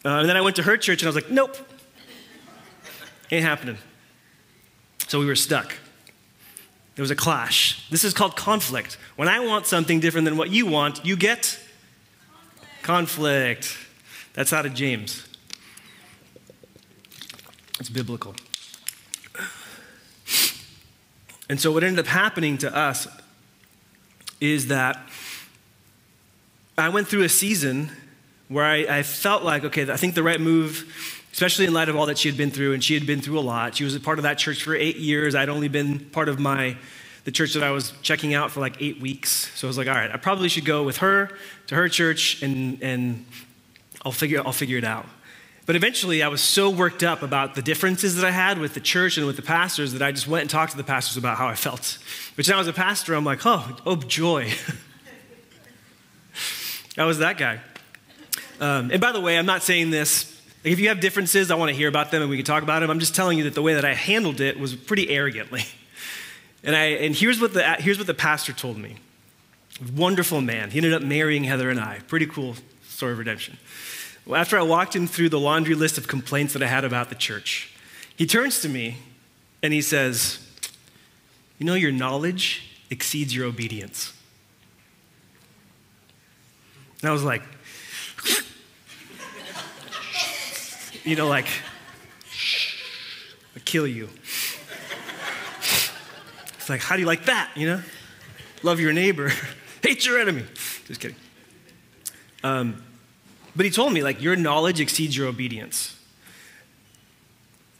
Uh, 0.06 0.20
and 0.20 0.30
then 0.30 0.38
I 0.38 0.42
went 0.42 0.56
to 0.58 0.64
her 0.64 0.78
church 0.78 1.02
and 1.02 1.08
I 1.08 1.10
was 1.10 1.16
like, 1.16 1.32
nope. 1.32 1.58
Ain't 3.32 3.44
happening. 3.44 3.78
So 5.08 5.20
we 5.20 5.26
were 5.26 5.36
stuck. 5.36 5.74
There 6.98 7.04
was 7.04 7.12
a 7.12 7.16
clash. 7.16 7.88
This 7.92 8.04
is 8.04 8.12
called 8.12 8.36
conflict. 8.36 8.98
When 9.18 9.28
I 9.28 9.40
want 9.40 9.68
something 9.68 10.00
different 10.00 10.26
than 10.26 10.36
what 10.36 10.50
you 10.50 10.66
want, 10.66 11.06
you 11.06 11.16
get 11.16 11.60
conflict. 12.82 13.78
That's 14.34 14.52
out 14.52 14.66
of 14.66 14.74
James. 14.74 15.24
It's 17.80 17.90
biblical. 17.90 18.36
And 21.48 21.62
so, 21.62 21.72
what 21.72 21.84
ended 21.84 22.00
up 22.00 22.08
happening 22.08 22.58
to 22.58 22.76
us 22.76 23.08
is 24.42 24.68
that 24.68 24.98
I 26.80 26.90
went 26.90 27.08
through 27.08 27.24
a 27.24 27.30
season 27.30 27.92
where 28.48 28.66
I, 28.66 28.98
I, 28.98 29.04
felt 29.04 29.44
like, 29.44 29.64
okay, 29.66 29.90
I 29.92 29.98
think 29.98 30.16
the 30.16 30.24
right 30.24 30.42
move, 30.42 31.27
especially 31.38 31.66
in 31.66 31.74
light 31.74 31.88
of 31.88 31.96
all 31.96 32.08
that 32.08 32.18
she 32.18 32.28
had 32.28 32.36
been 32.36 32.50
through, 32.50 32.74
and 32.74 32.84
she 32.84 32.96
had 32.96 33.06
been 33.06 33.22
through 33.22 33.38
a 33.38 33.42
lot. 33.42 33.76
She 33.76 33.84
was 33.84 33.94
a 33.94 34.00
part 34.00 34.18
of 34.18 34.24
that 34.24 34.40
church 34.40 34.64
for 34.64 34.74
eight 34.74 34.96
years. 34.96 35.36
I'd 35.36 35.50
only 35.50 35.68
been 35.68 36.00
part 36.00 36.30
of 36.30 36.40
my 36.40 36.76
the 37.26 37.32
church 37.32 37.54
that 37.54 37.62
I 37.62 37.70
was 37.70 37.94
checking 38.02 38.34
out 38.34 38.50
for 38.50 38.60
like 38.60 38.82
eight 38.82 39.00
weeks. 39.00 39.52
So 39.54 39.68
I 39.68 39.70
was 39.70 39.78
like, 39.78 39.88
all 39.88 39.94
right, 39.94 40.10
I 40.10 40.18
probably 40.18 40.50
should 40.50 40.66
go 40.66 40.82
with 40.82 40.98
her 40.98 41.30
to 41.68 41.76
her 41.76 41.90
church, 41.90 42.42
and 42.42 42.82
and 42.82 43.24
I'll 44.04 44.12
figure 44.12 44.42
I'll 44.44 44.52
figure 44.52 44.80
it 44.80 44.84
out. 44.84 45.06
But 45.68 45.76
eventually, 45.76 46.24
I 46.24 46.28
was 46.28 46.42
so 46.42 46.72
worked 46.72 47.04
up 47.04 47.22
about 47.22 47.54
the 47.54 47.62
differences 47.62 48.16
that 48.16 48.26
I 48.26 48.32
had 48.32 48.58
with 48.58 48.74
the 48.74 48.80
church 48.80 49.18
and 49.18 49.28
with 49.28 49.36
the 49.36 49.44
pastors 49.44 49.94
that 49.94 50.02
I 50.02 50.12
just 50.12 50.28
went 50.28 50.42
and 50.42 50.50
talked 50.50 50.72
to 50.72 50.78
the 50.78 50.84
pastors 50.84 51.18
about 51.18 51.38
how 51.38 51.48
I 51.48 51.54
felt. 51.54 52.00
Which 52.34 52.50
now, 52.50 52.60
as 52.60 52.68
a 52.68 52.74
pastor, 52.74 53.14
I'm 53.14 53.26
like, 53.26 53.46
oh, 53.46 53.78
oh, 53.86 53.98
joy. 53.98 54.52
I 56.98 57.06
was 57.06 57.20
that 57.20 57.38
guy. 57.38 57.60
Um, 58.60 58.90
and 58.90 59.00
by 59.00 59.12
the 59.12 59.22
way, 59.22 59.38
I'm 59.38 59.46
not 59.46 59.62
saying 59.62 59.92
this. 59.92 60.37
Like 60.64 60.74
if 60.74 60.80
you 60.80 60.90
have 60.90 61.00
differences, 61.00 61.52
I 61.52 61.56
want 61.56 61.70
to 61.70 61.76
hear 61.76 61.88
about 61.88 62.12
them 62.12 62.22
and 62.22 62.30
we 62.30 62.38
can 62.38 62.46
talk 62.46 62.64
about 62.64 62.80
them. 62.80 62.90
I'm 62.90 63.00
just 63.00 63.16
telling 63.16 63.38
you 63.38 63.46
that 63.46 63.54
the 63.54 63.62
way 63.62 63.76
that 63.76 63.86
I 63.86 63.94
handled 63.94 64.42
it 64.42 64.60
was 64.60 64.76
pretty 64.76 65.10
arrogantly. 65.10 65.64
And, 66.64 66.76
I, 66.76 66.86
and 66.86 67.16
here's, 67.16 67.40
what 67.40 67.54
the, 67.54 67.64
here's 67.76 67.98
what 67.98 68.08
the 68.08 68.16
pastor 68.16 68.52
told 68.52 68.78
me. 68.78 68.98
Wonderful 69.96 70.42
man. 70.42 70.72
He 70.72 70.80
ended 70.80 70.92
up 70.92 71.02
marrying 71.02 71.44
Heather 71.46 71.70
and 71.70 71.80
I. 71.80 72.00
Pretty 72.08 72.26
cool 72.26 72.56
story 72.84 73.14
of 73.14 73.20
redemption. 73.20 73.58
Well, 74.26 74.42
after 74.42 74.58
I 74.58 74.64
walked 74.64 74.96
him 74.96 75.08
through 75.08 75.30
the 75.30 75.40
laundry 75.40 75.76
list 75.76 75.98
of 75.98 76.08
complaints 76.08 76.54
that 76.54 76.64
I 76.64 76.68
had 76.68 76.84
about 76.84 77.10
the 77.10 77.16
church, 77.16 77.74
he 78.18 78.26
turns 78.26 78.60
to 78.62 78.70
me 78.70 78.98
and 79.64 79.72
he 79.72 79.82
says, 79.82 80.40
You 81.60 81.66
know, 81.66 81.76
your 81.76 81.92
knowledge 81.92 82.64
exceeds 82.90 83.34
your 83.34 83.46
obedience. 83.46 84.14
And 87.02 87.10
I 87.10 87.14
was 87.14 87.24
like, 87.24 87.44
You 91.08 91.16
know, 91.16 91.30
like, 91.30 91.48
I 93.56 93.60
kill 93.60 93.88
you. 93.88 94.10
It's 96.58 96.70
like, 96.70 96.82
how 96.82 96.96
do 96.96 97.02
you 97.02 97.08
like 97.08 97.28
that, 97.28 97.50
you 97.56 97.66
know? 97.66 97.82
Love 98.62 98.82
your 98.82 98.92
neighbor, 98.92 99.32
hate 99.82 100.06
your 100.06 100.20
enemy. 100.20 100.44
Just 100.86 101.00
kidding. 101.00 101.16
Um, 102.44 102.84
but 103.56 103.66
he 103.66 103.72
told 103.72 103.94
me, 103.94 104.04
like, 104.04 104.22
your 104.22 104.36
knowledge 104.36 104.82
exceeds 104.82 105.16
your 105.16 105.28
obedience. 105.28 105.98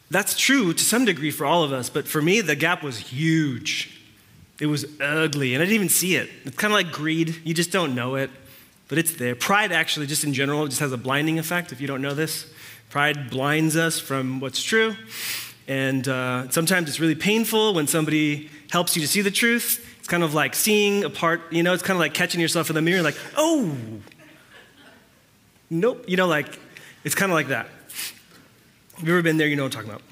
That's 0.10 0.38
true 0.38 0.72
to 0.72 0.82
some 0.82 1.04
degree 1.04 1.32
for 1.32 1.46
all 1.46 1.64
of 1.64 1.74
us, 1.74 1.90
but 1.90 2.08
for 2.08 2.22
me, 2.22 2.40
the 2.40 2.56
gap 2.56 2.82
was 2.82 2.98
huge. 2.98 4.02
It 4.62 4.68
was 4.68 4.86
ugly, 5.02 5.54
and 5.54 5.62
I 5.62 5.66
didn't 5.66 5.76
even 5.76 5.90
see 5.90 6.16
it. 6.16 6.30
It's 6.46 6.56
kind 6.56 6.72
of 6.72 6.76
like 6.76 6.94
greed. 6.94 7.42
You 7.44 7.54
just 7.54 7.74
don't 7.74 7.94
know 7.94 8.16
it, 8.16 8.30
but 8.88 8.98
it's 8.98 9.16
there. 9.16 9.36
Pride, 9.36 9.74
actually, 9.74 10.08
just 10.08 10.24
in 10.24 10.34
general, 10.34 10.66
just 10.66 10.80
has 10.80 10.94
a 10.94 10.98
blinding 10.98 11.40
effect 11.40 11.74
if 11.74 11.82
you 11.82 11.88
don't 11.88 12.02
know 12.02 12.14
this. 12.14 12.54
Pride 12.90 13.30
blinds 13.30 13.76
us 13.76 14.00
from 14.00 14.40
what's 14.40 14.64
true. 14.64 14.96
And 15.68 16.08
uh, 16.08 16.50
sometimes 16.50 16.88
it's 16.88 17.00
really 17.00 17.16
painful 17.16 17.74
when 17.74 17.88
somebody 17.88 18.50
helps 18.72 18.96
you 18.96 19.02
to 19.02 19.08
see 19.08 19.22
the 19.22 19.32
truth. 19.32 19.86
It's 20.00 20.08
kind 20.08 20.24
of 20.24 20.34
like 20.34 20.56
seeing 20.56 21.04
a 21.04 21.10
part, 21.10 21.42
you 21.52 21.64
know, 21.64 21.74
it's 21.74 21.84
kind 21.84 21.98
of 21.98 22.00
like 22.00 22.14
catching 22.14 22.40
yourself 22.40 22.70
in 22.70 22.76
the 22.76 22.82
mirror, 22.82 23.02
like, 23.02 23.18
oh, 23.36 23.76
nope. 25.70 26.06
You 26.08 26.16
know, 26.16 26.28
like, 26.28 26.60
it's 27.04 27.16
kind 27.16 27.32
of 27.32 27.36
like 27.36 27.48
that. 27.48 27.68
Have 28.98 29.08
you 29.08 29.14
ever 29.14 29.22
been 29.22 29.38
there? 29.38 29.48
You 29.48 29.58
know 29.58 29.64
what 29.64 29.76
I'm 29.76 29.84
talking 29.84 29.90
about. 29.90 30.04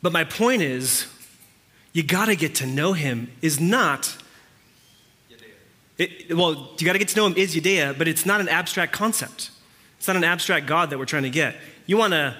But 0.00 0.12
my 0.12 0.24
point 0.24 0.62
is, 0.62 1.06
you 1.92 2.02
got 2.02 2.26
to 2.26 2.36
get 2.36 2.54
to 2.56 2.66
know 2.66 2.94
him 2.94 3.30
is 3.42 3.60
not, 3.60 4.16
it, 5.98 6.34
well, 6.34 6.70
you 6.78 6.86
got 6.86 6.94
to 6.94 6.98
get 6.98 7.08
to 7.08 7.16
know 7.16 7.26
him 7.26 7.34
is 7.36 7.54
Yudea, 7.54 7.96
but 7.98 8.08
it's 8.08 8.24
not 8.24 8.40
an 8.40 8.48
abstract 8.48 8.92
concept. 8.92 9.50
It's 9.98 10.06
not 10.06 10.16
an 10.16 10.24
abstract 10.24 10.66
God 10.66 10.90
that 10.90 10.98
we're 10.98 11.04
trying 11.04 11.24
to 11.24 11.30
get. 11.30 11.56
You 11.86 11.96
want 11.96 12.12
to, 12.12 12.36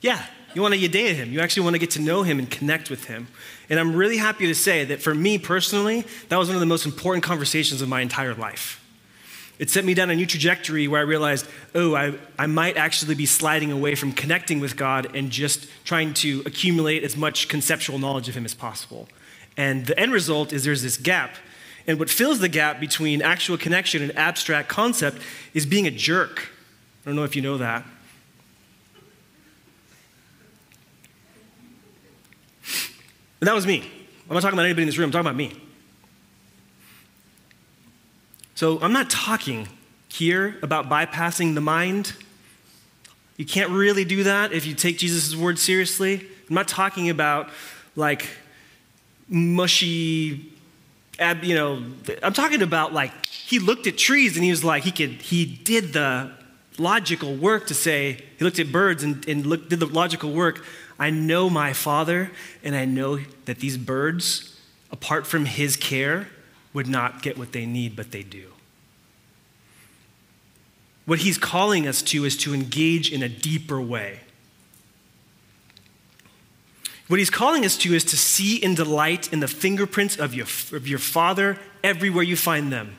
yeah, 0.00 0.24
you 0.54 0.62
want 0.62 0.74
to 0.74 0.80
Yudea 0.80 1.14
him. 1.14 1.32
You 1.32 1.40
actually 1.40 1.64
want 1.64 1.74
to 1.74 1.78
get 1.78 1.90
to 1.92 2.00
know 2.00 2.22
him 2.22 2.38
and 2.38 2.50
connect 2.50 2.90
with 2.90 3.04
him. 3.04 3.28
And 3.68 3.78
I'm 3.78 3.94
really 3.94 4.16
happy 4.16 4.46
to 4.46 4.54
say 4.54 4.84
that 4.86 5.00
for 5.00 5.14
me 5.14 5.38
personally, 5.38 6.04
that 6.28 6.36
was 6.36 6.48
one 6.48 6.56
of 6.56 6.60
the 6.60 6.66
most 6.66 6.86
important 6.86 7.22
conversations 7.22 7.82
of 7.82 7.88
my 7.88 8.00
entire 8.00 8.34
life. 8.34 8.80
It 9.60 9.68
set 9.68 9.84
me 9.84 9.92
down 9.92 10.08
a 10.08 10.16
new 10.16 10.24
trajectory 10.24 10.88
where 10.88 11.00
I 11.00 11.04
realized, 11.04 11.46
oh, 11.74 11.94
I, 11.94 12.14
I 12.38 12.46
might 12.46 12.78
actually 12.78 13.14
be 13.14 13.26
sliding 13.26 13.70
away 13.70 13.94
from 13.94 14.12
connecting 14.12 14.58
with 14.58 14.74
God 14.74 15.14
and 15.14 15.30
just 15.30 15.68
trying 15.84 16.14
to 16.14 16.42
accumulate 16.46 17.04
as 17.04 17.14
much 17.14 17.46
conceptual 17.48 17.98
knowledge 17.98 18.26
of 18.26 18.34
Him 18.34 18.46
as 18.46 18.54
possible. 18.54 19.06
And 19.58 19.84
the 19.84 19.98
end 20.00 20.14
result 20.14 20.54
is 20.54 20.64
there's 20.64 20.82
this 20.82 20.96
gap. 20.96 21.34
And 21.86 21.98
what 21.98 22.10
fills 22.10 22.38
the 22.38 22.48
gap 22.48 22.80
between 22.80 23.22
actual 23.22 23.56
connection 23.56 24.02
and 24.02 24.16
abstract 24.16 24.68
concept 24.68 25.18
is 25.54 25.66
being 25.66 25.86
a 25.86 25.90
jerk. 25.90 26.48
I 27.04 27.08
don't 27.08 27.16
know 27.16 27.24
if 27.24 27.34
you 27.34 27.42
know 27.42 27.58
that. 27.58 27.84
And 33.40 33.48
that 33.48 33.54
was 33.54 33.66
me. 33.66 33.90
I'm 34.28 34.34
not 34.34 34.42
talking 34.42 34.54
about 34.54 34.66
anybody 34.66 34.82
in 34.82 34.88
this 34.88 34.98
room, 34.98 35.06
I'm 35.06 35.12
talking 35.12 35.26
about 35.26 35.36
me. 35.36 35.60
So 38.54 38.78
I'm 38.82 38.92
not 38.92 39.08
talking 39.08 39.66
here 40.10 40.56
about 40.62 40.90
bypassing 40.90 41.54
the 41.54 41.62
mind. 41.62 42.12
You 43.38 43.46
can't 43.46 43.70
really 43.70 44.04
do 44.04 44.24
that 44.24 44.52
if 44.52 44.66
you 44.66 44.74
take 44.74 44.98
Jesus' 44.98 45.34
word 45.34 45.58
seriously. 45.58 46.26
I'm 46.48 46.54
not 46.54 46.68
talking 46.68 47.08
about 47.08 47.48
like 47.96 48.28
mushy, 49.28 50.52
you 51.42 51.54
know, 51.54 51.84
I'm 52.22 52.32
talking 52.32 52.62
about 52.62 52.92
like 52.92 53.26
he 53.26 53.58
looked 53.58 53.86
at 53.86 53.98
trees 53.98 54.36
and 54.36 54.44
he 54.44 54.50
was 54.50 54.64
like, 54.64 54.84
he 54.84 54.92
could, 54.92 55.22
he 55.22 55.44
did 55.44 55.92
the 55.92 56.32
logical 56.78 57.34
work 57.34 57.66
to 57.66 57.74
say, 57.74 58.24
he 58.38 58.44
looked 58.44 58.58
at 58.58 58.72
birds 58.72 59.02
and, 59.02 59.26
and 59.28 59.44
looked, 59.44 59.68
did 59.68 59.80
the 59.80 59.86
logical 59.86 60.32
work. 60.32 60.64
I 60.98 61.10
know 61.10 61.50
my 61.50 61.72
father 61.72 62.30
and 62.62 62.74
I 62.74 62.84
know 62.84 63.20
that 63.44 63.58
these 63.58 63.76
birds, 63.76 64.60
apart 64.90 65.26
from 65.26 65.44
his 65.44 65.76
care, 65.76 66.28
would 66.72 66.86
not 66.86 67.22
get 67.22 67.36
what 67.36 67.52
they 67.52 67.66
need, 67.66 67.96
but 67.96 68.12
they 68.12 68.22
do. 68.22 68.52
What 71.06 71.20
he's 71.20 71.38
calling 71.38 71.88
us 71.88 72.02
to 72.02 72.24
is 72.24 72.36
to 72.38 72.54
engage 72.54 73.12
in 73.12 73.22
a 73.22 73.28
deeper 73.28 73.80
way. 73.80 74.20
What 77.10 77.18
he's 77.18 77.28
calling 77.28 77.64
us 77.64 77.76
to 77.78 77.92
is 77.92 78.04
to 78.04 78.16
see 78.16 78.62
and 78.62 78.76
delight 78.76 79.32
in 79.32 79.40
the 79.40 79.48
fingerprints 79.48 80.16
of 80.16 80.32
your, 80.32 80.46
of 80.72 80.86
your 80.86 81.00
Father 81.00 81.58
everywhere 81.82 82.22
you 82.22 82.36
find 82.36 82.72
them. 82.72 82.94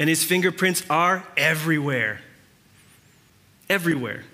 And 0.00 0.08
his 0.08 0.24
fingerprints 0.24 0.82
are 0.90 1.24
everywhere. 1.36 2.22
Everywhere. 3.70 4.24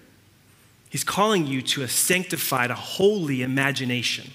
He's 0.88 1.04
calling 1.04 1.46
you 1.46 1.60
to 1.60 1.82
a 1.82 1.88
sanctified, 1.88 2.70
a 2.70 2.74
holy 2.74 3.42
imagination. 3.42 4.30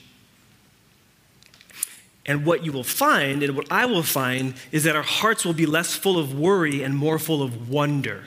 And 2.24 2.46
what 2.46 2.64
you 2.64 2.72
will 2.72 2.84
find, 2.84 3.42
and 3.42 3.56
what 3.56 3.72
I 3.72 3.88
will 3.88 4.04
find, 4.04 4.54
is 4.72 4.84
that 4.84 4.96
our 4.96 5.02
hearts 5.02 5.44
will 5.44 5.54
be 5.54 5.66
less 5.66 5.96
full 5.96 6.20
of 6.20 6.38
worry 6.38 6.84
and 6.84 6.96
more 6.96 7.18
full 7.18 7.42
of 7.42 7.68
wonder. 7.68 8.26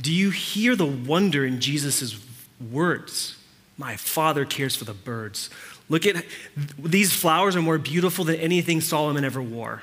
Do 0.00 0.10
you 0.10 0.30
hear 0.30 0.74
the 0.74 0.86
wonder 0.86 1.44
in 1.44 1.60
Jesus' 1.60 2.18
words? 2.72 3.36
My 3.76 3.96
Father 3.96 4.44
cares 4.44 4.76
for 4.76 4.84
the 4.84 4.94
birds. 4.94 5.50
Look 5.88 6.06
at 6.06 6.24
these 6.78 7.12
flowers 7.12 7.56
are 7.56 7.62
more 7.62 7.78
beautiful 7.78 8.24
than 8.24 8.36
anything 8.36 8.80
Solomon 8.80 9.24
ever 9.24 9.42
wore. 9.42 9.82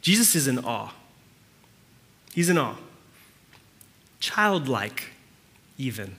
Jesus 0.00 0.34
is 0.34 0.48
in 0.48 0.58
awe. 0.58 0.92
He's 2.32 2.48
in 2.48 2.58
awe. 2.58 2.76
Childlike, 4.20 5.10
even, 5.78 6.16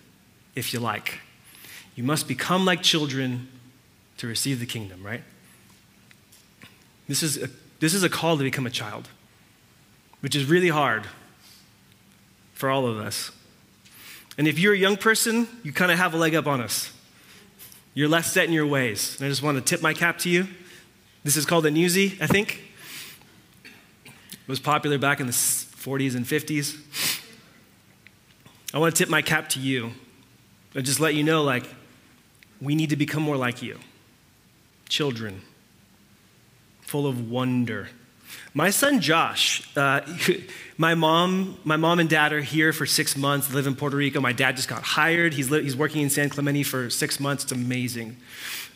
if 0.55 0.73
you 0.73 0.79
like. 0.79 1.19
You 1.95 2.03
must 2.03 2.27
become 2.27 2.65
like 2.65 2.81
children 2.81 3.47
to 4.17 4.27
receive 4.27 4.59
the 4.59 4.65
kingdom, 4.65 5.03
right? 5.03 5.23
This 7.07 7.23
is 7.23 7.37
a, 7.37 7.49
this 7.79 7.93
is 7.93 8.03
a 8.03 8.09
call 8.09 8.37
to 8.37 8.43
become 8.43 8.65
a 8.65 8.69
child, 8.69 9.09
which 10.21 10.35
is 10.35 10.45
really 10.45 10.69
hard 10.69 11.07
for 12.53 12.69
all 12.69 12.87
of 12.87 12.97
us. 12.97 13.31
And 14.37 14.47
if 14.47 14.57
you're 14.57 14.73
a 14.73 14.77
young 14.77 14.97
person, 14.97 15.47
you 15.63 15.71
kind 15.71 15.91
of 15.91 15.97
have 15.97 16.13
a 16.13 16.17
leg 16.17 16.35
up 16.35 16.47
on 16.47 16.61
us. 16.61 16.91
You're 17.93 18.09
less 18.09 18.31
set 18.31 18.45
in 18.45 18.53
your 18.53 18.65
ways. 18.65 19.17
And 19.17 19.27
I 19.27 19.29
just 19.29 19.43
want 19.43 19.57
to 19.57 19.63
tip 19.63 19.81
my 19.81 19.93
cap 19.93 20.17
to 20.19 20.29
you. 20.29 20.47
This 21.23 21.37
is 21.37 21.45
called 21.45 21.65
a 21.65 21.71
newsie, 21.71 22.19
I 22.21 22.27
think. 22.27 22.61
It 24.03 24.47
was 24.47 24.59
popular 24.59 24.97
back 24.97 25.19
in 25.19 25.27
the 25.27 25.33
40s 25.33 26.15
and 26.15 26.25
50s. 26.25 26.77
I 28.73 28.79
want 28.79 28.95
to 28.95 29.03
tip 29.03 29.09
my 29.09 29.21
cap 29.21 29.49
to 29.49 29.59
you 29.59 29.91
and 30.73 30.83
just 30.83 30.99
let 30.99 31.13
you 31.13 31.23
know 31.23 31.43
like, 31.43 31.65
we 32.59 32.75
need 32.75 32.89
to 32.89 32.95
become 32.95 33.21
more 33.21 33.37
like 33.37 33.61
you. 33.61 33.77
Children 34.89 35.41
full 36.81 37.07
of 37.07 37.29
wonder. 37.29 37.89
My 38.53 38.69
son 38.69 39.01
Josh, 39.01 39.67
uh, 39.75 40.01
my 40.77 40.95
mom, 40.95 41.57
my 41.63 41.77
mom 41.77 41.99
and 41.99 42.09
dad 42.09 42.33
are 42.33 42.41
here 42.41 42.71
for 42.73 42.85
six 42.85 43.17
months. 43.17 43.53
Live 43.53 43.67
in 43.67 43.75
Puerto 43.75 43.97
Rico. 43.97 44.21
My 44.21 44.33
dad 44.33 44.55
just 44.55 44.67
got 44.67 44.83
hired. 44.83 45.33
He's, 45.33 45.49
li- 45.49 45.63
he's 45.63 45.75
working 45.75 46.01
in 46.01 46.09
San 46.09 46.29
Clemente 46.29 46.63
for 46.63 46.89
six 46.89 47.19
months. 47.19 47.43
It's 47.43 47.51
amazing 47.51 48.17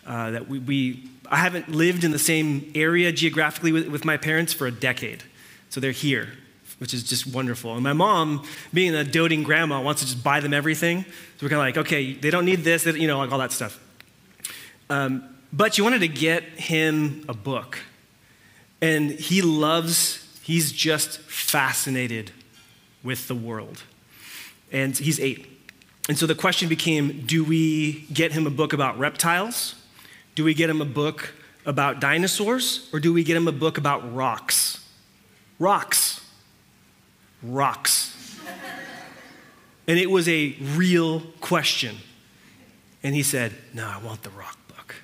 uh, 0.05 0.31
that 0.31 0.47
we, 0.47 0.59
we, 0.59 1.09
I 1.29 1.37
haven't 1.37 1.69
lived 1.69 2.03
in 2.03 2.11
the 2.11 2.19
same 2.19 2.71
area 2.73 3.11
geographically 3.11 3.71
with, 3.71 3.87
with 3.87 4.05
my 4.05 4.17
parents 4.17 4.53
for 4.53 4.65
a 4.65 4.71
decade. 4.71 5.23
So 5.69 5.79
they're 5.79 5.91
here, 5.91 6.29
which 6.79 6.93
is 6.93 7.03
just 7.03 7.27
wonderful. 7.27 7.73
And 7.73 7.83
my 7.83 7.93
mom, 7.93 8.47
being 8.73 8.95
a 8.95 9.03
doting 9.03 9.43
grandma, 9.43 9.81
wants 9.81 10.01
to 10.01 10.07
just 10.07 10.23
buy 10.23 10.39
them 10.39 10.53
everything. 10.53 11.03
So 11.03 11.45
we're 11.45 11.49
kind 11.49 11.59
of 11.59 11.65
like, 11.65 11.77
okay, 11.85 12.13
they 12.13 12.29
don't 12.29 12.45
need 12.45 12.63
this, 12.63 12.85
you 12.85 13.07
know, 13.07 13.19
like 13.19 13.31
all 13.31 13.39
that 13.39 13.51
stuff. 13.51 13.79
Um, 14.89 15.35
but 15.51 15.75
she 15.75 15.81
wanted 15.81 15.99
to 15.99 16.07
get 16.07 16.43
him 16.43 17.25
a 17.27 17.33
book. 17.33 17.79
And 18.81 19.11
he 19.11 19.41
loves, 19.41 20.39
he's 20.41 20.71
just 20.71 21.19
fascinated 21.19 22.31
with 23.03 23.27
the 23.27 23.35
world. 23.35 23.83
And 24.71 24.97
he's 24.97 25.19
eight. 25.19 25.47
And 26.07 26.17
so 26.17 26.25
the 26.25 26.35
question 26.35 26.69
became 26.69 27.25
do 27.25 27.43
we 27.43 28.01
get 28.13 28.31
him 28.31 28.47
a 28.47 28.49
book 28.49 28.73
about 28.73 28.97
reptiles? 28.97 29.75
Do 30.35 30.43
we 30.43 30.53
get 30.53 30.69
him 30.69 30.81
a 30.81 30.85
book 30.85 31.33
about 31.65 31.99
dinosaurs? 31.99 32.89
Or 32.93 32.99
do 32.99 33.11
we 33.11 33.23
get 33.23 33.35
him 33.35 33.47
a 33.47 33.51
book 33.51 33.77
about 33.77 34.15
rocks? 34.15 34.83
Rocks. 35.59 36.21
Rocks. 37.43 38.39
and 39.87 39.99
it 39.99 40.09
was 40.09 40.29
a 40.29 40.55
real 40.61 41.21
question. 41.41 41.97
And 43.03 43.15
he 43.15 43.23
said, 43.23 43.53
No, 43.73 43.87
I 43.87 43.97
want 44.03 44.23
the 44.23 44.29
rock 44.31 44.57
book. 44.67 44.95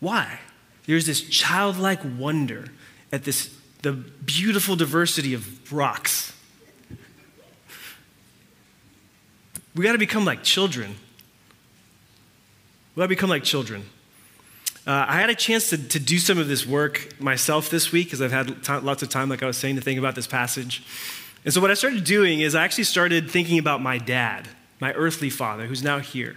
Why? 0.00 0.38
There's 0.86 1.06
this 1.06 1.20
childlike 1.20 2.00
wonder 2.18 2.66
at 3.12 3.24
this, 3.24 3.54
the 3.82 3.92
beautiful 3.92 4.76
diversity 4.76 5.34
of 5.34 5.72
rocks. 5.72 6.32
We 9.74 9.84
got 9.84 9.92
to 9.92 9.98
become 9.98 10.24
like 10.24 10.42
children. 10.42 10.96
We 12.94 13.00
got 13.00 13.04
to 13.04 13.08
become 13.08 13.28
like 13.28 13.44
children. 13.44 13.84
Uh, 14.86 15.04
I 15.08 15.20
had 15.20 15.30
a 15.30 15.34
chance 15.34 15.70
to, 15.70 15.88
to 15.88 15.98
do 15.98 16.18
some 16.18 16.38
of 16.38 16.46
this 16.46 16.64
work 16.64 17.20
myself 17.20 17.68
this 17.68 17.90
week 17.90 18.06
because 18.06 18.22
I've 18.22 18.32
had 18.32 18.62
t- 18.62 18.72
lots 18.74 19.02
of 19.02 19.08
time, 19.08 19.28
like 19.28 19.42
I 19.42 19.46
was 19.46 19.56
saying, 19.56 19.74
to 19.76 19.82
think 19.82 19.98
about 19.98 20.14
this 20.14 20.28
passage. 20.28 20.84
And 21.44 21.52
so, 21.52 21.60
what 21.60 21.72
I 21.72 21.74
started 21.74 22.04
doing 22.04 22.40
is 22.40 22.54
I 22.54 22.64
actually 22.64 22.84
started 22.84 23.28
thinking 23.28 23.58
about 23.58 23.82
my 23.82 23.98
dad, 23.98 24.48
my 24.80 24.92
earthly 24.92 25.28
father, 25.28 25.66
who's 25.66 25.82
now 25.82 25.98
here. 25.98 26.36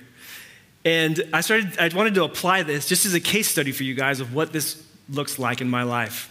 And 0.85 1.21
I 1.33 1.41
started, 1.41 1.77
I 1.77 1.89
wanted 1.95 2.15
to 2.15 2.23
apply 2.23 2.63
this 2.63 2.87
just 2.87 3.05
as 3.05 3.13
a 3.13 3.19
case 3.19 3.47
study 3.47 3.71
for 3.71 3.83
you 3.83 3.95
guys 3.95 4.19
of 4.19 4.33
what 4.33 4.53
this 4.53 4.81
looks 5.09 5.39
like 5.39 5.61
in 5.61 5.69
my 5.69 5.83
life 5.83 6.29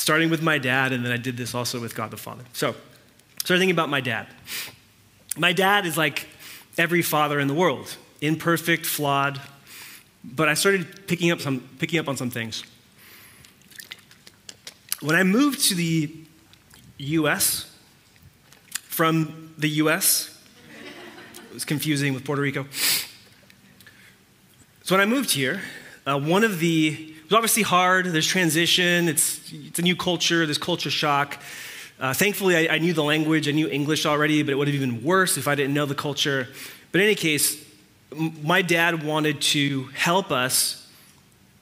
starting 0.00 0.30
with 0.30 0.42
my 0.42 0.58
dad, 0.58 0.92
and 0.92 1.04
then 1.04 1.12
I 1.12 1.16
did 1.16 1.36
this 1.36 1.54
also 1.54 1.80
with 1.80 1.94
God 1.94 2.10
the 2.10 2.16
Father. 2.16 2.42
So, 2.52 2.74
started 3.40 3.60
thinking 3.60 3.70
about 3.70 3.88
my 3.88 4.00
dad. 4.00 4.26
My 5.36 5.52
dad 5.52 5.86
is 5.86 5.96
like 5.96 6.26
every 6.78 7.02
father 7.02 7.38
in 7.38 7.48
the 7.48 7.54
world, 7.54 7.96
imperfect, 8.20 8.86
flawed, 8.86 9.40
but 10.24 10.48
I 10.48 10.54
started 10.54 11.06
picking 11.06 11.30
up, 11.30 11.40
some, 11.40 11.68
picking 11.78 11.98
up 11.98 12.08
on 12.08 12.16
some 12.16 12.30
things. 12.30 12.64
When 15.00 15.16
I 15.16 15.22
moved 15.22 15.68
to 15.68 15.74
the 15.74 16.12
US, 16.98 17.70
from 18.72 19.54
the 19.56 19.68
US, 19.84 20.36
it 21.50 21.54
was 21.54 21.64
confusing 21.64 22.14
with 22.14 22.24
Puerto 22.24 22.42
Rico. 22.42 22.66
So 24.90 24.96
when 24.96 25.06
I 25.06 25.08
moved 25.08 25.30
here, 25.30 25.60
Uh, 26.04 26.18
one 26.18 26.42
of 26.42 26.58
the, 26.58 26.88
it 26.88 27.24
was 27.30 27.32
obviously 27.32 27.62
hard. 27.62 28.06
There's 28.06 28.26
transition, 28.26 29.08
it's, 29.08 29.40
it's 29.52 29.78
a 29.78 29.82
new 29.82 29.94
culture, 29.94 30.46
there's 30.46 30.58
culture 30.58 30.90
shock. 30.90 31.40
Uh, 32.00 32.12
thankfully, 32.12 32.56
I, 32.56 32.74
I, 32.74 32.78
knew 32.78 32.92
the 32.92 33.04
language, 33.04 33.46
I 33.46 33.52
knew 33.52 33.68
English 33.68 34.04
already, 34.04 34.42
but 34.42 34.50
it 34.50 34.56
would 34.56 34.66
have 34.66 34.80
been 34.80 35.04
worse 35.04 35.36
if 35.36 35.46
I 35.46 35.54
didn't 35.54 35.74
know 35.74 35.86
the 35.86 35.94
culture. 35.94 36.48
But 36.90 37.02
in 37.02 37.06
any 37.06 37.14
case, 37.14 37.64
m- 38.10 38.34
my 38.42 38.62
dad 38.62 39.04
wanted 39.04 39.40
to 39.54 39.84
help 39.94 40.32
us 40.32 40.88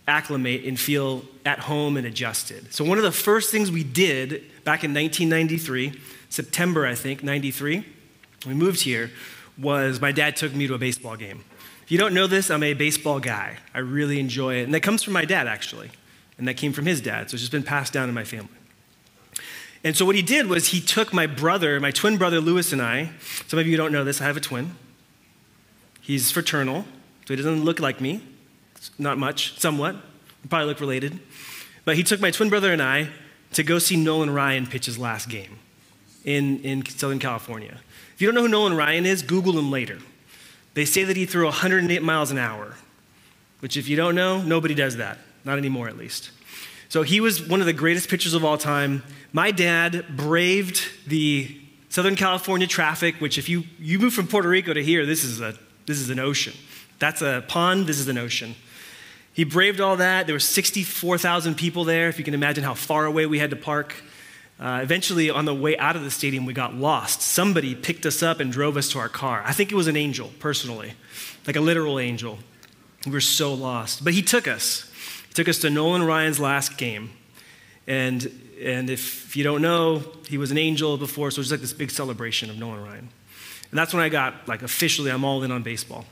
acclimate 0.07 0.65
and 0.65 0.81
feel 0.81 1.23
at 1.45 1.59
home 1.59 1.99
and 1.99 2.07
adjusted. 2.07 2.73
So, 2.73 2.83
one 2.83 2.97
of 2.97 3.05
the 3.05 3.13
first 3.13 3.51
things 3.51 3.71
we 3.71 3.85
did 3.85 4.31
back 4.65 4.85
in 4.85 4.95
1993, 4.95 6.01
September, 6.31 6.87
I 6.87 6.95
think, 6.95 7.23
93, 7.23 7.85
we 8.47 8.55
moved 8.55 8.81
here, 8.81 9.11
was 9.59 10.01
my 10.01 10.13
dad 10.13 10.35
took 10.37 10.55
me 10.55 10.67
to 10.67 10.73
a 10.73 10.79
baseball 10.79 11.17
game. 11.17 11.45
If 11.89 11.93
you 11.93 11.97
don't 11.97 12.13
know 12.13 12.27
this, 12.27 12.51
I'm 12.51 12.63
a 12.63 12.75
baseball 12.75 13.19
guy. 13.19 13.57
I 13.73 13.79
really 13.79 14.21
enjoy 14.21 14.57
it. 14.57 14.65
And 14.65 14.75
that 14.75 14.83
comes 14.83 15.03
from 15.03 15.15
my 15.15 15.25
dad, 15.25 15.47
actually. 15.47 15.91
And 16.37 16.47
that 16.47 16.59
came 16.59 16.75
from 16.75 16.85
his 16.85 17.01
dad. 17.01 17.31
So 17.31 17.35
it's 17.35 17.41
just 17.41 17.51
been 17.51 17.63
passed 17.63 17.95
down 17.95 18.11
in 18.11 18.15
my 18.15 18.25
family. 18.25 18.51
And 19.83 19.97
so 19.97 20.05
what 20.05 20.15
he 20.15 20.21
did 20.21 20.49
was 20.49 20.69
he 20.69 20.83
took 20.83 21.15
my 21.15 21.27
brother, 21.27 21.81
my 21.81 21.91
twin 21.91 22.19
brother 22.19 22.43
Lewis, 22.43 22.75
and 22.75 22.83
I. 22.83 23.13
Some 23.47 23.59
of 23.59 23.67
you 23.67 23.79
don't 23.79 23.91
know 23.91 24.05
this, 24.05 24.21
I 24.21 24.25
have 24.25 24.37
a 24.37 24.41
twin. 24.41 24.75
He's 26.03 26.31
fraternal, 26.31 26.83
so 27.25 27.33
he 27.33 27.37
doesn't 27.37 27.65
look 27.65 27.81
like 27.81 28.03
me. 28.03 28.23
Not 28.99 29.17
much, 29.17 29.59
somewhat. 29.59 29.97
Probably 30.51 30.67
look 30.67 30.81
related. 30.81 31.19
But 31.87 31.97
he 31.97 32.03
took 32.03 32.21
my 32.21 32.31
twin 32.31 32.51
brother 32.51 32.71
and 32.71 32.83
I 32.83 33.09
to 33.55 33.63
go 33.63 33.79
see 33.79 33.97
Nolan 33.97 34.29
Ryan 34.29 34.67
pitch 34.67 34.85
his 34.85 34.99
last 34.99 35.31
game 35.31 35.59
in, 36.23 36.61
in 36.61 36.85
Southern 36.85 37.19
California. 37.19 37.79
If 38.15 38.21
you 38.21 38.27
don't 38.27 38.35
know 38.35 38.43
who 38.43 38.49
Nolan 38.49 38.77
Ryan 38.77 39.07
is, 39.07 39.23
Google 39.23 39.59
him 39.59 39.71
later. 39.71 40.01
They 40.79 40.85
say 40.85 41.03
that 41.03 41.17
he 41.17 41.27
threw 41.27 41.47
108 41.47 42.05
miles 42.05 42.31
an 42.31 42.39
hour, 42.39 42.77
which, 43.59 43.77
if 43.77 43.89
you 43.89 43.97
don't 43.97 44.15
know, 44.15 44.41
nobody 44.41 44.77
does 44.77 44.99
that. 44.99 45.19
Not 45.45 45.59
anymore, 45.59 45.89
at 45.89 45.99
least. 45.99 46.31
So 46.89 47.03
he 47.03 47.21
was 47.21 47.43
one 47.43 47.59
of 47.59 47.67
the 47.67 47.73
greatest 47.73 48.09
pitchers 48.09 48.33
of 48.33 48.45
all 48.45 48.57
time. 48.57 49.03
My 49.33 49.51
dad 49.51 50.05
braved 50.17 50.81
the 51.05 51.61
Southern 51.89 52.15
California 52.15 52.69
traffic, 52.69 53.17
which 53.17 53.39
if 53.39 53.49
you, 53.49 53.65
you 53.81 53.99
move 53.99 54.15
from 54.15 54.29
Puerto 54.29 54.49
Rico 54.49 54.73
to 54.73 54.81
here, 54.81 55.05
this 55.05 55.25
is, 55.25 55.41
a, 55.41 55.59
this 55.87 55.99
is 55.99 56.11
an 56.11 56.21
ocean. 56.21 56.55
That's 57.01 57.23
a 57.23 57.43
pond, 57.49 57.89
this 57.89 57.99
is 57.99 58.07
an 58.07 58.17
ocean. 58.17 58.55
He 59.33 59.43
braved 59.43 59.81
all 59.81 59.97
that. 59.97 60.29
There 60.29 60.35
were 60.37 60.39
64,000 60.39 61.57
people 61.57 61.83
there, 61.83 62.09
if 62.09 62.21
you 62.21 62.25
can 62.25 62.35
imagine 62.35 62.63
how 62.63 62.75
far 62.75 63.05
away 63.05 63.27
we 63.27 63.41
had 63.41 63.51
to 63.51 63.57
park. 63.57 63.97
Uh, 64.61 64.81
eventually, 64.83 65.31
on 65.31 65.45
the 65.45 65.55
way 65.55 65.79
out 65.79 65.95
of 65.95 66.03
the 66.03 66.11
stadium, 66.11 66.45
we 66.45 66.53
got 66.53 66.75
lost. 66.75 67.23
Somebody 67.23 67.77
picked 67.77 68.05
us 68.05 68.23
up 68.23 68.41
and 68.41 68.51
drove 68.51 68.77
us 68.77 68.89
to 68.91 68.99
our 68.99 69.09
car. 69.09 69.43
I 69.47 69.53
think 69.53 69.71
it 69.71 69.77
was 69.77 69.87
an 69.87 69.97
angel, 69.97 70.33
personally, 70.41 70.95
like 71.47 71.55
a 71.55 71.61
literal 71.61 72.01
angel. 72.01 72.39
We 73.07 73.13
were 73.13 73.21
so 73.21 73.55
lost. 73.55 74.03
But 74.03 74.15
he 74.15 74.23
took 74.23 74.49
us 74.49 74.91
He 75.29 75.35
took 75.35 75.49
us 75.49 75.59
to 75.61 75.71
Nolan 75.71 76.03
Ryan's 76.03 76.41
last 76.41 76.77
game. 76.77 77.11
And, 77.87 78.31
and 78.61 78.91
if 78.91 79.37
you 79.37 79.45
don't 79.45 79.63
know, 79.63 80.03
he 80.29 80.37
was 80.39 80.51
an 80.51 80.59
angel 80.59 80.99
before, 80.99 81.31
so 81.31 81.39
it 81.39 81.43
was 81.43 81.51
like 81.53 81.61
this 81.61 81.73
big 81.73 81.91
celebration 81.91 82.51
of 82.51 82.59
Nolan 82.59 82.83
Ryan. 82.83 83.09
And 83.71 83.79
that's 83.79 83.95
when 83.95 84.03
I 84.03 84.09
got, 84.09 84.49
like, 84.49 84.63
officially, 84.63 85.11
I'm 85.11 85.25
all 85.25 85.43
in 85.45 85.53
on 85.53 85.63
baseball. 85.63 86.05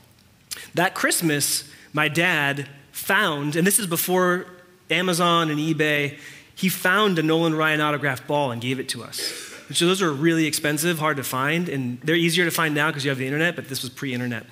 That 0.73 0.95
Christmas, 0.95 1.69
my 1.91 2.07
dad 2.07 2.67
found, 2.91 3.55
and 3.55 3.67
this 3.67 3.77
is 3.77 3.87
before 3.87 4.45
Amazon 4.89 5.51
and 5.51 5.59
eBay, 5.59 6.17
he 6.57 6.67
found 6.67 7.17
a 7.17 7.23
Nolan 7.23 7.55
Ryan 7.55 7.79
autographed 7.79 8.27
ball 8.27 8.51
and 8.51 8.61
gave 8.61 8.79
it 8.79 8.89
to 8.89 9.03
us. 9.03 9.53
So 9.71 9.85
those 9.85 10.01
are 10.01 10.11
really 10.11 10.45
expensive, 10.45 10.99
hard 10.99 11.17
to 11.17 11.23
find, 11.23 11.69
and 11.69 12.01
they're 12.01 12.15
easier 12.15 12.43
to 12.43 12.51
find 12.51 12.75
now 12.75 12.87
because 12.87 13.05
you 13.05 13.09
have 13.09 13.17
the 13.17 13.25
internet, 13.25 13.55
but 13.55 13.69
this 13.69 13.81
was 13.81 13.91
pre 13.91 14.13
internet. 14.13 14.45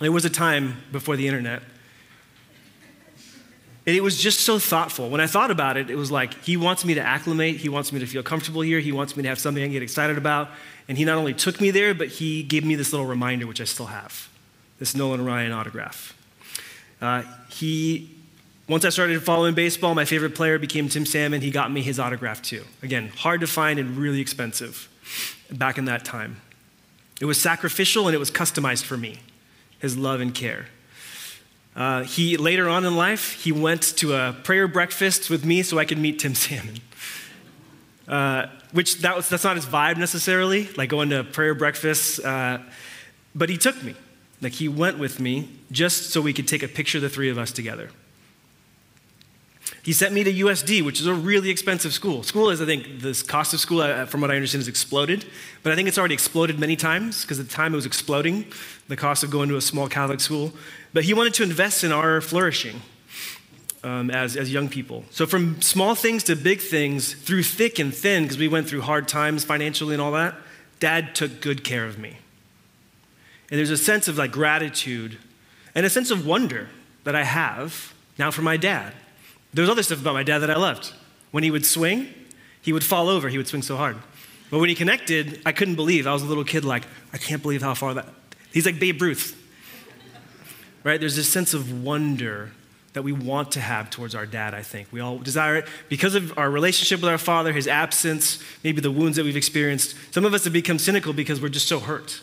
There 0.00 0.10
was 0.10 0.24
a 0.24 0.30
time 0.30 0.82
before 0.90 1.16
the 1.16 1.26
internet 1.26 1.62
and 3.84 3.96
it 3.96 4.00
was 4.00 4.16
just 4.16 4.40
so 4.40 4.60
thoughtful. 4.60 5.10
When 5.10 5.20
I 5.20 5.26
thought 5.26 5.50
about 5.50 5.76
it, 5.76 5.90
it 5.90 5.96
was 5.96 6.10
like, 6.10 6.34
he 6.44 6.56
wants 6.56 6.84
me 6.84 6.94
to 6.94 7.00
acclimate. 7.00 7.56
He 7.56 7.68
wants 7.68 7.92
me 7.92 7.98
to 7.98 8.06
feel 8.06 8.22
comfortable 8.22 8.60
here. 8.60 8.78
He 8.78 8.92
wants 8.92 9.16
me 9.16 9.24
to 9.24 9.28
have 9.28 9.40
something 9.40 9.62
I 9.62 9.66
can 9.66 9.72
get 9.72 9.82
excited 9.82 10.16
about. 10.16 10.50
And 10.88 10.96
he 10.96 11.04
not 11.04 11.18
only 11.18 11.34
took 11.34 11.60
me 11.60 11.72
there, 11.72 11.92
but 11.92 12.06
he 12.06 12.44
gave 12.44 12.64
me 12.64 12.76
this 12.76 12.92
little 12.92 13.06
reminder, 13.06 13.46
which 13.46 13.60
I 13.60 13.64
still 13.64 13.86
have 13.86 14.28
this 14.78 14.94
Nolan 14.94 15.24
Ryan 15.24 15.50
autograph. 15.50 16.16
Uh, 17.00 17.22
he, 17.48 18.10
once 18.72 18.86
I 18.86 18.88
started 18.88 19.22
following 19.22 19.54
baseball, 19.54 19.94
my 19.94 20.06
favorite 20.06 20.34
player 20.34 20.58
became 20.58 20.88
Tim 20.88 21.04
Salmon. 21.04 21.42
He 21.42 21.50
got 21.50 21.70
me 21.70 21.82
his 21.82 22.00
autograph 22.00 22.40
too. 22.40 22.64
Again, 22.82 23.08
hard 23.08 23.42
to 23.42 23.46
find 23.46 23.78
and 23.78 23.98
really 23.98 24.18
expensive 24.18 24.88
back 25.50 25.76
in 25.76 25.84
that 25.84 26.06
time. 26.06 26.40
It 27.20 27.26
was 27.26 27.38
sacrificial 27.38 28.08
and 28.08 28.14
it 28.14 28.18
was 28.18 28.30
customized 28.30 28.84
for 28.84 28.96
me, 28.96 29.18
his 29.78 29.98
love 29.98 30.22
and 30.22 30.34
care. 30.34 30.68
Uh, 31.76 32.04
he 32.04 32.38
later 32.38 32.66
on 32.66 32.86
in 32.86 32.96
life, 32.96 33.32
he 33.42 33.52
went 33.52 33.82
to 33.98 34.14
a 34.14 34.32
prayer 34.42 34.66
breakfast 34.66 35.28
with 35.28 35.44
me 35.44 35.62
so 35.62 35.78
I 35.78 35.84
could 35.84 35.98
meet 35.98 36.18
Tim 36.20 36.34
Salmon. 36.34 36.76
Uh, 38.08 38.46
which 38.72 39.02
that 39.02 39.14
was, 39.14 39.28
that's 39.28 39.44
not 39.44 39.56
his 39.56 39.66
vibe 39.66 39.98
necessarily, 39.98 40.68
like 40.78 40.88
going 40.88 41.10
to 41.10 41.24
prayer 41.24 41.54
breakfasts. 41.54 42.18
Uh, 42.18 42.62
but 43.34 43.50
he 43.50 43.58
took 43.58 43.82
me. 43.82 43.94
Like 44.40 44.54
he 44.54 44.66
went 44.66 44.98
with 44.98 45.20
me 45.20 45.50
just 45.70 46.10
so 46.10 46.22
we 46.22 46.32
could 46.32 46.48
take 46.48 46.62
a 46.62 46.68
picture 46.68 46.96
of 46.96 47.02
the 47.02 47.10
three 47.10 47.28
of 47.28 47.36
us 47.36 47.52
together. 47.52 47.90
He 49.82 49.92
sent 49.92 50.14
me 50.14 50.22
to 50.22 50.32
USD, 50.32 50.84
which 50.84 51.00
is 51.00 51.06
a 51.06 51.14
really 51.14 51.50
expensive 51.50 51.92
school. 51.92 52.22
School 52.22 52.50
is, 52.50 52.62
I 52.62 52.66
think, 52.66 53.00
the 53.00 53.20
cost 53.26 53.52
of 53.52 53.58
school, 53.58 53.80
uh, 53.80 54.06
from 54.06 54.20
what 54.20 54.30
I 54.30 54.36
understand, 54.36 54.60
has 54.60 54.68
exploded. 54.68 55.24
But 55.64 55.72
I 55.72 55.74
think 55.74 55.88
it's 55.88 55.98
already 55.98 56.14
exploded 56.14 56.60
many 56.60 56.76
times 56.76 57.22
because 57.22 57.40
at 57.40 57.48
the 57.48 57.52
time 57.52 57.72
it 57.72 57.76
was 57.76 57.86
exploding, 57.86 58.46
the 58.86 58.96
cost 58.96 59.24
of 59.24 59.30
going 59.32 59.48
to 59.48 59.56
a 59.56 59.60
small 59.60 59.88
Catholic 59.88 60.20
school. 60.20 60.52
But 60.92 61.02
he 61.02 61.14
wanted 61.14 61.34
to 61.34 61.42
invest 61.42 61.82
in 61.82 61.90
our 61.90 62.20
flourishing 62.20 62.80
um, 63.82 64.08
as, 64.12 64.36
as 64.36 64.52
young 64.52 64.68
people. 64.68 65.04
So, 65.10 65.26
from 65.26 65.60
small 65.60 65.96
things 65.96 66.22
to 66.24 66.36
big 66.36 66.60
things, 66.60 67.14
through 67.14 67.42
thick 67.42 67.80
and 67.80 67.92
thin, 67.92 68.22
because 68.22 68.38
we 68.38 68.46
went 68.46 68.68
through 68.68 68.82
hard 68.82 69.08
times 69.08 69.42
financially 69.42 69.94
and 69.94 70.00
all 70.00 70.12
that, 70.12 70.36
dad 70.78 71.16
took 71.16 71.40
good 71.40 71.64
care 71.64 71.86
of 71.86 71.98
me. 71.98 72.18
And 73.50 73.58
there's 73.58 73.70
a 73.70 73.76
sense 73.76 74.06
of 74.06 74.16
like 74.16 74.30
gratitude 74.30 75.18
and 75.74 75.84
a 75.84 75.90
sense 75.90 76.12
of 76.12 76.24
wonder 76.24 76.68
that 77.02 77.16
I 77.16 77.24
have 77.24 77.92
now 78.16 78.30
for 78.30 78.42
my 78.42 78.56
dad. 78.56 78.94
There 79.52 79.62
was 79.62 79.70
other 79.70 79.82
stuff 79.82 80.00
about 80.00 80.14
my 80.14 80.22
dad 80.22 80.38
that 80.40 80.50
I 80.50 80.56
loved. 80.56 80.92
When 81.30 81.44
he 81.44 81.50
would 81.50 81.66
swing, 81.66 82.08
he 82.60 82.72
would 82.72 82.84
fall 82.84 83.08
over. 83.08 83.28
He 83.28 83.36
would 83.36 83.48
swing 83.48 83.62
so 83.62 83.76
hard. 83.76 83.96
But 84.50 84.58
when 84.58 84.68
he 84.68 84.74
connected, 84.74 85.40
I 85.46 85.52
couldn't 85.52 85.76
believe. 85.76 86.06
I 86.06 86.12
was 86.12 86.22
a 86.22 86.26
little 86.26 86.44
kid, 86.44 86.64
like, 86.64 86.84
I 87.12 87.18
can't 87.18 87.42
believe 87.42 87.62
how 87.62 87.74
far 87.74 87.94
that. 87.94 88.06
He's 88.52 88.66
like 88.66 88.78
Babe 88.78 89.00
Ruth. 89.00 89.38
Right? 90.84 91.00
There's 91.00 91.16
this 91.16 91.28
sense 91.28 91.54
of 91.54 91.82
wonder 91.82 92.50
that 92.92 93.02
we 93.02 93.12
want 93.12 93.52
to 93.52 93.60
have 93.60 93.88
towards 93.88 94.14
our 94.14 94.26
dad, 94.26 94.52
I 94.52 94.62
think. 94.62 94.88
We 94.92 95.00
all 95.00 95.18
desire 95.18 95.56
it 95.56 95.66
because 95.88 96.14
of 96.14 96.36
our 96.38 96.50
relationship 96.50 97.00
with 97.00 97.08
our 97.08 97.18
father, 97.18 97.52
his 97.52 97.66
absence, 97.66 98.42
maybe 98.62 98.80
the 98.80 98.90
wounds 98.90 99.16
that 99.16 99.24
we've 99.24 99.36
experienced. 99.36 99.96
Some 100.12 100.24
of 100.24 100.34
us 100.34 100.44
have 100.44 100.52
become 100.52 100.78
cynical 100.78 101.12
because 101.12 101.40
we're 101.40 101.48
just 101.48 101.68
so 101.68 101.80
hurt. 101.80 102.22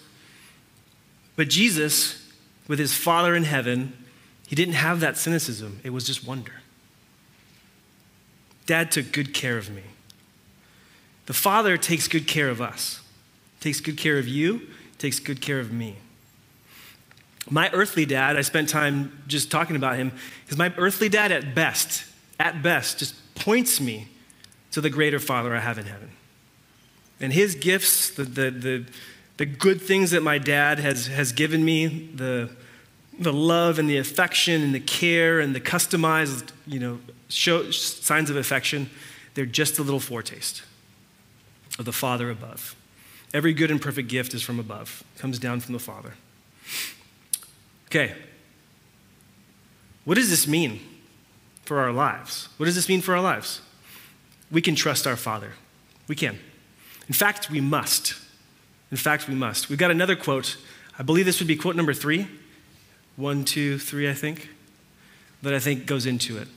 But 1.36 1.50
Jesus, 1.50 2.32
with 2.68 2.78
his 2.78 2.94
Father 2.94 3.36
in 3.36 3.46
heaven, 3.46 3.94
he 4.48 4.56
didn't 4.56 4.76
have 4.76 5.00
that 5.00 5.18
cynicism, 5.18 5.80
it 5.84 5.92
was 5.92 6.06
just 6.06 6.28
wonder. 6.28 6.54
Dad 8.70 8.92
took 8.92 9.12
good 9.12 9.34
care 9.34 9.58
of 9.58 9.72
me. 9.72 9.82
The 11.26 11.34
Father 11.34 11.76
takes 11.76 12.08
good 12.08 12.28
care 12.28 12.50
of 12.50 12.62
us, 12.62 13.02
takes 13.62 13.82
good 13.82 13.98
care 13.98 14.20
of 14.20 14.28
you, 14.28 14.62
takes 15.00 15.20
good 15.20 15.42
care 15.42 15.60
of 15.60 15.74
me. 15.74 15.96
My 17.50 17.72
earthly 17.72 18.06
dad, 18.06 18.38
I 18.38 18.42
spent 18.42 18.70
time 18.70 19.24
just 19.26 19.50
talking 19.50 19.76
about 19.76 19.96
him, 19.96 20.12
because 20.46 20.60
my 20.60 20.72
earthly 20.78 21.10
dad, 21.10 21.32
at 21.32 21.56
best, 21.56 22.06
at 22.40 22.62
best, 22.62 23.00
just 23.00 23.16
points 23.34 23.82
me 23.82 24.08
to 24.70 24.82
the 24.82 24.92
greater 24.92 25.18
Father 25.18 25.56
I 25.56 25.62
have 25.62 25.80
in 25.80 25.86
heaven. 25.86 26.12
And 27.20 27.34
his 27.34 27.56
gifts, 27.56 28.12
the, 28.12 28.24
the, 28.24 28.52
the, 28.52 28.86
the 29.38 29.46
good 29.48 29.82
things 29.82 30.12
that 30.12 30.22
my 30.22 30.38
dad 30.38 30.78
has, 30.78 31.08
has 31.08 31.32
given 31.32 31.66
me, 31.66 32.12
the, 32.14 32.52
the 33.18 33.34
love 33.34 33.80
and 33.80 33.90
the 33.90 33.98
affection 33.98 34.62
and 34.62 34.76
the 34.76 34.80
care 34.80 35.40
and 35.40 35.56
the 35.56 35.60
customized, 35.60 36.52
you 36.68 36.80
know, 36.80 37.00
show, 37.30 37.72
signs 37.72 38.30
of 38.30 38.36
affection, 38.36 38.90
they're 39.34 39.46
just 39.46 39.80
a 39.80 39.84
little 39.84 40.00
foretaste 40.00 40.64
of 41.78 41.86
the 41.86 41.94
Father 41.94 42.30
above. 42.30 42.76
Every 43.34 43.54
good 43.54 43.72
and 43.72 43.82
perfect 43.82 44.10
gift 44.10 44.34
is 44.34 44.42
from 44.42 44.60
above, 44.60 45.04
comes 45.18 45.40
down 45.40 45.60
from 45.60 45.74
the 45.74 45.80
Father. 45.80 46.14
Okay. 47.88 48.16
What 50.04 50.16
does 50.16 50.30
this 50.30 50.48
mean 50.48 50.80
for 51.66 51.80
our 51.80 51.92
lives? 51.92 52.50
What 52.58 52.66
does 52.66 52.76
this 52.76 52.90
mean 52.90 53.02
for 53.02 53.16
our 53.16 53.22
lives? 53.22 53.62
We 54.52 54.62
can 54.62 54.76
trust 54.76 55.06
our 55.06 55.16
Father. 55.16 55.54
We 56.08 56.16
can. 56.16 56.40
In 57.08 57.14
fact, 57.14 57.50
we 57.52 57.62
must. 57.62 58.16
In 58.92 58.98
fact, 58.98 59.28
we 59.28 59.36
must. 59.36 59.70
We've 59.70 59.78
got 59.78 59.92
another 59.92 60.16
quote. 60.16 60.58
I 60.98 61.04
believe 61.04 61.26
this 61.26 61.40
would 61.40 61.48
be 61.48 61.56
quote 61.56 61.76
number 61.76 61.94
three. 61.94 62.28
One, 63.16 63.46
two, 63.46 63.78
three, 63.78 64.10
I 64.10 64.14
think. 64.14 64.50
That 65.44 65.54
I 65.54 65.60
think 65.60 65.86
goes 65.86 66.06
into 66.06 66.38
it. 66.38 66.48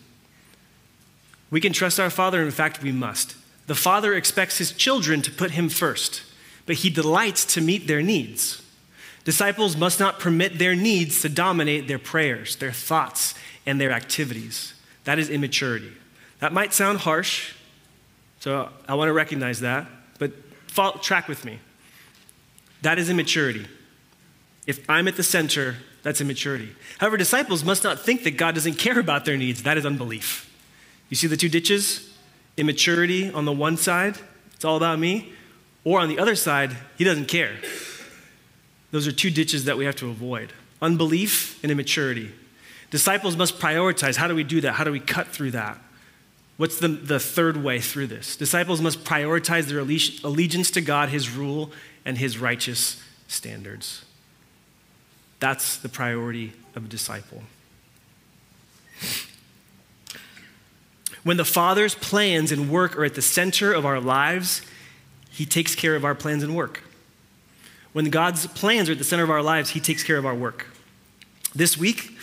We 1.53 1.61
can 1.61 1.75
trust 1.75 2.01
our 2.01 2.09
Father, 2.09 2.43
in 2.43 2.51
fact, 2.51 2.83
we 2.83 2.93
must. 2.93 3.37
The 3.67 3.75
Father 3.75 4.15
expects 4.15 4.57
his 4.57 4.73
children 4.73 5.21
to 5.21 5.31
put 5.31 5.51
him 5.51 5.69
first, 5.69 6.23
but 6.65 6.77
he 6.77 6.89
delights 6.89 7.45
to 7.55 7.61
meet 7.61 7.87
their 7.87 8.01
needs. 8.01 8.63
Disciples 9.25 9.77
must 9.77 10.01
not 10.01 10.19
permit 10.19 10.59
their 10.59 10.75
needs 10.75 11.21
to 11.21 11.29
dominate 11.29 11.89
their 11.89 11.99
prayers, 11.99 12.57
their 12.57 12.73
thoughts, 12.73 13.35
and 13.67 13.79
their 13.79 13.93
activities. 13.93 14.73
That 15.05 15.19
is 15.19 15.29
immaturity. 15.29 15.93
That 16.41 16.55
might 16.55 16.73
sound 16.73 17.01
harsh, 17.01 17.53
so 18.41 18.71
I 18.89 18.95
want 18.95 19.11
to 19.11 19.13
recognize 19.13 19.61
that, 19.61 19.87
but 20.19 20.33
follow, 20.69 20.97
track 20.97 21.29
with 21.29 21.45
me. 21.45 21.59
That 22.81 22.99
is 22.99 23.11
immaturity. 23.11 23.67
If 24.67 24.89
I'm 24.89 25.07
at 25.07 25.17
the 25.17 25.23
center, 25.23 25.77
that's 26.03 26.23
immaturity. 26.23 26.75
However, 26.97 27.19
disciples 27.19 27.63
must 27.63 27.85
not 27.85 28.01
think 28.01 28.25
that 28.25 28.39
God 28.39 28.55
doesn't 28.55 28.79
care 28.79 28.99
about 28.99 29.27
their 29.27 29.37
needs. 29.37 29.65
That 29.65 29.77
is 29.77 29.85
unbelief. 29.85 30.49
You 31.13 31.17
see 31.17 31.27
the 31.27 31.37
two 31.37 31.51
ditches? 31.51 32.11
Immaturity 32.57 33.31
on 33.31 33.45
the 33.45 33.53
one 33.53 33.77
side, 33.77 34.17
it's 34.55 34.65
all 34.65 34.79
about 34.79 34.99
me, 34.99 35.31
or 35.85 36.01
on 36.01 36.09
the 36.09 36.19
other 36.19 36.35
side, 36.35 36.75
he 36.97 37.05
doesn't 37.05 37.27
care. 37.27 37.53
Those 38.93 39.07
are 39.07 39.13
two 39.13 39.29
ditches 39.31 39.67
that 39.67 39.77
we 39.77 39.85
have 39.85 39.95
to 39.97 40.09
avoid 40.09 40.55
unbelief 40.81 41.63
and 41.63 41.71
immaturity. 41.71 42.33
Disciples 42.91 43.37
must 43.37 43.59
prioritize. 43.59 44.17
How 44.17 44.27
do 44.27 44.35
we 44.35 44.43
do 44.43 44.63
that? 44.63 44.73
How 44.73 44.85
do 44.85 44.91
we 44.91 45.01
cut 45.01 45.29
through 45.29 45.51
that? 45.51 45.79
What's 46.57 46.79
the, 46.79 46.89
the 46.89 47.21
third 47.21 47.63
way 47.63 47.79
through 47.79 48.07
this? 48.07 48.35
Disciples 48.35 48.81
must 48.81 49.05
prioritize 49.05 49.67
their 49.67 49.81
allegiance 49.81 50.71
to 50.71 50.81
God, 50.81 51.11
His 51.11 51.29
rule, 51.29 51.73
and 52.07 52.17
His 52.17 52.39
righteous 52.39 53.03
standards. 53.29 54.07
That's 55.41 55.77
the 55.77 55.91
priority 55.91 56.55
of 56.75 56.87
a 56.87 56.89
disciple. 56.89 57.43
When 61.25 61.37
the 61.37 61.45
Father's 61.45 61.95
plans 61.95 62.51
and 62.51 62.71
work 62.71 62.97
are 62.97 63.05
at 63.05 63.15
the 63.15 63.23
center 63.23 63.73
of 63.73 63.87
our 63.87 64.01
lives, 64.01 64.63
He 65.31 65.47
takes 65.47 65.75
care 65.75 65.95
of 65.95 66.05
our 66.05 66.15
plans 66.15 66.43
and 66.43 66.55
work. 66.55 66.83
When 67.93 68.11
God's 68.11 68.47
plans 68.47 68.89
are 68.89 68.93
at 68.93 68.99
the 68.99 69.05
center 69.05 69.23
of 69.23 69.31
our 69.31 69.43
lives, 69.43 69.71
He 69.71 69.81
takes 69.81 70.03
care 70.03 70.19
of 70.19 70.27
our 70.27 70.35
work. 70.35 70.67
This 71.55 71.77
week, 71.77 72.17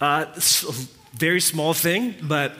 uh, 0.00 0.26
very 1.14 1.40
small 1.40 1.72
thing, 1.72 2.14
but 2.22 2.52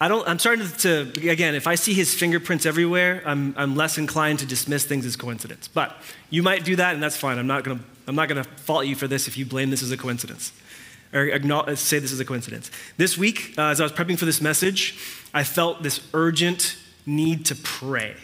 I 0.00 0.08
don't, 0.08 0.28
I'm 0.28 0.38
starting 0.38 0.66
to, 0.66 1.10
to, 1.10 1.28
again, 1.28 1.54
if 1.54 1.66
I 1.66 1.74
see 1.74 1.94
his 1.94 2.14
fingerprints 2.14 2.66
everywhere, 2.66 3.22
I'm, 3.24 3.54
I'm 3.56 3.74
less 3.76 3.96
inclined 3.96 4.40
to 4.40 4.46
dismiss 4.46 4.84
things 4.84 5.06
as 5.06 5.16
coincidence. 5.16 5.68
But 5.68 5.96
you 6.28 6.42
might 6.42 6.64
do 6.64 6.76
that, 6.76 6.94
and 6.94 7.02
that's 7.02 7.16
fine. 7.16 7.38
I'm 7.38 7.46
not 7.46 7.64
going 7.64 7.78
to 7.78 7.84
I'm 8.08 8.14
not 8.14 8.28
going 8.28 8.42
to 8.42 8.48
fault 8.48 8.86
you 8.86 8.94
for 8.94 9.08
this 9.08 9.26
if 9.26 9.36
you 9.36 9.44
blame 9.44 9.70
this 9.70 9.82
as 9.82 9.90
a 9.90 9.96
coincidence 9.96 10.52
or 11.16 11.76
say 11.76 11.98
this 11.98 12.12
is 12.12 12.20
a 12.20 12.24
coincidence. 12.24 12.70
This 12.96 13.16
week, 13.16 13.54
uh, 13.56 13.68
as 13.68 13.80
I 13.80 13.84
was 13.84 13.92
prepping 13.92 14.18
for 14.18 14.26
this 14.26 14.40
message, 14.40 14.98
I 15.32 15.44
felt 15.44 15.82
this 15.82 16.00
urgent 16.12 16.76
need 17.06 17.46
to 17.46 17.56
pray. 17.56 18.16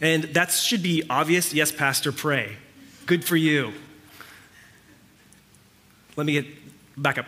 And 0.00 0.24
that 0.24 0.52
should 0.52 0.82
be 0.82 1.02
obvious. 1.08 1.54
Yes, 1.54 1.72
Pastor, 1.72 2.12
pray. 2.12 2.56
Good 3.06 3.24
for 3.24 3.36
you. 3.36 3.72
Let 6.16 6.26
me 6.26 6.34
get 6.34 6.46
back 6.96 7.16
up. 7.16 7.26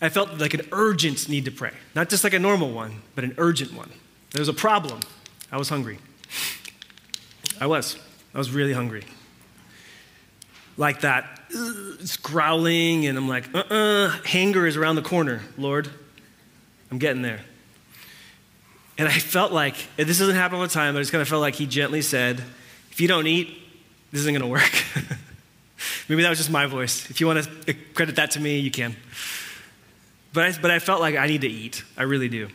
I 0.00 0.08
felt 0.08 0.38
like 0.38 0.54
an 0.54 0.62
urgent 0.72 1.28
need 1.28 1.44
to 1.46 1.50
pray, 1.50 1.72
not 1.94 2.08
just 2.08 2.22
like 2.22 2.34
a 2.34 2.38
normal 2.38 2.70
one, 2.70 3.02
but 3.14 3.24
an 3.24 3.34
urgent 3.38 3.72
one. 3.74 3.90
There 4.30 4.40
was 4.40 4.48
a 4.48 4.54
problem. 4.54 5.00
I 5.50 5.56
was 5.56 5.68
hungry. 5.68 5.98
I 7.60 7.66
was. 7.66 7.96
I 8.34 8.38
was 8.38 8.50
really 8.50 8.72
hungry. 8.72 9.04
Like 10.76 11.00
that, 11.00 11.40
it's 11.50 12.16
growling, 12.16 13.06
and 13.06 13.16
I'm 13.16 13.28
like, 13.28 13.54
uh 13.54 13.58
uh-uh, 13.58 13.74
uh, 13.74 14.08
hunger 14.26 14.66
is 14.66 14.76
around 14.76 14.96
the 14.96 15.02
corner, 15.02 15.42
Lord. 15.56 15.88
I'm 16.90 16.98
getting 16.98 17.22
there. 17.22 17.40
And 18.98 19.08
I 19.08 19.18
felt 19.18 19.52
like, 19.52 19.74
this 19.96 20.18
doesn't 20.18 20.34
happen 20.34 20.56
all 20.56 20.62
the 20.62 20.68
time, 20.68 20.94
but 20.94 20.98
I 20.98 21.02
just 21.02 21.12
kind 21.12 21.22
of 21.22 21.28
felt 21.28 21.40
like 21.40 21.54
he 21.54 21.66
gently 21.66 22.02
said, 22.02 22.42
if 22.90 23.00
you 23.00 23.08
don't 23.08 23.26
eat, 23.26 23.58
this 24.10 24.22
isn't 24.22 24.32
going 24.32 24.42
to 24.42 24.48
work. 24.48 24.72
Maybe 26.08 26.22
that 26.22 26.30
was 26.30 26.38
just 26.38 26.50
my 26.50 26.66
voice. 26.66 27.10
If 27.10 27.20
you 27.20 27.26
want 27.26 27.46
to 27.66 27.74
credit 27.94 28.16
that 28.16 28.32
to 28.32 28.40
me, 28.40 28.58
you 28.58 28.70
can. 28.70 28.96
But 30.32 30.44
I, 30.44 30.60
but 30.60 30.70
I 30.70 30.78
felt 30.78 31.00
like 31.00 31.16
I 31.16 31.26
need 31.26 31.42
to 31.42 31.48
eat. 31.48 31.84
I 31.96 32.04
really 32.04 32.28
do. 32.28 32.48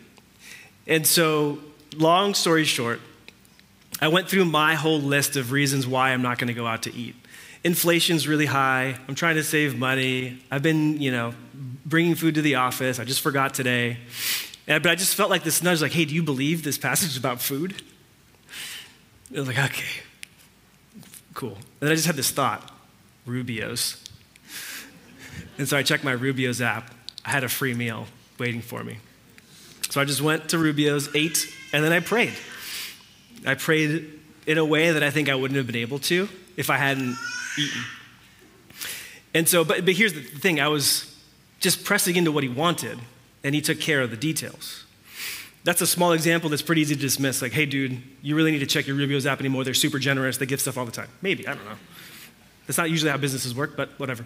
And 0.87 1.05
so, 1.05 1.59
long 1.95 2.33
story 2.33 2.63
short, 2.63 3.01
I 4.01 4.07
went 4.07 4.29
through 4.29 4.45
my 4.45 4.75
whole 4.75 4.99
list 4.99 5.35
of 5.35 5.51
reasons 5.51 5.85
why 5.85 6.09
I'm 6.09 6.21
not 6.21 6.39
going 6.39 6.47
to 6.47 6.53
go 6.53 6.65
out 6.65 6.83
to 6.83 6.93
eat. 6.95 7.15
Inflation's 7.63 8.27
really 8.27 8.47
high. 8.47 8.97
I'm 9.07 9.15
trying 9.15 9.35
to 9.35 9.43
save 9.43 9.77
money. 9.77 10.41
I've 10.49 10.63
been, 10.63 10.99
you 10.99 11.11
know, 11.11 11.33
bringing 11.85 12.15
food 12.15 12.35
to 12.35 12.41
the 12.41 12.55
office. 12.55 12.99
I 12.99 13.05
just 13.05 13.21
forgot 13.21 13.53
today. 13.53 13.97
but 14.65 14.87
I 14.87 14.95
just 14.95 15.15
felt 15.15 15.29
like 15.29 15.43
this 15.43 15.61
nudge, 15.61 15.81
like, 15.81 15.91
hey, 15.91 16.05
do 16.05 16.15
you 16.15 16.23
believe 16.23 16.63
this 16.63 16.77
passage 16.77 17.09
is 17.09 17.17
about 17.17 17.41
food? 17.41 17.81
I 19.33 19.39
was 19.39 19.47
like, 19.47 19.59
okay, 19.59 20.01
cool. 21.33 21.53
And 21.53 21.81
then 21.81 21.91
I 21.91 21.95
just 21.95 22.07
had 22.07 22.15
this 22.15 22.31
thought 22.31 22.69
Rubio's. 23.25 24.03
And 25.57 25.67
so 25.67 25.77
I 25.77 25.83
checked 25.83 26.03
my 26.03 26.13
Rubio's 26.13 26.61
app. 26.61 26.91
I 27.23 27.29
had 27.29 27.43
a 27.43 27.49
free 27.49 27.73
meal 27.73 28.07
waiting 28.39 28.61
for 28.61 28.83
me. 28.83 28.97
So 29.89 30.01
I 30.01 30.05
just 30.05 30.21
went 30.21 30.49
to 30.49 30.57
Rubio's, 30.57 31.13
ate, 31.15 31.53
and 31.71 31.83
then 31.83 31.91
I 31.91 31.99
prayed. 31.99 32.33
I 33.45 33.55
prayed 33.55 34.19
in 34.47 34.57
a 34.57 34.65
way 34.65 34.91
that 34.91 35.03
I 35.03 35.11
think 35.11 35.29
I 35.29 35.35
wouldn't 35.35 35.57
have 35.57 35.67
been 35.67 35.75
able 35.75 35.99
to 35.99 36.27
if 36.57 36.69
I 36.69 36.77
hadn't 36.77 37.15
eaten. 37.57 37.81
And 39.33 39.47
so, 39.47 39.63
but, 39.63 39.85
but 39.85 39.93
here's 39.93 40.13
the 40.13 40.21
thing 40.21 40.59
I 40.59 40.67
was 40.67 41.15
just 41.59 41.85
pressing 41.85 42.15
into 42.15 42.31
what 42.31 42.43
he 42.43 42.49
wanted, 42.49 42.99
and 43.43 43.55
he 43.55 43.61
took 43.61 43.79
care 43.79 44.01
of 44.01 44.09
the 44.09 44.17
details. 44.17 44.85
That's 45.63 45.81
a 45.81 45.87
small 45.87 46.11
example 46.11 46.49
that's 46.49 46.63
pretty 46.63 46.81
easy 46.81 46.95
to 46.95 47.01
dismiss. 47.01 47.41
Like, 47.41 47.51
hey, 47.51 47.65
dude, 47.67 48.01
you 48.21 48.35
really 48.35 48.51
need 48.51 48.59
to 48.59 48.65
check 48.65 48.87
your 48.87 48.95
Rubio's 48.95 49.27
app 49.27 49.39
anymore. 49.39 49.63
They're 49.63 49.75
super 49.75 49.99
generous. 49.99 50.37
They 50.37 50.47
give 50.47 50.59
stuff 50.59 50.77
all 50.77 50.85
the 50.85 50.91
time. 50.91 51.09
Maybe, 51.21 51.47
I 51.47 51.53
don't 51.53 51.65
know. 51.65 51.77
That's 52.65 52.77
not 52.77 52.89
usually 52.89 53.11
how 53.11 53.17
businesses 53.17 53.53
work, 53.53 53.77
but 53.77 53.89
whatever. 53.99 54.25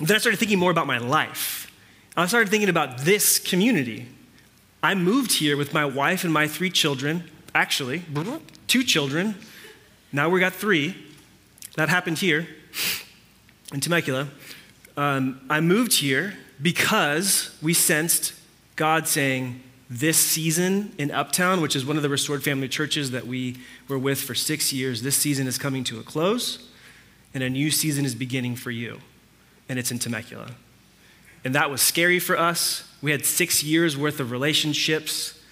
Then 0.00 0.16
I 0.16 0.18
started 0.18 0.38
thinking 0.38 0.58
more 0.58 0.70
about 0.70 0.86
my 0.86 0.98
life. 0.98 1.70
I 2.16 2.26
started 2.26 2.50
thinking 2.50 2.68
about 2.68 2.98
this 2.98 3.38
community. 3.38 4.06
I 4.82 4.94
moved 4.94 5.32
here 5.32 5.56
with 5.56 5.72
my 5.72 5.84
wife 5.84 6.24
and 6.24 6.32
my 6.32 6.46
three 6.46 6.70
children, 6.70 7.24
actually, 7.54 8.02
two 8.66 8.84
children. 8.84 9.36
Now 10.12 10.28
we 10.28 10.40
got 10.40 10.52
three. 10.52 10.94
That 11.76 11.88
happened 11.88 12.18
here 12.18 12.46
in 13.72 13.80
Temecula. 13.80 14.28
Um, 14.96 15.40
I 15.50 15.60
moved 15.60 15.94
here 15.94 16.34
because 16.62 17.56
we 17.60 17.74
sensed 17.74 18.32
God 18.76 19.08
saying, 19.08 19.60
This 19.90 20.16
season 20.16 20.92
in 20.98 21.10
Uptown, 21.10 21.60
which 21.60 21.74
is 21.74 21.84
one 21.84 21.96
of 21.96 22.04
the 22.04 22.08
restored 22.08 22.44
family 22.44 22.68
churches 22.68 23.10
that 23.10 23.26
we 23.26 23.56
were 23.88 23.98
with 23.98 24.20
for 24.20 24.36
six 24.36 24.72
years, 24.72 25.02
this 25.02 25.16
season 25.16 25.48
is 25.48 25.58
coming 25.58 25.82
to 25.84 25.98
a 25.98 26.04
close, 26.04 26.70
and 27.34 27.42
a 27.42 27.50
new 27.50 27.72
season 27.72 28.04
is 28.04 28.14
beginning 28.14 28.54
for 28.54 28.70
you. 28.70 29.00
And 29.68 29.76
it's 29.76 29.90
in 29.90 29.98
Temecula. 29.98 30.52
And 31.44 31.56
that 31.56 31.70
was 31.70 31.82
scary 31.82 32.20
for 32.20 32.38
us. 32.38 32.88
We 33.02 33.10
had 33.10 33.24
six 33.24 33.64
years 33.64 33.96
worth 33.96 34.20
of 34.20 34.30
relationships 34.30 35.42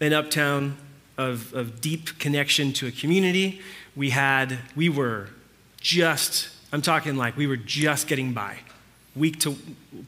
in 0.00 0.12
Uptown, 0.12 0.76
of, 1.16 1.54
of 1.54 1.80
deep 1.80 2.18
connection 2.18 2.72
to 2.72 2.88
a 2.88 2.90
community. 2.90 3.60
We 3.94 4.10
had, 4.10 4.58
we 4.74 4.88
were 4.88 5.28
just, 5.82 6.48
I'm 6.72 6.82
talking 6.82 7.16
like 7.16 7.36
we 7.36 7.46
were 7.46 7.56
just 7.56 8.06
getting 8.06 8.32
by, 8.32 8.58
week 9.14 9.40
to 9.40 9.56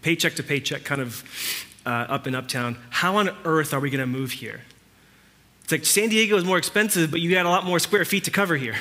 paycheck 0.03 0.35
to 0.37 0.43
paycheck, 0.43 0.85
kind 0.85 1.01
of 1.01 1.25
uh, 1.85 1.91
up 1.91 2.27
in 2.27 2.35
uptown. 2.35 2.79
How 2.91 3.16
on 3.16 3.31
earth 3.45 3.75
are 3.75 3.81
we 3.81 3.91
going 3.91 4.01
to 4.01 4.07
move 4.07 4.33
here? 4.33 4.62
It's 5.64 5.72
like 5.72 5.85
San 5.85 6.09
Diego 6.11 6.37
is 6.37 6.45
more 6.45 6.59
expensive, 6.59 7.11
but 7.11 7.20
you 7.20 7.31
got 7.31 7.47
a 7.47 7.49
lot 7.49 7.64
more 7.64 7.79
square 7.79 8.05
feet 8.05 8.25
to 8.25 8.31
cover 8.31 8.57
here. 8.57 8.77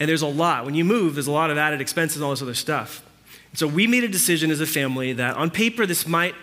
And 0.00 0.08
there's 0.08 0.22
a 0.22 0.26
lot. 0.26 0.64
When 0.64 0.74
you 0.74 0.84
move, 0.84 1.14
there's 1.14 1.26
a 1.26 1.32
lot 1.32 1.50
of 1.50 1.58
added 1.58 1.80
expenses 1.80 2.16
and 2.16 2.24
all 2.24 2.30
this 2.30 2.42
other 2.42 2.54
stuff. 2.54 3.04
And 3.50 3.58
so 3.58 3.66
we 3.66 3.86
made 3.86 4.04
a 4.04 4.08
decision 4.08 4.50
as 4.50 4.60
a 4.60 4.66
family 4.66 5.12
that 5.12 5.36
on 5.36 5.50
paper, 5.50 5.86
this 5.86 6.06
might, 6.06 6.34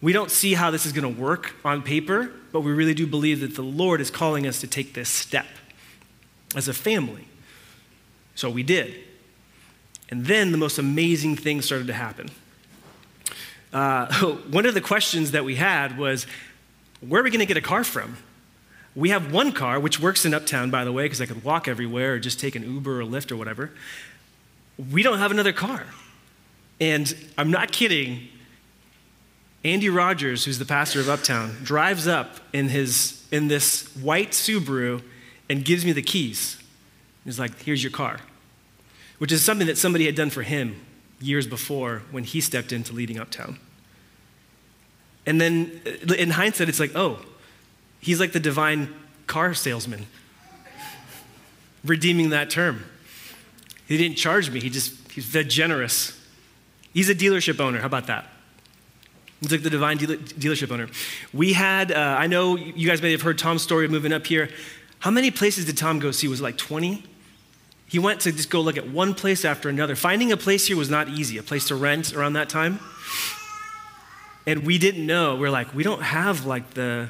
we 0.00 0.12
don't 0.12 0.30
see 0.30 0.54
how 0.54 0.70
this 0.70 0.86
is 0.86 0.92
going 0.92 1.14
to 1.14 1.20
work 1.20 1.54
on 1.64 1.82
paper, 1.82 2.30
but 2.52 2.60
we 2.60 2.72
really 2.72 2.94
do 2.94 3.06
believe 3.06 3.40
that 3.40 3.54
the 3.54 3.62
Lord 3.62 4.00
is 4.00 4.10
calling 4.10 4.46
us 4.46 4.60
to 4.60 4.66
take 4.66 4.94
this 4.94 5.08
step 5.08 5.46
as 6.54 6.68
a 6.68 6.74
family. 6.74 7.26
So 8.36 8.48
we 8.48 8.62
did. 8.62 8.94
And 10.08 10.24
then 10.26 10.52
the 10.52 10.58
most 10.58 10.78
amazing 10.78 11.36
thing 11.36 11.62
started 11.62 11.88
to 11.88 11.92
happen. 11.92 12.30
Uh, 13.72 14.06
one 14.50 14.66
of 14.66 14.74
the 14.74 14.80
questions 14.80 15.32
that 15.32 15.44
we 15.44 15.56
had 15.56 15.98
was 15.98 16.26
where 17.00 17.20
are 17.20 17.24
we 17.24 17.30
going 17.30 17.40
to 17.40 17.46
get 17.46 17.56
a 17.56 17.62
car 17.62 17.82
from? 17.82 18.16
We 18.94 19.10
have 19.10 19.32
one 19.32 19.52
car, 19.52 19.78
which 19.78 20.00
works 20.00 20.24
in 20.24 20.32
Uptown, 20.32 20.70
by 20.70 20.84
the 20.84 20.92
way, 20.92 21.04
because 21.04 21.20
I 21.20 21.26
could 21.26 21.44
walk 21.44 21.68
everywhere 21.68 22.14
or 22.14 22.18
just 22.18 22.40
take 22.40 22.54
an 22.54 22.62
Uber 22.62 23.02
or 23.02 23.04
Lyft 23.04 23.30
or 23.30 23.36
whatever. 23.36 23.72
We 24.92 25.02
don't 25.02 25.18
have 25.18 25.30
another 25.30 25.52
car. 25.52 25.84
And 26.80 27.14
I'm 27.36 27.50
not 27.50 27.72
kidding. 27.72 28.28
Andy 29.64 29.88
Rogers, 29.88 30.44
who's 30.44 30.58
the 30.58 30.64
pastor 30.64 31.00
of 31.00 31.08
Uptown, 31.08 31.56
drives 31.62 32.06
up 32.06 32.36
in, 32.52 32.68
his, 32.68 33.26
in 33.30 33.48
this 33.48 33.94
white 33.96 34.30
Subaru 34.30 35.02
and 35.50 35.64
gives 35.64 35.84
me 35.84 35.92
the 35.92 36.02
keys. 36.02 36.56
He's 37.26 37.40
like, 37.40 37.60
here's 37.62 37.82
your 37.82 37.92
car, 37.92 38.20
which 39.18 39.32
is 39.32 39.44
something 39.44 39.66
that 39.66 39.76
somebody 39.76 40.06
had 40.06 40.14
done 40.14 40.30
for 40.30 40.42
him 40.42 40.80
years 41.20 41.46
before 41.46 42.02
when 42.12 42.24
he 42.24 42.40
stepped 42.40 42.72
into 42.72 42.92
leading 42.92 43.18
Uptown. 43.18 43.58
And 45.26 45.40
then 45.40 45.80
uh, 45.84 46.14
in 46.14 46.30
hindsight, 46.30 46.68
it's 46.68 46.78
like, 46.78 46.92
oh, 46.94 47.18
he's 47.98 48.20
like 48.20 48.32
the 48.32 48.40
divine 48.40 48.94
car 49.26 49.54
salesman, 49.54 50.06
redeeming 51.84 52.30
that 52.30 52.48
term. 52.48 52.84
He 53.88 53.96
didn't 53.96 54.16
charge 54.16 54.50
me, 54.50 54.60
he 54.60 54.70
just, 54.70 55.10
he's 55.10 55.32
that 55.32 55.44
generous. 55.44 56.12
He's 56.94 57.10
a 57.10 57.14
dealership 57.14 57.60
owner. 57.60 57.80
How 57.80 57.86
about 57.86 58.06
that? 58.06 58.24
He's 59.40 59.52
like 59.52 59.62
the 59.62 59.68
divine 59.68 59.98
dealer, 59.98 60.16
dealership 60.16 60.70
owner. 60.70 60.88
We 61.34 61.52
had, 61.52 61.92
uh, 61.92 62.16
I 62.18 62.26
know 62.26 62.56
you 62.56 62.88
guys 62.88 63.02
may 63.02 63.10
have 63.10 63.20
heard 63.20 63.36
Tom's 63.36 63.62
story 63.62 63.86
moving 63.86 64.12
up 64.12 64.26
here. 64.26 64.48
How 65.00 65.10
many 65.10 65.30
places 65.30 65.66
did 65.66 65.76
Tom 65.76 65.98
go 65.98 66.10
see? 66.10 66.26
Was 66.26 66.40
it 66.40 66.42
like 66.42 66.56
20? 66.56 67.04
He 67.88 67.98
went 67.98 68.20
to 68.22 68.32
just 68.32 68.50
go 68.50 68.60
look 68.60 68.76
at 68.76 68.88
one 68.88 69.14
place 69.14 69.44
after 69.44 69.68
another. 69.68 69.94
Finding 69.94 70.32
a 70.32 70.36
place 70.36 70.66
here 70.66 70.76
was 70.76 70.90
not 70.90 71.08
easy, 71.08 71.38
a 71.38 71.42
place 71.42 71.68
to 71.68 71.76
rent 71.76 72.12
around 72.12 72.32
that 72.32 72.48
time. 72.48 72.80
And 74.46 74.64
we 74.64 74.78
didn't 74.78 75.06
know. 75.06 75.36
We're 75.36 75.50
like, 75.50 75.74
we 75.74 75.82
don't 75.82 76.02
have 76.02 76.46
like 76.46 76.74
the. 76.74 77.08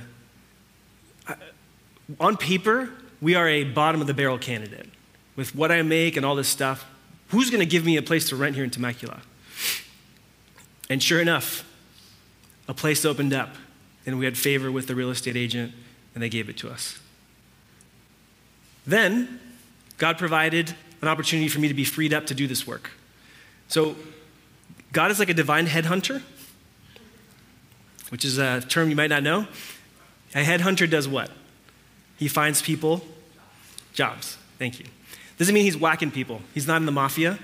On 2.21 2.37
paper, 2.37 2.91
we 3.21 3.35
are 3.35 3.49
a 3.49 3.65
bottom 3.65 4.01
of 4.01 4.07
the 4.07 4.15
barrel 4.15 4.39
candidate. 4.39 4.89
With 5.35 5.55
what 5.55 5.73
I 5.73 5.83
make 5.83 6.17
and 6.17 6.25
all 6.25 6.35
this 6.35 6.49
stuff, 6.49 6.87
who's 7.29 7.51
going 7.51 7.61
to 7.61 7.67
give 7.67 7.85
me 7.85 7.97
a 7.97 8.03
place 8.03 8.29
to 8.29 8.37
rent 8.37 8.55
here 8.55 8.65
in 8.65 8.71
Temecula? 8.71 9.21
And 10.89 11.03
sure 11.03 11.21
enough, 11.21 11.65
a 12.69 12.75
place 12.75 13.05
opened 13.05 13.33
up, 13.33 13.57
and 14.07 14.19
we 14.19 14.25
had 14.25 14.39
favor 14.39 14.71
with 14.71 14.87
the 14.87 14.95
real 14.95 15.11
estate 15.11 15.37
agent, 15.37 15.73
and 16.15 16.23
they 16.23 16.29
gave 16.29 16.49
it 16.49 16.57
to 16.59 16.71
us. 16.71 17.01
Then, 18.87 19.41
God 19.99 20.19
provided 20.19 20.75
an 21.03 21.09
opportunity 21.09 21.49
for 21.49 21.61
me 21.61 21.69
to 21.69 21.75
be 21.75 21.85
freed 21.85 22.13
up 22.13 22.27
to 22.27 22.35
do 22.35 22.47
this 22.47 22.67
work. 22.67 22.91
So, 23.69 23.97
God 24.93 25.11
is 25.11 25.19
like 25.19 25.29
a 25.29 25.35
divine 25.35 25.67
headhunter, 25.67 26.23
which 28.11 28.25
is 28.25 28.39
a 28.39 28.61
term 28.63 28.89
you 28.89 28.97
might 28.97 29.11
not 29.11 29.23
know. 29.23 29.47
A 30.35 30.45
headhunter 30.45 30.89
does 30.89 31.09
what? 31.09 31.31
He 32.19 32.29
finds 32.29 32.63
people 32.63 33.05
jobs. 33.93 34.39
Thank 34.59 34.79
you. 34.79 34.87
Doesn't 35.39 35.55
mean 35.55 35.65
he's 35.65 35.77
whacking 35.77 36.11
people. 36.11 36.41
He's 36.55 36.67
not 36.67 36.77
in 36.77 36.87
the 36.87 36.93
mafia. 36.93 37.39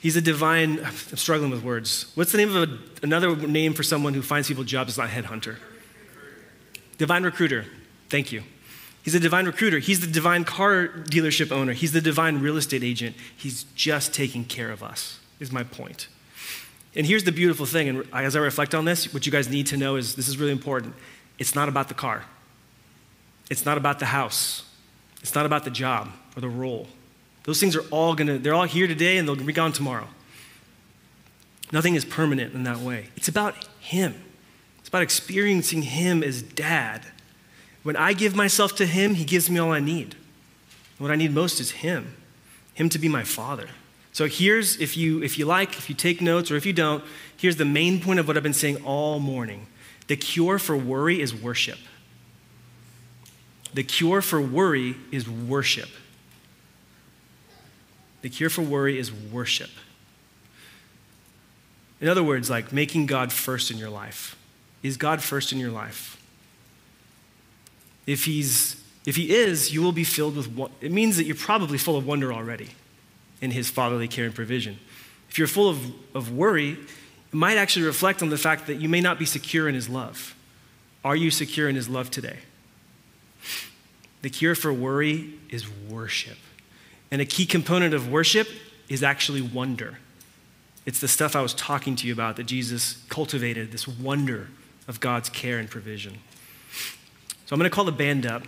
He's 0.00 0.16
a 0.16 0.20
divine, 0.20 0.84
I'm 0.84 0.94
struggling 0.94 1.50
with 1.50 1.64
words. 1.64 2.12
What's 2.14 2.30
the 2.30 2.38
name 2.38 2.54
of 2.54 2.70
a, 2.70 2.78
another 3.02 3.34
name 3.34 3.74
for 3.74 3.82
someone 3.82 4.14
who 4.14 4.22
finds 4.22 4.46
people 4.46 4.62
jobs 4.62 4.92
is 4.92 4.98
not 4.98 5.08
headhunter? 5.08 5.56
Divine 6.98 7.24
recruiter. 7.24 7.64
Thank 8.08 8.30
you. 8.30 8.42
He's 9.06 9.14
a 9.14 9.20
divine 9.20 9.46
recruiter. 9.46 9.78
He's 9.78 10.00
the 10.00 10.08
divine 10.08 10.42
car 10.42 10.88
dealership 10.88 11.52
owner. 11.52 11.74
He's 11.74 11.92
the 11.92 12.00
divine 12.00 12.40
real 12.40 12.56
estate 12.56 12.82
agent. 12.82 13.14
He's 13.36 13.62
just 13.76 14.12
taking 14.12 14.44
care 14.44 14.72
of 14.72 14.82
us, 14.82 15.20
is 15.38 15.52
my 15.52 15.62
point. 15.62 16.08
And 16.96 17.06
here's 17.06 17.22
the 17.22 17.30
beautiful 17.30 17.66
thing, 17.66 17.88
and 17.88 18.04
as 18.12 18.34
I 18.34 18.40
reflect 18.40 18.74
on 18.74 18.84
this, 18.84 19.14
what 19.14 19.24
you 19.24 19.30
guys 19.30 19.48
need 19.48 19.68
to 19.68 19.76
know 19.76 19.94
is 19.94 20.16
this 20.16 20.26
is 20.26 20.38
really 20.38 20.50
important. 20.50 20.92
It's 21.38 21.54
not 21.54 21.68
about 21.68 21.86
the 21.86 21.94
car, 21.94 22.24
it's 23.48 23.64
not 23.64 23.78
about 23.78 24.00
the 24.00 24.06
house, 24.06 24.64
it's 25.20 25.36
not 25.36 25.46
about 25.46 25.62
the 25.62 25.70
job 25.70 26.10
or 26.36 26.40
the 26.40 26.48
role. 26.48 26.88
Those 27.44 27.60
things 27.60 27.76
are 27.76 27.86
all 27.92 28.16
gonna, 28.16 28.38
they're 28.38 28.54
all 28.54 28.64
here 28.64 28.88
today 28.88 29.18
and 29.18 29.28
they'll 29.28 29.36
be 29.36 29.52
gone 29.52 29.70
tomorrow. 29.70 30.08
Nothing 31.70 31.94
is 31.94 32.04
permanent 32.04 32.54
in 32.54 32.64
that 32.64 32.78
way. 32.78 33.10
It's 33.14 33.28
about 33.28 33.68
Him, 33.78 34.20
it's 34.80 34.88
about 34.88 35.02
experiencing 35.02 35.82
Him 35.82 36.24
as 36.24 36.42
dad 36.42 37.06
when 37.86 37.94
I 37.94 38.14
give 38.14 38.34
myself 38.34 38.74
to 38.78 38.84
Him, 38.84 39.14
He 39.14 39.24
gives 39.24 39.48
me 39.48 39.60
all 39.60 39.70
I 39.70 39.78
need. 39.78 40.16
What 40.98 41.12
I 41.12 41.14
need 41.14 41.32
most 41.32 41.60
is 41.60 41.70
Him, 41.70 42.16
Him 42.74 42.88
to 42.88 42.98
be 42.98 43.08
my 43.08 43.22
Father. 43.22 43.68
So 44.10 44.26
here's, 44.26 44.80
if 44.80 44.96
you, 44.96 45.22
if 45.22 45.38
you 45.38 45.44
like, 45.44 45.78
if 45.78 45.88
you 45.88 45.94
take 45.94 46.20
notes, 46.20 46.50
or 46.50 46.56
if 46.56 46.66
you 46.66 46.72
don't, 46.72 47.04
here's 47.36 47.54
the 47.54 47.64
main 47.64 48.00
point 48.00 48.18
of 48.18 48.26
what 48.26 48.36
I've 48.36 48.42
been 48.42 48.52
saying 48.52 48.82
all 48.84 49.20
morning. 49.20 49.68
The 50.08 50.16
cure 50.16 50.58
for 50.58 50.76
worry 50.76 51.20
is 51.20 51.32
worship. 51.32 51.78
The 53.72 53.84
cure 53.84 54.20
for 54.20 54.40
worry 54.40 54.96
is 55.12 55.30
worship. 55.30 55.90
The 58.22 58.30
cure 58.30 58.50
for 58.50 58.62
worry 58.62 58.98
is 58.98 59.12
worship. 59.12 59.70
In 62.00 62.08
other 62.08 62.24
words, 62.24 62.50
like 62.50 62.72
making 62.72 63.06
God 63.06 63.32
first 63.32 63.70
in 63.70 63.78
your 63.78 63.90
life. 63.90 64.34
Is 64.82 64.96
God 64.96 65.22
first 65.22 65.52
in 65.52 65.60
your 65.60 65.70
life? 65.70 66.20
If, 68.06 68.24
he's, 68.24 68.82
if 69.04 69.16
he 69.16 69.34
is, 69.34 69.72
you 69.72 69.82
will 69.82 69.92
be 69.92 70.04
filled 70.04 70.36
with, 70.36 70.70
it 70.80 70.92
means 70.92 71.16
that 71.16 71.24
you're 71.24 71.36
probably 71.36 71.78
full 71.78 71.96
of 71.96 72.06
wonder 72.06 72.32
already 72.32 72.70
in 73.40 73.50
his 73.50 73.68
fatherly 73.68 74.08
care 74.08 74.24
and 74.24 74.34
provision. 74.34 74.78
If 75.28 75.38
you're 75.38 75.48
full 75.48 75.68
of, 75.68 75.92
of 76.14 76.32
worry, 76.32 76.72
it 76.72 77.34
might 77.34 77.58
actually 77.58 77.84
reflect 77.84 78.22
on 78.22 78.30
the 78.30 78.38
fact 78.38 78.66
that 78.68 78.76
you 78.76 78.88
may 78.88 79.00
not 79.00 79.18
be 79.18 79.26
secure 79.26 79.68
in 79.68 79.74
his 79.74 79.88
love. 79.88 80.34
Are 81.04 81.16
you 81.16 81.30
secure 81.30 81.68
in 81.68 81.76
his 81.76 81.88
love 81.88 82.10
today? 82.10 82.38
The 84.22 84.30
cure 84.30 84.54
for 84.54 84.72
worry 84.72 85.34
is 85.50 85.68
worship. 85.88 86.38
And 87.10 87.20
a 87.20 87.26
key 87.26 87.46
component 87.46 87.94
of 87.94 88.10
worship 88.10 88.48
is 88.88 89.02
actually 89.02 89.42
wonder. 89.42 89.98
It's 90.84 91.00
the 91.00 91.08
stuff 91.08 91.36
I 91.36 91.42
was 91.42 91.54
talking 91.54 91.96
to 91.96 92.06
you 92.06 92.12
about 92.12 92.36
that 92.36 92.44
Jesus 92.44 93.04
cultivated, 93.08 93.72
this 93.72 93.86
wonder 93.86 94.48
of 94.88 95.00
God's 95.00 95.28
care 95.28 95.58
and 95.58 95.68
provision. 95.68 96.18
So 97.46 97.54
I'm 97.54 97.60
going 97.60 97.70
to 97.70 97.74
call 97.74 97.84
the 97.84 97.92
band 97.92 98.26
up. 98.26 98.42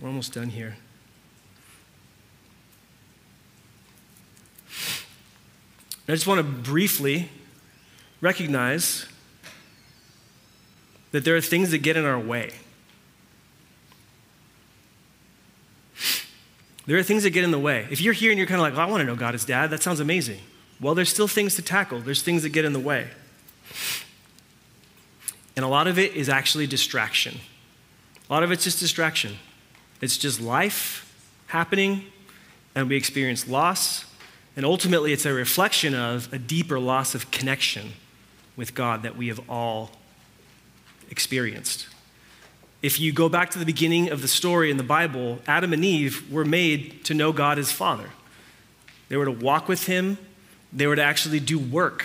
We're 0.00 0.08
almost 0.08 0.34
done 0.34 0.48
here. 0.48 0.76
I 6.08 6.12
just 6.12 6.26
want 6.26 6.38
to 6.38 6.44
briefly 6.44 7.30
recognize 8.20 9.06
that 11.12 11.24
there 11.24 11.36
are 11.36 11.40
things 11.40 11.70
that 11.70 11.78
get 11.78 11.96
in 11.96 12.04
our 12.04 12.18
way. 12.18 12.50
There 16.86 16.98
are 16.98 17.02
things 17.04 17.22
that 17.22 17.30
get 17.30 17.44
in 17.44 17.52
the 17.52 17.58
way. 17.58 17.86
If 17.90 18.00
you're 18.00 18.12
here 18.12 18.30
and 18.30 18.38
you're 18.38 18.46
kind 18.48 18.60
of 18.60 18.62
like, 18.62 18.72
well, 18.72 18.86
I 18.86 18.90
want 18.90 19.00
to 19.00 19.06
know 19.06 19.16
God 19.16 19.34
as 19.34 19.44
dad, 19.44 19.70
that 19.70 19.82
sounds 19.82 20.00
amazing. 20.00 20.40
Well, 20.80 20.94
there's 20.94 21.08
still 21.08 21.28
things 21.28 21.54
to 21.54 21.62
tackle, 21.62 22.00
there's 22.00 22.22
things 22.22 22.42
that 22.42 22.50
get 22.50 22.64
in 22.64 22.72
the 22.72 22.80
way. 22.80 23.08
And 25.54 25.64
a 25.64 25.68
lot 25.68 25.86
of 25.86 25.98
it 25.98 26.14
is 26.14 26.28
actually 26.28 26.66
distraction. 26.66 27.38
A 28.28 28.32
lot 28.32 28.42
of 28.42 28.50
it's 28.50 28.64
just 28.64 28.80
distraction. 28.80 29.36
It's 30.00 30.16
just 30.16 30.40
life 30.40 31.14
happening, 31.46 32.06
and 32.74 32.88
we 32.88 32.96
experience 32.96 33.48
loss. 33.48 34.04
And 34.56 34.64
ultimately, 34.64 35.12
it's 35.12 35.26
a 35.26 35.32
reflection 35.32 35.94
of 35.94 36.32
a 36.32 36.38
deeper 36.38 36.80
loss 36.80 37.14
of 37.14 37.30
connection 37.30 37.92
with 38.56 38.74
God 38.74 39.02
that 39.02 39.16
we 39.16 39.28
have 39.28 39.40
all 39.48 39.90
experienced. 41.10 41.86
If 42.82 42.98
you 42.98 43.12
go 43.12 43.28
back 43.28 43.50
to 43.50 43.58
the 43.58 43.64
beginning 43.64 44.10
of 44.10 44.22
the 44.22 44.28
story 44.28 44.70
in 44.70 44.76
the 44.76 44.82
Bible, 44.82 45.40
Adam 45.46 45.72
and 45.72 45.84
Eve 45.84 46.30
were 46.30 46.44
made 46.44 47.04
to 47.04 47.14
know 47.14 47.32
God 47.32 47.58
as 47.58 47.70
Father. 47.70 48.10
They 49.08 49.16
were 49.16 49.24
to 49.24 49.32
walk 49.32 49.68
with 49.68 49.86
Him, 49.86 50.18
they 50.72 50.86
were 50.86 50.96
to 50.96 51.02
actually 51.02 51.40
do 51.40 51.58
work, 51.58 52.04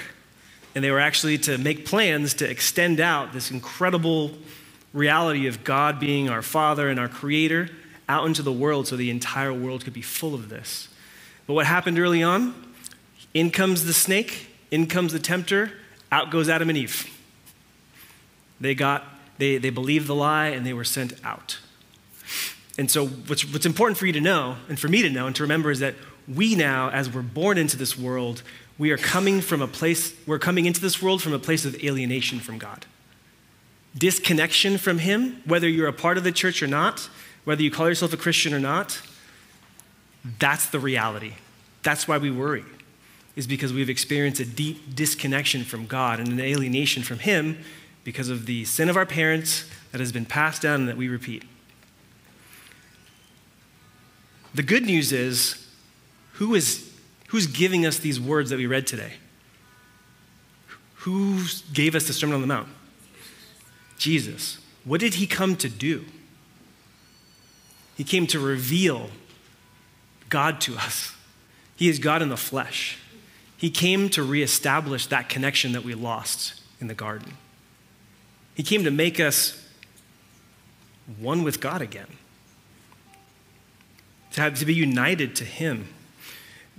and 0.75 0.83
they 0.83 0.91
were 0.91 0.99
actually 0.99 1.37
to 1.39 1.57
make 1.57 1.85
plans 1.85 2.35
to 2.35 2.49
extend 2.49 2.99
out 2.99 3.33
this 3.33 3.49
incredible 3.49 4.31
reality 4.93 5.47
of 5.47 5.63
God 5.63 5.99
being 5.99 6.29
our 6.29 6.41
Father 6.41 6.89
and 6.89 6.99
our 6.99 7.07
Creator 7.07 7.69
out 8.09 8.25
into 8.25 8.41
the 8.41 8.51
world 8.51 8.87
so 8.87 8.97
the 8.97 9.09
entire 9.09 9.53
world 9.53 9.83
could 9.83 9.93
be 9.93 10.01
full 10.01 10.33
of 10.33 10.49
this. 10.49 10.89
But 11.47 11.53
what 11.53 11.65
happened 11.65 11.97
early 11.97 12.21
on? 12.21 12.53
In 13.33 13.51
comes 13.51 13.85
the 13.85 13.93
snake, 13.93 14.47
in 14.69 14.87
comes 14.87 15.13
the 15.13 15.19
tempter, 15.19 15.71
out 16.11 16.29
goes 16.29 16.49
Adam 16.49 16.69
and 16.69 16.77
Eve. 16.77 17.09
They 18.59 18.75
got, 18.75 19.05
they, 19.37 19.57
they 19.57 19.69
believed 19.69 20.07
the 20.07 20.15
lie 20.15 20.47
and 20.47 20.65
they 20.65 20.73
were 20.73 20.83
sent 20.83 21.13
out. 21.23 21.59
And 22.77 22.91
so, 22.91 23.07
what's, 23.07 23.45
what's 23.51 23.65
important 23.65 23.97
for 23.97 24.05
you 24.05 24.13
to 24.13 24.21
know, 24.21 24.57
and 24.67 24.79
for 24.79 24.87
me 24.87 25.01
to 25.01 25.09
know, 25.09 25.27
and 25.27 25.35
to 25.35 25.43
remember, 25.43 25.71
is 25.71 25.79
that 25.79 25.95
we 26.27 26.55
now, 26.55 26.89
as 26.89 27.13
we're 27.13 27.21
born 27.21 27.57
into 27.57 27.77
this 27.77 27.97
world, 27.97 28.43
we 28.77 28.91
are 28.91 28.97
coming 28.97 29.41
from 29.41 29.61
a 29.61 29.67
place, 29.67 30.15
we're 30.25 30.39
coming 30.39 30.65
into 30.65 30.81
this 30.81 31.01
world 31.01 31.21
from 31.21 31.33
a 31.33 31.39
place 31.39 31.65
of 31.65 31.75
alienation 31.83 32.39
from 32.39 32.57
God 32.57 32.85
disconnection 33.97 34.77
from 34.77 34.99
Him, 34.99 35.41
whether 35.45 35.67
you're 35.67 35.87
a 35.87 35.93
part 35.93 36.17
of 36.17 36.23
the 36.23 36.31
church 36.31 36.63
or 36.63 36.67
not, 36.67 37.09
whether 37.43 37.61
you 37.61 37.71
call 37.71 37.87
yourself 37.87 38.13
a 38.13 38.17
Christian 38.17 38.53
or 38.53 38.59
not, 38.59 39.01
that's 40.39 40.67
the 40.67 40.79
reality. 40.79 41.33
That's 41.83 42.07
why 42.07 42.17
we 42.17 42.31
worry, 42.31 42.63
is 43.35 43.47
because 43.47 43.73
we've 43.73 43.89
experienced 43.89 44.39
a 44.39 44.45
deep 44.45 44.95
disconnection 44.95 45.63
from 45.63 45.87
God 45.87 46.19
and 46.19 46.29
an 46.29 46.39
alienation 46.39 47.03
from 47.03 47.19
Him 47.19 47.57
because 48.03 48.29
of 48.29 48.45
the 48.45 48.65
sin 48.65 48.89
of 48.89 48.97
our 48.97 49.05
parents 49.05 49.69
that 49.91 49.99
has 49.99 50.11
been 50.11 50.25
passed 50.25 50.61
down 50.61 50.81
and 50.81 50.89
that 50.89 50.97
we 50.97 51.07
repeat. 51.07 51.43
The 54.53 54.63
good 54.63 54.85
news 54.85 55.11
is 55.11 55.67
who 56.33 56.55
is 56.55 56.91
who's 57.27 57.47
giving 57.47 57.85
us 57.85 57.99
these 57.99 58.19
words 58.19 58.49
that 58.49 58.57
we 58.57 58.65
read 58.67 58.85
today? 58.85 59.13
Who 60.97 61.45
gave 61.73 61.95
us 61.95 62.05
the 62.05 62.13
Sermon 62.13 62.35
on 62.35 62.41
the 62.41 62.47
Mount? 62.47 62.67
Jesus. 64.01 64.57
What 64.83 64.99
did 64.99 65.13
he 65.13 65.27
come 65.27 65.55
to 65.57 65.69
do? 65.69 66.05
He 67.95 68.03
came 68.03 68.25
to 68.27 68.39
reveal 68.39 69.11
God 70.27 70.59
to 70.61 70.75
us. 70.75 71.15
He 71.75 71.87
is 71.87 71.99
God 71.99 72.23
in 72.23 72.29
the 72.29 72.37
flesh. 72.37 72.97
He 73.57 73.69
came 73.69 74.09
to 74.09 74.23
reestablish 74.23 75.05
that 75.07 75.29
connection 75.29 75.73
that 75.73 75.83
we 75.83 75.93
lost 75.93 76.55
in 76.79 76.87
the 76.87 76.95
garden. 76.95 77.33
He 78.55 78.63
came 78.63 78.83
to 78.85 78.91
make 78.91 79.19
us 79.19 79.63
one 81.19 81.43
with 81.43 81.61
God 81.61 81.83
again. 81.83 82.07
to, 84.31 84.41
have, 84.41 84.57
to 84.57 84.65
be 84.65 84.73
united 84.73 85.35
to 85.35 85.45
Him. 85.45 85.89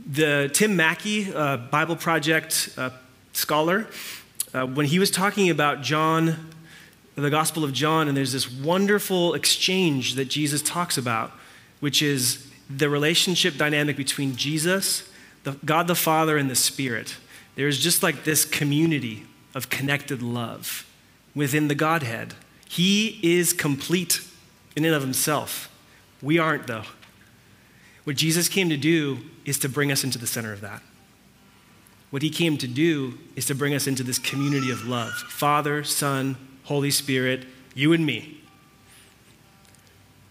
The 0.04 0.50
Tim 0.52 0.74
Mackie, 0.74 1.32
uh, 1.32 1.58
Bible 1.58 1.94
Project 1.94 2.70
uh, 2.76 2.90
scholar, 3.32 3.86
uh, 4.52 4.66
when 4.66 4.86
he 4.86 4.98
was 4.98 5.10
talking 5.10 5.50
about 5.50 5.82
John, 5.82 6.51
the 7.14 7.30
Gospel 7.30 7.64
of 7.64 7.72
John, 7.72 8.08
and 8.08 8.16
there's 8.16 8.32
this 8.32 8.50
wonderful 8.50 9.34
exchange 9.34 10.14
that 10.14 10.26
Jesus 10.26 10.62
talks 10.62 10.96
about, 10.96 11.32
which 11.80 12.00
is 12.00 12.48
the 12.70 12.88
relationship 12.88 13.56
dynamic 13.56 13.96
between 13.96 14.36
Jesus, 14.36 15.08
the, 15.44 15.52
God 15.64 15.88
the 15.88 15.94
Father, 15.94 16.36
and 16.38 16.48
the 16.48 16.56
Spirit. 16.56 17.16
There's 17.54 17.78
just 17.78 18.02
like 18.02 18.24
this 18.24 18.44
community 18.44 19.24
of 19.54 19.68
connected 19.68 20.22
love 20.22 20.86
within 21.34 21.68
the 21.68 21.74
Godhead. 21.74 22.34
He 22.66 23.20
is 23.22 23.52
complete 23.52 24.20
in 24.74 24.84
and 24.84 24.94
of 24.94 25.02
himself. 25.02 25.70
We 26.22 26.38
aren't, 26.38 26.66
though. 26.66 26.84
What 28.04 28.16
Jesus 28.16 28.48
came 28.48 28.70
to 28.70 28.76
do 28.76 29.18
is 29.44 29.58
to 29.58 29.68
bring 29.68 29.92
us 29.92 30.02
into 30.02 30.18
the 30.18 30.26
center 30.26 30.52
of 30.52 30.62
that. 30.62 30.82
What 32.10 32.22
he 32.22 32.30
came 32.30 32.58
to 32.58 32.68
do 32.68 33.18
is 33.36 33.46
to 33.46 33.54
bring 33.54 33.74
us 33.74 33.86
into 33.86 34.02
this 34.02 34.18
community 34.18 34.70
of 34.70 34.86
love 34.86 35.12
Father, 35.12 35.84
Son, 35.84 36.36
Holy 36.64 36.90
Spirit, 36.90 37.44
you 37.74 37.92
and 37.92 38.04
me. 38.04 38.40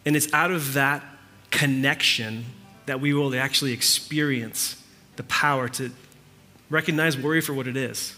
And 0.05 0.15
it's 0.15 0.31
out 0.33 0.51
of 0.51 0.73
that 0.73 1.03
connection 1.51 2.45
that 2.85 2.99
we 2.99 3.13
will 3.13 3.35
actually 3.35 3.73
experience 3.73 4.81
the 5.15 5.23
power 5.23 5.69
to 5.69 5.91
recognize 6.69 7.17
worry 7.17 7.41
for 7.41 7.53
what 7.53 7.67
it 7.67 7.77
is. 7.77 8.15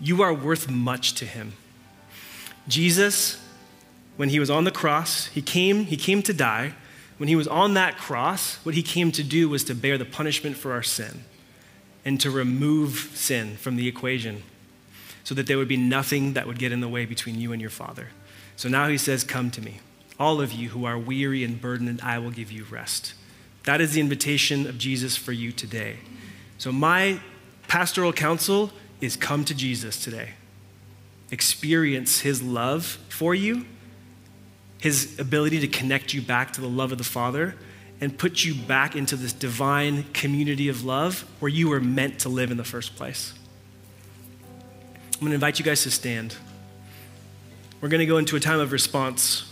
You 0.00 0.22
are 0.22 0.32
worth 0.32 0.70
much 0.70 1.14
to 1.14 1.26
him. 1.26 1.52
Jesus, 2.68 3.40
when 4.16 4.28
he 4.28 4.38
was 4.38 4.50
on 4.50 4.64
the 4.64 4.70
cross, 4.70 5.26
he 5.26 5.42
came, 5.42 5.84
he 5.84 5.96
came 5.96 6.22
to 6.22 6.32
die. 6.32 6.74
When 7.18 7.28
he 7.28 7.36
was 7.36 7.46
on 7.46 7.74
that 7.74 7.98
cross, 7.98 8.56
what 8.64 8.74
he 8.74 8.82
came 8.82 9.12
to 9.12 9.22
do 9.22 9.48
was 9.48 9.64
to 9.64 9.74
bear 9.74 9.98
the 9.98 10.04
punishment 10.04 10.56
for 10.56 10.72
our 10.72 10.82
sin 10.82 11.24
and 12.04 12.20
to 12.20 12.30
remove 12.30 13.10
sin 13.14 13.56
from 13.56 13.76
the 13.76 13.86
equation 13.86 14.42
so 15.24 15.34
that 15.34 15.46
there 15.46 15.58
would 15.58 15.68
be 15.68 15.76
nothing 15.76 16.32
that 16.34 16.46
would 16.46 16.58
get 16.58 16.72
in 16.72 16.80
the 16.80 16.88
way 16.88 17.04
between 17.04 17.40
you 17.40 17.52
and 17.52 17.60
your 17.60 17.70
Father. 17.70 18.08
So 18.56 18.68
now 18.68 18.88
he 18.88 18.98
says, 18.98 19.24
Come 19.24 19.50
to 19.52 19.60
me, 19.60 19.80
all 20.18 20.40
of 20.40 20.52
you 20.52 20.70
who 20.70 20.84
are 20.84 20.98
weary 20.98 21.44
and 21.44 21.60
burdened, 21.60 22.00
I 22.02 22.18
will 22.18 22.30
give 22.30 22.50
you 22.50 22.64
rest. 22.64 23.14
That 23.64 23.80
is 23.80 23.92
the 23.92 24.00
invitation 24.00 24.66
of 24.66 24.78
Jesus 24.78 25.16
for 25.16 25.32
you 25.32 25.52
today. 25.52 25.98
So, 26.58 26.72
my 26.72 27.20
pastoral 27.68 28.12
counsel 28.12 28.70
is 29.00 29.16
come 29.16 29.44
to 29.44 29.54
Jesus 29.54 30.02
today. 30.02 30.30
Experience 31.30 32.20
his 32.20 32.42
love 32.42 32.98
for 33.08 33.34
you, 33.34 33.66
his 34.78 35.18
ability 35.18 35.60
to 35.60 35.68
connect 35.68 36.12
you 36.12 36.20
back 36.20 36.52
to 36.52 36.60
the 36.60 36.68
love 36.68 36.92
of 36.92 36.98
the 36.98 37.04
Father, 37.04 37.54
and 38.00 38.18
put 38.18 38.44
you 38.44 38.54
back 38.54 38.96
into 38.96 39.16
this 39.16 39.32
divine 39.32 40.04
community 40.12 40.68
of 40.68 40.84
love 40.84 41.24
where 41.38 41.48
you 41.48 41.68
were 41.68 41.80
meant 41.80 42.18
to 42.20 42.28
live 42.28 42.50
in 42.50 42.56
the 42.56 42.64
first 42.64 42.96
place. 42.96 43.32
I'm 45.22 45.26
going 45.26 45.30
to 45.30 45.34
invite 45.36 45.60
you 45.60 45.64
guys 45.64 45.84
to 45.84 45.90
stand. 45.92 46.34
We're 47.80 47.90
going 47.90 48.00
to 48.00 48.06
go 48.06 48.18
into 48.18 48.34
a 48.34 48.40
time 48.40 48.58
of 48.58 48.72
response. 48.72 49.48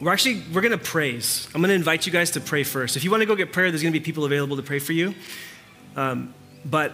We're 0.00 0.12
actually 0.12 0.44
we're 0.52 0.60
going 0.60 0.70
to 0.70 0.78
praise. 0.78 1.48
I'm 1.52 1.60
going 1.60 1.70
to 1.70 1.74
invite 1.74 2.06
you 2.06 2.12
guys 2.12 2.30
to 2.30 2.40
pray 2.40 2.62
first. 2.62 2.96
If 2.96 3.02
you 3.02 3.10
want 3.10 3.22
to 3.22 3.26
go 3.26 3.34
get 3.34 3.52
prayer, 3.52 3.72
there's 3.72 3.82
going 3.82 3.92
to 3.92 3.98
be 3.98 4.04
people 4.04 4.26
available 4.26 4.58
to 4.58 4.62
pray 4.62 4.78
for 4.78 4.92
you. 4.92 5.16
Um, 5.96 6.32
but 6.64 6.92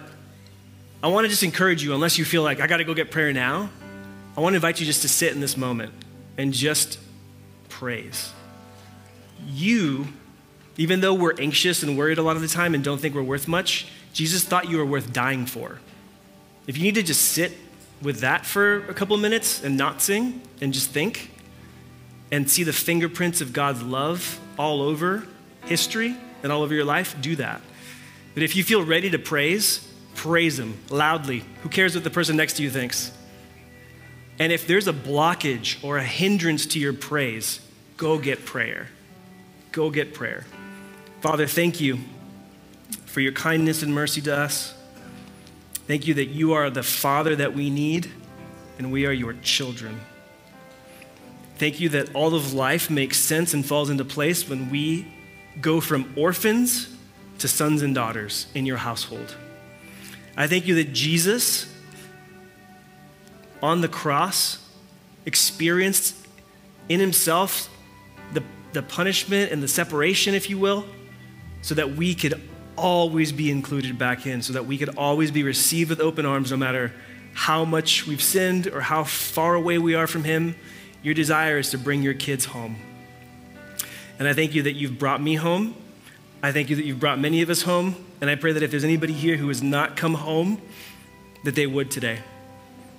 I 1.03 1.09
want 1.09 1.25
to 1.25 1.29
just 1.29 1.43
encourage 1.43 1.83
you, 1.83 1.93
unless 1.93 2.17
you 2.17 2.25
feel 2.25 2.41
like 2.41 2.59
I 2.59 2.65
got 2.65 2.77
to 2.77 2.83
go 2.83 2.95
get 2.95 3.11
prayer 3.11 3.31
now. 3.31 3.69
I 4.37 4.41
want 4.41 4.53
to 4.53 4.57
invite 4.57 4.79
you 4.79 4.85
just 4.85 5.01
to 5.01 5.09
sit 5.09 5.33
in 5.33 5.41
this 5.41 5.57
moment 5.57 5.91
and 6.37 6.53
just 6.53 6.99
praise. 7.69 8.31
You, 9.47 10.07
even 10.77 11.01
though 11.01 11.15
we're 11.15 11.33
anxious 11.39 11.81
and 11.81 11.97
worried 11.97 12.19
a 12.19 12.21
lot 12.21 12.35
of 12.35 12.43
the 12.43 12.47
time 12.47 12.75
and 12.75 12.83
don't 12.83 12.99
think 12.99 13.15
we're 13.15 13.23
worth 13.23 13.47
much, 13.47 13.87
Jesus 14.13 14.43
thought 14.43 14.69
you 14.69 14.77
were 14.77 14.85
worth 14.85 15.11
dying 15.11 15.47
for. 15.47 15.79
If 16.67 16.77
you 16.77 16.83
need 16.83 16.95
to 16.95 17.03
just 17.03 17.21
sit 17.21 17.53
with 18.01 18.19
that 18.19 18.45
for 18.45 18.87
a 18.87 18.93
couple 18.93 19.17
minutes 19.17 19.63
and 19.63 19.75
not 19.75 20.01
sing 20.03 20.41
and 20.61 20.71
just 20.71 20.91
think, 20.91 21.31
and 22.31 22.49
see 22.49 22.63
the 22.63 22.73
fingerprints 22.73 23.41
of 23.41 23.53
God's 23.53 23.81
love 23.81 24.39
all 24.59 24.81
over 24.81 25.25
history 25.65 26.15
and 26.43 26.51
all 26.51 26.61
over 26.61 26.73
your 26.73 26.85
life, 26.85 27.15
do 27.21 27.35
that. 27.37 27.61
But 28.33 28.43
if 28.43 28.55
you 28.55 28.63
feel 28.63 28.83
ready 28.83 29.09
to 29.09 29.19
praise, 29.19 29.91
praise 30.13 30.59
Him 30.59 30.77
loudly. 30.89 31.43
Who 31.63 31.69
cares 31.69 31.95
what 31.95 32.03
the 32.03 32.09
person 32.09 32.35
next 32.35 32.53
to 32.57 32.63
you 32.63 32.69
thinks? 32.69 33.11
And 34.39 34.51
if 34.51 34.67
there's 34.67 34.87
a 34.87 34.93
blockage 34.93 35.83
or 35.83 35.97
a 35.97 36.03
hindrance 36.03 36.65
to 36.67 36.79
your 36.79 36.93
praise, 36.93 37.59
go 37.97 38.19
get 38.19 38.45
prayer. 38.45 38.89
Go 39.71 39.89
get 39.89 40.13
prayer. 40.13 40.45
Father, 41.21 41.47
thank 41.47 41.81
you 41.81 41.99
for 43.05 43.21
your 43.21 43.31
kindness 43.31 43.81
and 43.81 43.93
mercy 43.93 44.21
to 44.21 44.35
us. 44.35 44.73
Thank 45.87 46.05
you 46.05 46.13
that 46.15 46.25
you 46.25 46.53
are 46.53 46.69
the 46.69 46.83
Father 46.83 47.35
that 47.35 47.53
we 47.53 47.69
need, 47.69 48.11
and 48.77 48.91
we 48.91 49.05
are 49.05 49.11
your 49.11 49.33
children. 49.33 49.99
Thank 51.57 51.79
you 51.79 51.89
that 51.89 52.13
all 52.13 52.35
of 52.35 52.53
life 52.53 52.89
makes 52.91 53.17
sense 53.17 53.53
and 53.53 53.65
falls 53.65 53.89
into 53.89 54.05
place 54.05 54.47
when 54.47 54.69
we 54.69 55.07
go 55.59 55.81
from 55.81 56.13
orphans 56.15 56.95
to 57.39 57.47
sons 57.47 57.81
and 57.81 57.95
daughters 57.95 58.47
in 58.53 58.65
your 58.65 58.77
household. 58.77 59.35
I 60.35 60.45
thank 60.45 60.67
you 60.67 60.75
that 60.75 60.93
Jesus 60.93 61.73
on 63.61 63.81
the 63.81 63.87
cross 63.87 64.63
experienced 65.25 66.15
in 66.89 66.99
himself 66.99 67.69
the, 68.33 68.43
the 68.73 68.81
punishment 68.81 69.51
and 69.51 69.61
the 69.61 69.67
separation, 69.67 70.33
if 70.33 70.49
you 70.49 70.57
will, 70.57 70.85
so 71.61 71.75
that 71.75 71.95
we 71.95 72.15
could 72.15 72.41
always 72.77 73.31
be 73.31 73.49
included 73.49 73.97
back 73.97 74.25
in, 74.25 74.41
so 74.41 74.53
that 74.53 74.65
we 74.65 74.77
could 74.77 74.95
always 74.97 75.31
be 75.31 75.43
received 75.43 75.89
with 75.89 75.99
open 75.99 76.25
arms 76.25 76.51
no 76.51 76.57
matter 76.57 76.93
how 77.33 77.65
much 77.65 78.07
we've 78.07 78.21
sinned 78.21 78.67
or 78.67 78.81
how 78.81 79.03
far 79.03 79.55
away 79.55 79.77
we 79.77 79.95
are 79.95 80.07
from 80.07 80.23
him 80.23 80.55
your 81.03 81.13
desire 81.13 81.57
is 81.57 81.69
to 81.71 81.77
bring 81.77 82.01
your 82.01 82.13
kids 82.13 82.45
home. 82.45 82.75
And 84.19 84.27
I 84.27 84.33
thank 84.33 84.55
you 84.55 84.63
that 84.63 84.73
you've 84.73 84.97
brought 84.97 85.21
me 85.21 85.35
home. 85.35 85.75
I 86.41 86.51
thank 86.51 86.69
you 86.69 86.75
that 86.75 86.85
you've 86.85 86.99
brought 86.99 87.19
many 87.19 87.41
of 87.41 87.49
us 87.49 87.61
home. 87.61 87.95
And 88.19 88.29
I 88.29 88.35
pray 88.35 88.51
that 88.51 88.63
if 88.63 88.71
there's 88.71 88.83
anybody 88.83 89.13
here 89.13 89.37
who 89.37 89.47
has 89.47 89.61
not 89.61 89.95
come 89.95 90.15
home, 90.15 90.61
that 91.43 91.55
they 91.55 91.67
would 91.67 91.91
today. 91.91 92.19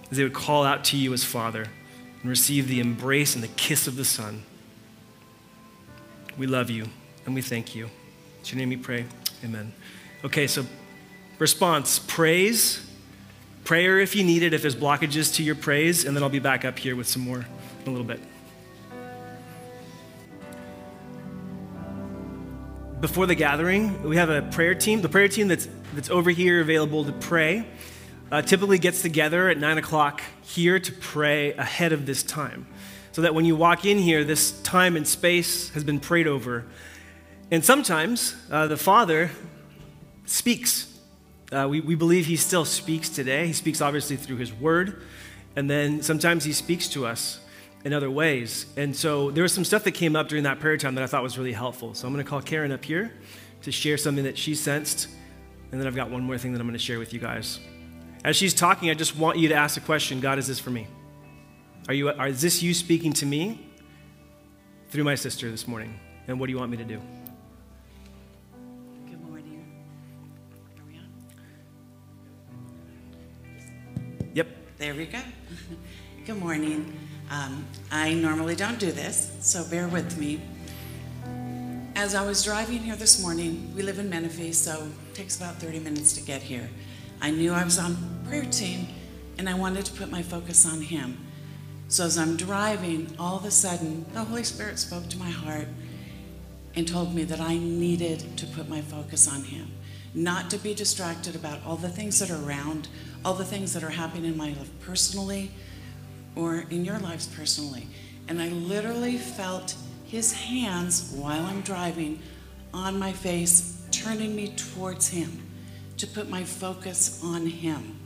That 0.09 0.17
they 0.17 0.23
would 0.23 0.35
call 0.35 0.65
out 0.65 0.85
to 0.85 0.97
you 0.97 1.13
as 1.13 1.25
Father 1.25 1.67
and 2.23 2.31
receive 2.31 2.69
the 2.69 2.81
embrace 2.81 3.35
and 3.35 3.45
the 3.45 3.49
kiss 3.49 3.87
of 3.87 3.97
the 3.97 4.05
Son. 4.05 4.43
We 6.37 6.47
love 6.47 6.71
you 6.71 6.87
and 7.27 7.35
we 7.35 7.43
thank 7.43 7.75
you. 7.75 7.85
In 7.85 7.91
your 8.45 8.57
name 8.57 8.71
we 8.71 8.77
pray. 8.77 9.05
Amen. 9.45 9.73
Okay, 10.25 10.47
so 10.47 10.65
response 11.39 11.99
praise, 11.99 12.85
prayer 13.65 13.99
if 13.99 14.17
you 14.17 14.25
need 14.25 14.43
it, 14.43 14.53
if 14.53 14.63
there's 14.63 14.77
blockages 14.77 15.35
to 15.35 15.43
your 15.43 15.55
praise, 15.55 16.05
and 16.05 16.17
then 16.17 16.23
I'll 16.23 16.31
be 16.31 16.39
back 16.39 16.65
up 16.65 16.79
here 16.79 16.97
with 16.97 17.07
some 17.07 17.23
more 17.23 17.39
in 17.39 17.87
a 17.87 17.91
little 17.91 18.07
bit. 18.07 18.21
Before 23.01 23.27
the 23.27 23.37
gathering, 23.37 24.03
we 24.03 24.17
have 24.17 24.29
a 24.29 24.43
prayer 24.43 24.75
team. 24.75 25.03
The 25.03 25.09
prayer 25.09 25.29
team 25.29 25.47
that's, 25.47 25.69
that's 25.95 26.11
over 26.11 26.31
here 26.31 26.61
available 26.61 27.05
to 27.05 27.13
pray 27.13 27.65
uh, 28.31 28.43
typically 28.43 28.79
gets 28.79 29.03
together 29.03 29.49
at 29.49 29.59
9 29.59 29.79
o'clock 29.79 30.23
here 30.43 30.79
to 30.79 30.93
pray 30.93 31.53
ahead 31.55 31.93
of 31.93 32.07
this 32.07 32.23
time. 32.23 32.67
So 33.13 33.23
that 33.23 33.35
when 33.35 33.45
you 33.45 33.57
walk 33.57 33.85
in 33.85 33.99
here, 33.99 34.25
this 34.25 34.61
time 34.63 34.97
and 34.97 35.07
space 35.07 35.71
has 35.71 35.83
been 35.83 35.99
prayed 35.99 36.27
over. 36.27 36.67
And 37.51 37.65
sometimes 37.65 38.37
uh, 38.51 38.67
the 38.67 38.77
Father 38.77 39.31
speaks. 40.27 40.99
Uh, 41.51 41.67
we, 41.69 41.81
we 41.81 41.95
believe 41.95 42.27
He 42.27 42.37
still 42.37 42.65
speaks 42.65 43.09
today. 43.09 43.47
He 43.47 43.53
speaks 43.53 43.81
obviously 43.81 44.17
through 44.17 44.37
His 44.37 44.53
Word, 44.53 45.03
and 45.57 45.69
then 45.69 46.03
sometimes 46.03 46.45
He 46.45 46.53
speaks 46.53 46.89
to 46.91 47.07
us 47.07 47.41
in 47.85 47.93
other 47.93 48.11
ways. 48.11 48.67
And 48.77 48.95
so 48.95 49.31
there 49.31 49.43
was 49.43 49.53
some 49.53 49.65
stuff 49.65 49.85
that 49.85 49.93
came 49.93 50.15
up 50.15 50.29
during 50.29 50.45
that 50.45 50.61
prayer 50.61 50.77
time 50.77 50.95
that 50.97 51.05
I 51.05 51.07
thought 51.07 51.23
was 51.23 51.39
really 51.39 51.53
helpful. 51.53 51.95
So 51.95 52.07
I'm 52.07 52.13
going 52.13 52.25
to 52.25 52.29
call 52.29 52.43
Karen 52.43 52.73
up 52.73 52.85
here 52.85 53.13
to 53.63 53.73
share 53.73 53.97
something 53.97 54.25
that 54.25 54.37
she 54.37 54.55
sensed. 54.55 55.09
And 55.73 55.81
then 55.81 55.87
I've 55.87 55.97
got 55.97 56.11
one 56.11 56.23
more 56.23 56.39
thing 56.39 56.53
that 56.53 56.61
I'm 56.61 56.67
going 56.67 56.79
to 56.79 56.85
share 56.85 56.99
with 56.99 57.13
you 57.13 57.21
guys. 57.21 57.61
As 58.25 58.37
she's 58.37 58.53
talking, 58.53 58.91
I 58.91 58.95
just 58.95 59.17
want 59.17 59.39
you 59.39 59.49
to 59.49 59.55
ask 59.55 59.75
the 59.75 59.81
question 59.81 60.21
God, 60.21 60.39
is 60.39 60.47
this 60.47 60.59
for 60.59 60.71
me? 60.71 60.87
Are 61.87 61.95
you, 61.95 62.11
are, 62.11 62.29
is 62.29 62.43
this 62.43 62.63
you 62.63 62.75
speaking 62.75 63.13
to 63.15 63.27
me 63.27 63.67
through 64.91 65.05
my 65.05 65.15
sister 65.15 65.51
this 65.51 65.69
morning? 65.69 65.99
And 66.27 66.39
what 66.39 66.47
do 66.47 66.53
you 66.53 66.59
want 66.59 66.71
me 66.71 66.77
to 66.77 66.85
do? 66.85 67.01
Good 69.07 69.25
morning. 69.25 69.65
Are 70.77 70.85
we 70.87 70.99
on? 70.99 71.11
Yep. 74.35 74.49
There 74.79 74.95
we 74.95 75.07
go. 75.07 75.21
Good 76.27 76.39
morning. 76.39 76.93
Um, 77.31 77.67
I 77.91 78.15
normally 78.15 78.57
don't 78.57 78.79
do 78.79 78.91
this, 78.91 79.37
so 79.41 79.65
bear 79.65 79.89
with 79.89 80.19
me. 80.19 80.41
As 81.95 82.15
I 82.15 82.27
was 82.27 82.45
driving 82.45 82.79
here 82.79 82.97
this 82.97 83.23
morning, 83.23 83.73
we 83.75 83.83
live 83.83 83.99
in 83.99 84.11
Menifee, 84.11 84.53
so 84.53 84.89
it 85.11 85.15
takes 85.15 85.37
about 85.37 85.57
30 85.57 85.81
minutes 85.81 86.13
to 86.15 86.21
get 86.21 86.43
here. 86.43 86.69
I 87.21 87.31
knew 87.31 87.53
I 87.53 87.65
was 87.65 87.79
on 87.79 87.97
prayer 88.29 88.45
team 88.45 88.87
and 89.39 89.49
I 89.49 89.55
wanted 89.55 89.85
to 89.87 89.93
put 89.93 90.11
my 90.11 90.23
focus 90.23 90.67
on 90.67 90.81
Him. 90.83 91.19
So 91.89 92.05
as 92.05 92.19
I'm 92.19 92.37
driving, 92.37 93.15
all 93.19 93.37
of 93.37 93.45
a 93.45 93.51
sudden, 93.51 94.05
the 94.13 94.25
Holy 94.25 94.45
Spirit 94.45 94.79
spoke 94.79 95.09
to 95.09 95.19
my 95.19 95.31
heart 95.31 95.69
and 96.75 96.87
told 96.87 97.15
me 97.15 97.25
that 97.25 97.41
I 97.41 97.57
needed 97.57 98.37
to 98.37 98.47
put 98.47 98.69
my 98.69 98.83
focus 98.83 99.27
on 99.27 99.43
Him, 99.43 99.71
not 100.15 100.51
to 100.51 100.59
be 100.59 100.75
distracted 100.75 101.35
about 101.35 101.61
all 101.67 101.77
the 101.77 101.89
things 101.89 102.19
that 102.21 102.31
are 102.31 102.45
around, 102.45 102.89
all 103.25 103.35
the 103.35 103.45
things 103.45 103.73
that 103.73 103.83
are 103.83 103.91
happening 103.91 104.27
in 104.27 104.37
my 104.37 104.49
life 104.49 104.71
personally 104.81 105.51
or 106.37 106.67
in 106.71 106.85
your 106.85 106.99
lives 106.99 107.27
personally. 107.27 107.89
And 108.29 108.41
I 108.41 108.49
literally 108.49 109.17
felt 109.17 109.75
His 110.05 110.33
hands 110.33 111.13
while 111.17 111.45
I'm 111.47 111.63
driving 111.63 112.21
on 112.73 112.99
my 112.99 113.13
face, 113.13 113.83
turning 113.91 114.37
me 114.37 114.49
towards 114.55 115.09
Him 115.09 115.49
to 115.99 116.07
put 116.07 116.29
my 116.29 116.45
focus 116.45 117.21
on 117.23 117.47
Him, 117.47 117.99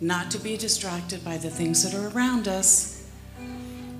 not 0.00 0.30
to 0.32 0.38
be 0.38 0.56
distracted 0.56 1.24
by 1.24 1.36
the 1.36 1.50
things 1.50 1.82
that 1.82 1.94
are 1.94 2.08
around 2.08 2.48
us, 2.48 3.08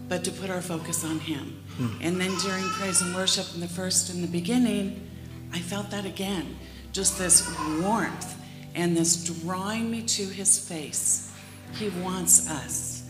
but 0.08 0.24
to 0.24 0.30
put 0.32 0.50
our 0.50 0.60
focus 0.60 1.04
on 1.04 1.20
Him. 1.20 1.62
Hmm. 1.76 2.02
And 2.02 2.20
then 2.20 2.36
during 2.38 2.64
praise 2.70 3.00
and 3.00 3.14
worship 3.14 3.46
in 3.54 3.60
the 3.60 3.68
first 3.68 4.12
in 4.12 4.20
the 4.20 4.28
beginning, 4.28 5.08
I 5.52 5.60
felt 5.60 5.90
that 5.90 6.04
again 6.04 6.56
just 6.92 7.18
this 7.18 7.48
warmth 7.80 8.36
and 8.74 8.96
this 8.96 9.24
drawing 9.24 9.90
me 9.90 10.02
to 10.02 10.24
His 10.24 10.58
face. 10.58 11.32
He 11.74 11.88
wants 12.02 12.50
us. 12.50 13.04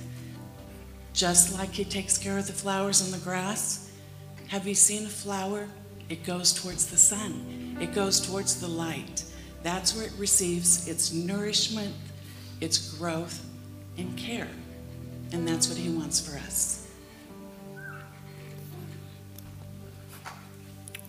Just 1.14 1.58
like 1.58 1.70
He 1.70 1.84
takes 1.84 2.18
care 2.18 2.38
of 2.38 2.46
the 2.46 2.52
flowers 2.52 3.00
and 3.00 3.12
the 3.12 3.24
grass. 3.24 3.90
Have 4.48 4.66
you 4.66 4.74
seen 4.74 5.06
a 5.06 5.08
flower? 5.08 5.68
It 6.08 6.24
goes 6.24 6.52
towards 6.52 6.86
the 6.86 6.96
sun, 6.96 7.78
it 7.80 7.94
goes 7.94 8.20
towards 8.20 8.60
the 8.60 8.68
light. 8.68 9.24
That's 9.62 9.94
where 9.94 10.06
it 10.06 10.12
receives 10.18 10.88
its 10.88 11.12
nourishment, 11.12 11.94
its 12.60 12.94
growth, 12.94 13.44
and 13.98 14.16
care. 14.16 14.48
And 15.32 15.46
that's 15.46 15.68
what 15.68 15.76
He 15.76 15.90
wants 15.90 16.20
for 16.20 16.38
us. 16.38 16.88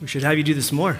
We 0.01 0.07
should 0.07 0.23
have 0.23 0.37
you 0.37 0.43
do 0.43 0.53
this 0.53 0.71
more. 0.71 0.99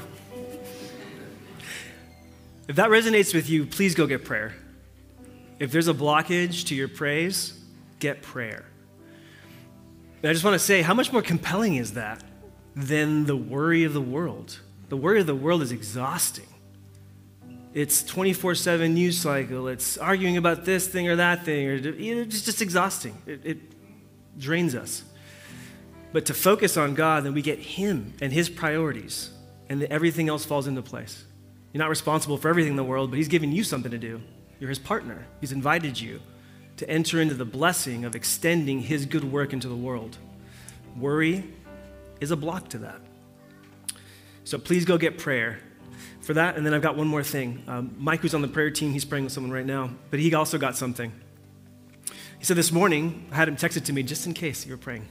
If 2.68 2.76
that 2.78 2.90
resonates 2.90 3.34
with 3.34 3.50
you, 3.50 3.66
please 3.66 3.96
go 3.96 4.08
get 4.08 4.24
prayer. 4.24 4.54
If 5.60 5.72
there's 5.72 5.88
a 5.88 5.94
blockage 5.94 6.68
to 6.68 6.76
your 6.76 6.88
praise, 6.88 7.60
get 8.00 8.22
prayer. 8.22 8.64
And 10.22 10.30
I 10.30 10.34
just 10.34 10.46
want 10.46 10.54
to 10.54 10.60
say, 10.60 10.82
how 10.82 10.94
much 10.94 11.12
more 11.12 11.22
compelling 11.22 11.76
is 11.76 11.94
that 11.94 12.24
than 12.76 13.26
the 13.26 13.36
worry 13.36 13.84
of 13.84 13.94
the 13.94 14.02
world? 14.02 14.60
The 14.90 14.98
worry 14.98 15.20
of 15.20 15.28
the 15.28 15.36
world 15.36 15.62
is 15.62 15.72
exhausting. 15.72 16.46
It's 17.74 18.04
24 18.04 18.56
7 18.56 18.94
news 18.94 19.18
cycle. 19.18 19.70
It's 19.70 19.98
arguing 19.98 20.36
about 20.36 20.66
this 20.66 20.88
thing 20.88 21.08
or 21.08 21.16
that 21.16 21.46
thing, 21.46 21.68
or 21.68 21.74
it's 21.76 22.42
just 22.42 22.62
exhausting. 22.62 23.18
It, 23.26 23.46
it 23.46 23.58
drains 24.38 24.76
us. 24.76 25.04
But 26.12 26.26
to 26.26 26.34
focus 26.34 26.76
on 26.76 26.96
God, 26.96 27.24
then 27.24 27.34
we 27.34 27.42
get 27.42 27.60
Him 27.60 28.14
and 28.22 28.34
His 28.34 28.50
priorities, 28.50 29.30
and 29.70 29.84
everything 29.84 30.28
else 30.28 30.44
falls 30.44 30.68
into 30.68 30.82
place. 30.82 31.24
You're 31.72 31.80
not 31.80 31.90
responsible 31.90 32.38
for 32.38 32.50
everything 32.50 32.72
in 32.72 32.78
the 32.78 32.84
world, 32.84 33.10
but 33.10 33.18
He's 33.18 33.30
given 33.30 33.54
you 33.54 33.64
something 33.64 33.92
to 33.92 33.98
do. 33.98 34.22
You're 34.60 34.70
His 34.70 34.80
partner. 34.80 35.26
He's 35.40 35.54
invited 35.54 36.00
you 36.00 36.20
to 36.76 36.90
enter 36.90 37.22
into 37.22 37.36
the 37.36 37.46
blessing 37.46 38.04
of 38.04 38.16
extending 38.16 38.82
His 38.82 39.06
good 39.06 39.24
work 39.24 39.54
into 39.54 39.70
the 39.70 39.76
world. 39.76 40.18
Worry 40.98 41.46
is 42.20 42.32
a 42.32 42.36
block 42.36 42.68
to 42.70 42.80
that. 42.80 43.00
So 44.44 44.58
please 44.58 44.84
go 44.84 44.98
get 44.98 45.18
prayer 45.18 45.60
for 46.22 46.34
that. 46.36 46.56
And 46.56 46.66
then 46.66 46.74
I've 46.74 46.82
got 46.82 46.96
one 46.96 47.08
more 47.08 47.24
thing. 47.24 47.64
Um, 47.68 47.96
Mike, 47.98 48.22
who's 48.22 48.34
on 48.34 48.42
the 48.42 48.48
prayer 48.48 48.72
team, 48.72 48.94
he's 48.94 49.06
praying 49.06 49.26
with 49.26 49.34
someone 49.34 49.52
right 49.52 49.66
now, 49.66 49.92
but 50.10 50.20
he 50.20 50.34
also 50.34 50.58
got 50.58 50.78
something. 50.78 51.12
He 52.40 52.46
said 52.46 52.58
this 52.58 52.72
morning, 52.72 53.28
I 53.32 53.36
had 53.36 53.48
him 53.48 53.56
text 53.56 53.78
it 53.78 53.86
to 53.86 53.94
me 53.94 54.04
just 54.04 54.26
in 54.26 54.34
case 54.34 54.66
you 54.66 54.72
were 54.72 54.78
praying. 54.78 55.08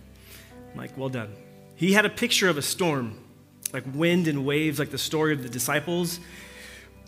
I'm 0.76 0.88
well 0.96 1.08
done. 1.08 1.34
He 1.76 1.92
had 1.92 2.04
a 2.04 2.10
picture 2.10 2.48
of 2.48 2.58
a 2.58 2.62
storm, 2.62 3.18
like 3.72 3.84
wind 3.94 4.28
and 4.28 4.44
waves, 4.44 4.78
like 4.78 4.90
the 4.90 4.98
story 4.98 5.32
of 5.32 5.42
the 5.42 5.48
disciples 5.48 6.20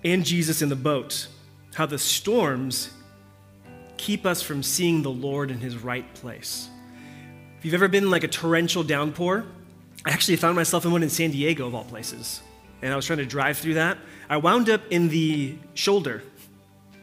and 0.04 0.24
Jesus 0.24 0.62
in 0.62 0.68
the 0.68 0.76
boat. 0.76 1.28
How 1.74 1.86
the 1.86 1.98
storms 1.98 2.90
keep 3.96 4.26
us 4.26 4.42
from 4.42 4.62
seeing 4.62 5.02
the 5.02 5.10
Lord 5.10 5.50
in 5.50 5.58
his 5.58 5.76
right 5.76 6.12
place. 6.14 6.68
If 7.58 7.64
you've 7.64 7.74
ever 7.74 7.88
been 7.88 8.04
in 8.04 8.10
like 8.10 8.24
a 8.24 8.28
torrential 8.28 8.82
downpour, 8.82 9.44
I 10.04 10.10
actually 10.10 10.36
found 10.36 10.56
myself 10.56 10.84
in 10.84 10.90
one 10.90 11.02
in 11.02 11.10
San 11.10 11.30
Diego, 11.30 11.66
of 11.66 11.74
all 11.74 11.84
places. 11.84 12.42
And 12.82 12.92
I 12.92 12.96
was 12.96 13.06
trying 13.06 13.20
to 13.20 13.26
drive 13.26 13.58
through 13.58 13.74
that. 13.74 13.98
I 14.28 14.36
wound 14.38 14.68
up 14.68 14.82
in 14.90 15.08
the 15.08 15.56
shoulder. 15.74 16.22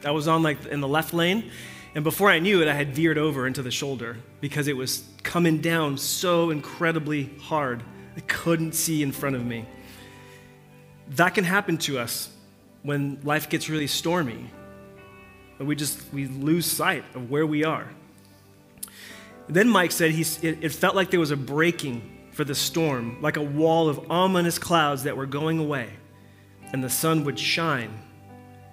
I 0.04 0.12
was 0.12 0.28
on 0.28 0.44
like 0.44 0.66
in 0.66 0.82
the 0.82 0.88
left 0.88 1.14
lane. 1.14 1.50
And 1.96 2.04
before 2.04 2.30
I 2.30 2.40
knew 2.40 2.62
it, 2.62 2.68
I 2.68 2.74
had 2.74 2.94
veered 2.94 3.18
over 3.18 3.48
into 3.48 3.64
the 3.64 3.72
shoulder 3.72 4.18
because 4.42 4.68
it 4.68 4.78
was 4.78 5.04
coming 5.24 5.60
down 5.60 5.98
so 5.98 6.50
incredibly 6.50 7.32
hard. 7.42 7.82
I 8.16 8.20
couldn't 8.22 8.74
see 8.74 9.02
in 9.02 9.12
front 9.12 9.36
of 9.36 9.46
me. 9.46 9.66
That 11.12 11.34
can 11.34 11.44
happen 11.44 11.78
to 11.80 11.98
us 11.98 12.30
when 12.84 13.20
life 13.24 13.50
gets 13.50 13.70
really 13.70 13.88
stormy. 13.88 14.52
And 15.58 15.68
we 15.68 15.76
just 15.76 16.02
we 16.14 16.28
lose 16.28 16.66
sight 16.66 17.04
of 17.16 17.30
where 17.32 17.46
we 17.46 17.64
are. 17.64 17.88
Then 19.48 19.68
Mike 19.68 19.92
said 19.92 20.12
he, 20.12 20.22
it, 20.46 20.64
it 20.64 20.72
felt 20.72 20.96
like 20.96 21.10
there 21.10 21.20
was 21.20 21.32
a 21.32 21.38
breaking 21.38 22.19
for 22.40 22.46
the 22.46 22.56
storm, 22.56 23.18
like 23.22 23.36
a 23.36 23.42
wall 23.42 23.90
of 23.90 24.10
ominous 24.10 24.58
clouds 24.58 25.04
that 25.04 25.18
were 25.18 25.26
going 25.26 25.60
away, 25.60 25.90
and 26.72 26.82
the 26.82 26.90
sun 26.90 27.26
would 27.26 27.38
shine, 27.38 27.92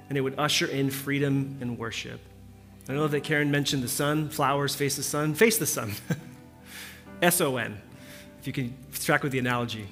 and 0.08 0.16
it 0.16 0.20
would 0.20 0.38
usher 0.38 0.66
in 0.66 0.88
freedom 0.88 1.58
and 1.60 1.76
worship. 1.76 2.20
I 2.88 2.92
know 2.92 3.08
that 3.08 3.24
Karen 3.24 3.50
mentioned 3.50 3.82
the 3.82 3.88
sun, 3.88 4.28
flowers 4.28 4.76
face 4.76 4.94
the 4.94 5.02
sun, 5.02 5.34
face 5.34 5.58
the 5.58 5.66
sun. 5.66 5.94
S 7.22 7.40
O 7.40 7.56
N, 7.56 7.76
if 8.38 8.46
you 8.46 8.52
can 8.52 8.72
track 9.00 9.24
with 9.24 9.32
the 9.32 9.40
analogy. 9.40 9.88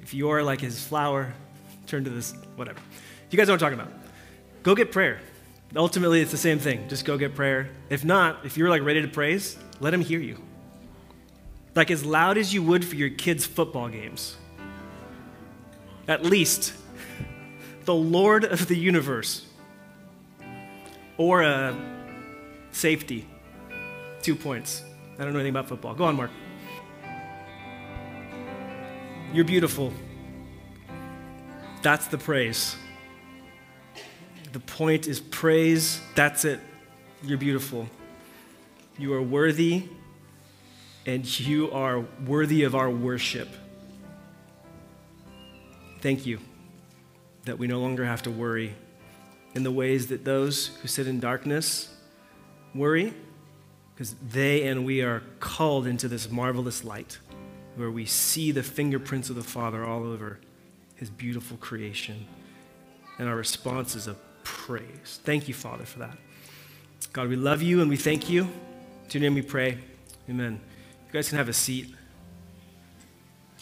If 0.00 0.14
you're 0.14 0.44
like 0.44 0.60
his 0.60 0.80
flower, 0.80 1.34
turn 1.88 2.04
to 2.04 2.10
this, 2.10 2.34
whatever. 2.54 2.78
You 3.32 3.36
guys 3.36 3.48
know 3.48 3.54
what 3.54 3.64
I'm 3.64 3.72
talking 3.72 3.84
about. 3.84 4.00
Go 4.62 4.76
get 4.76 4.92
prayer. 4.92 5.18
Ultimately, 5.74 6.20
it's 6.20 6.30
the 6.30 6.36
same 6.36 6.60
thing. 6.60 6.88
Just 6.88 7.04
go 7.04 7.18
get 7.18 7.34
prayer. 7.34 7.68
If 7.90 8.04
not, 8.04 8.46
if 8.46 8.56
you're 8.56 8.70
like 8.70 8.82
ready 8.82 9.02
to 9.02 9.08
praise, 9.08 9.58
let 9.80 9.92
him 9.92 10.02
hear 10.02 10.20
you. 10.20 10.40
Like 11.76 11.90
as 11.90 12.04
loud 12.04 12.38
as 12.38 12.52
you 12.52 12.62
would 12.62 12.84
for 12.84 12.96
your 12.96 13.10
kids' 13.10 13.46
football 13.46 13.88
games. 13.88 14.36
At 16.08 16.24
least 16.24 16.72
the 17.84 17.94
Lord 17.94 18.44
of 18.44 18.66
the 18.66 18.76
universe. 18.76 19.44
Or 21.18 21.42
a 21.42 21.76
safety. 22.72 23.28
Two 24.22 24.34
points. 24.34 24.82
I 25.18 25.24
don't 25.24 25.32
know 25.32 25.38
anything 25.38 25.50
about 25.50 25.68
football. 25.68 25.94
Go 25.94 26.04
on, 26.04 26.16
Mark. 26.16 26.30
You're 29.32 29.44
beautiful. 29.44 29.92
That's 31.82 32.06
the 32.06 32.18
praise. 32.18 32.74
The 34.52 34.60
point 34.60 35.06
is 35.06 35.20
praise. 35.20 36.00
That's 36.14 36.44
it. 36.46 36.60
You're 37.22 37.38
beautiful. 37.38 37.86
You 38.98 39.12
are 39.12 39.22
worthy, 39.22 39.88
and 41.06 41.40
you 41.40 41.70
are 41.70 42.00
worthy 42.26 42.64
of 42.64 42.74
our 42.74 42.90
worship. 42.90 43.48
Thank 46.00 46.26
you 46.26 46.40
that 47.44 47.58
we 47.58 47.68
no 47.68 47.80
longer 47.80 48.04
have 48.04 48.22
to 48.22 48.30
worry 48.30 48.74
in 49.54 49.62
the 49.62 49.70
ways 49.70 50.08
that 50.08 50.24
those 50.24 50.66
who 50.82 50.88
sit 50.88 51.06
in 51.06 51.20
darkness 51.20 51.94
worry, 52.74 53.14
because 53.94 54.14
they 54.14 54.66
and 54.66 54.84
we 54.84 55.00
are 55.00 55.22
called 55.40 55.86
into 55.86 56.08
this 56.08 56.30
marvelous 56.30 56.84
light 56.84 57.18
where 57.76 57.90
we 57.90 58.04
see 58.04 58.50
the 58.50 58.62
fingerprints 58.62 59.30
of 59.30 59.36
the 59.36 59.42
Father 59.42 59.84
all 59.84 60.02
over 60.02 60.38
his 60.96 61.08
beautiful 61.08 61.56
creation. 61.58 62.26
And 63.18 63.28
our 63.28 63.36
response 63.36 63.94
is 63.94 64.08
a 64.08 64.16
praise. 64.42 65.20
Thank 65.24 65.48
you, 65.48 65.54
Father, 65.54 65.84
for 65.84 66.00
that. 66.00 66.18
God, 67.12 67.28
we 67.28 67.36
love 67.36 67.62
you 67.62 67.80
and 67.80 67.88
we 67.88 67.96
thank 67.96 68.28
you. 68.28 68.48
To 69.08 69.18
your 69.18 69.22
name 69.22 69.34
we 69.34 69.42
pray. 69.42 69.78
Amen. 70.28 70.60
You 71.06 71.12
guys 71.12 71.28
can 71.28 71.38
have 71.38 71.48
a 71.48 71.52
seat. 71.52 71.94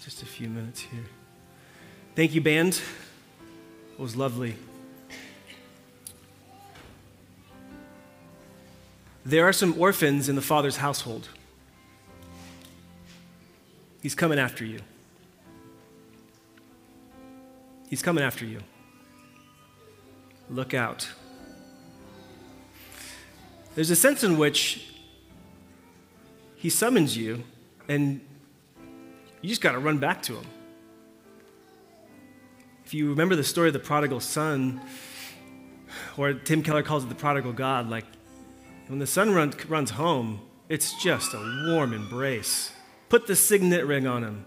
Just 0.02 0.22
a 0.22 0.26
few 0.26 0.48
minutes 0.48 0.80
here. 0.80 1.04
Thank 2.14 2.34
you, 2.34 2.40
band. 2.40 2.80
It 3.92 4.00
was 4.00 4.16
lovely. 4.16 4.54
There 9.24 9.46
are 9.46 9.52
some 9.52 9.80
orphans 9.80 10.28
in 10.28 10.36
the 10.36 10.42
Father's 10.42 10.76
household. 10.76 11.28
He's 14.02 14.14
coming 14.14 14.38
after 14.38 14.64
you. 14.64 14.80
He's 17.88 18.02
coming 18.02 18.22
after 18.22 18.44
you. 18.44 18.60
Look 20.50 20.74
out. 20.74 21.08
There's 23.74 23.90
a 23.90 23.96
sense 23.96 24.22
in 24.22 24.36
which 24.36 24.93
he 26.64 26.70
summons 26.70 27.14
you, 27.14 27.44
and 27.88 28.22
you 29.42 29.50
just 29.50 29.60
got 29.60 29.72
to 29.72 29.78
run 29.78 29.98
back 29.98 30.22
to 30.22 30.34
him. 30.34 30.46
If 32.86 32.94
you 32.94 33.10
remember 33.10 33.36
the 33.36 33.44
story 33.44 33.68
of 33.68 33.74
the 33.74 33.80
prodigal 33.80 34.20
son, 34.20 34.80
or 36.16 36.32
Tim 36.32 36.62
Keller 36.62 36.82
calls 36.82 37.04
it 37.04 37.10
the 37.10 37.14
prodigal 37.14 37.52
God, 37.52 37.90
like 37.90 38.06
when 38.86 38.98
the 38.98 39.06
son 39.06 39.34
run, 39.34 39.52
runs 39.68 39.90
home, 39.90 40.40
it's 40.70 40.94
just 41.02 41.34
a 41.34 41.66
warm 41.66 41.92
embrace. 41.92 42.72
Put 43.10 43.26
the 43.26 43.36
signet 43.36 43.84
ring 43.84 44.06
on 44.06 44.24
him. 44.24 44.46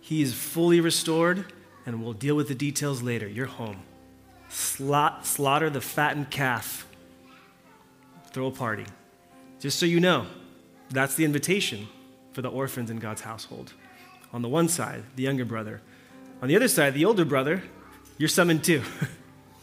He 0.00 0.22
is 0.22 0.34
fully 0.34 0.80
restored, 0.80 1.52
and 1.84 2.00
we'll 2.00 2.12
deal 2.12 2.36
with 2.36 2.46
the 2.46 2.54
details 2.54 3.02
later. 3.02 3.26
You're 3.26 3.46
home. 3.46 3.82
Slot, 4.50 5.26
slaughter 5.26 5.68
the 5.68 5.80
fattened 5.80 6.30
calf. 6.30 6.86
Throw 8.30 8.46
a 8.46 8.52
party. 8.52 8.86
Just 9.58 9.80
so 9.80 9.86
you 9.86 9.98
know, 9.98 10.26
that's 10.90 11.14
the 11.14 11.24
invitation 11.24 11.88
for 12.32 12.42
the 12.42 12.48
orphans 12.48 12.90
in 12.90 12.98
God's 12.98 13.22
household. 13.22 13.72
On 14.32 14.42
the 14.42 14.48
one 14.48 14.68
side, 14.68 15.04
the 15.16 15.22
younger 15.22 15.44
brother. 15.44 15.80
On 16.42 16.48
the 16.48 16.56
other 16.56 16.68
side, 16.68 16.94
the 16.94 17.04
older 17.04 17.24
brother, 17.24 17.62
you're 18.18 18.28
summoned 18.28 18.62
too. 18.64 18.82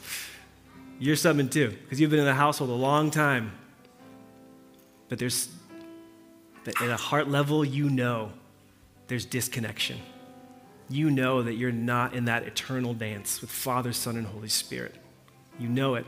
you're 1.00 1.16
summoned 1.16 1.52
too, 1.52 1.70
because 1.84 2.00
you've 2.00 2.10
been 2.10 2.20
in 2.20 2.26
the 2.26 2.34
household 2.34 2.70
a 2.70 2.74
long 2.74 3.12
time. 3.12 3.52
But 5.10 5.20
there's, 5.20 5.50
at 6.66 6.82
a 6.82 6.98
heart 6.98 7.28
level, 7.28 7.64
you 7.64 7.90
know 7.90 8.32
there's 9.08 9.26
disconnection. 9.26 10.00
You 10.90 11.12
know 11.12 11.44
that 11.44 11.54
you're 11.54 11.72
not 11.72 12.14
in 12.14 12.26
that 12.26 12.44
eternal 12.44 12.94
dance 12.94 13.42
with 13.42 13.50
Father, 13.50 13.94
Son, 13.94 14.18
and 14.18 14.26
Holy 14.26 14.50
Spirit. 14.50 14.96
You 15.60 15.70
know 15.70 15.96
it. 15.96 16.06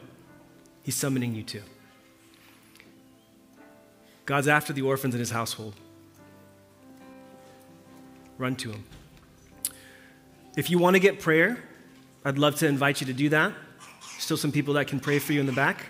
He's 0.83 0.95
summoning 0.95 1.35
you 1.35 1.43
to. 1.43 1.61
God's 4.25 4.47
after 4.47 4.73
the 4.73 4.81
orphans 4.81 5.13
in 5.13 5.19
his 5.19 5.31
household. 5.31 5.75
Run 8.37 8.55
to 8.57 8.71
him. 8.71 8.83
If 10.57 10.69
you 10.69 10.79
want 10.79 10.95
to 10.95 10.99
get 10.99 11.19
prayer, 11.19 11.63
I'd 12.23 12.37
love 12.37 12.55
to 12.57 12.67
invite 12.67 13.01
you 13.01 13.07
to 13.07 13.13
do 13.13 13.29
that. 13.29 13.53
Still 14.17 14.37
some 14.37 14.51
people 14.51 14.73
that 14.75 14.87
can 14.87 14.99
pray 14.99 15.19
for 15.19 15.33
you 15.33 15.39
in 15.39 15.45
the 15.45 15.51
back. 15.51 15.85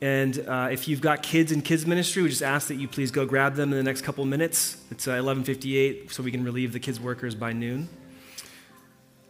And 0.00 0.44
uh, 0.48 0.68
if 0.70 0.88
you've 0.88 1.00
got 1.00 1.22
kids 1.22 1.52
in 1.52 1.62
kids 1.62 1.86
ministry, 1.86 2.22
we 2.22 2.28
just 2.28 2.42
ask 2.42 2.68
that 2.68 2.74
you 2.74 2.88
please 2.88 3.10
go 3.10 3.24
grab 3.24 3.54
them 3.54 3.70
in 3.70 3.78
the 3.78 3.84
next 3.84 4.02
couple 4.02 4.24
minutes. 4.24 4.76
It's 4.90 5.06
uh, 5.06 5.12
11:58, 5.12 6.12
so 6.12 6.22
we 6.22 6.30
can 6.30 6.44
relieve 6.44 6.72
the 6.72 6.80
kids 6.80 6.98
workers 6.98 7.34
by 7.34 7.52
noon. 7.52 7.88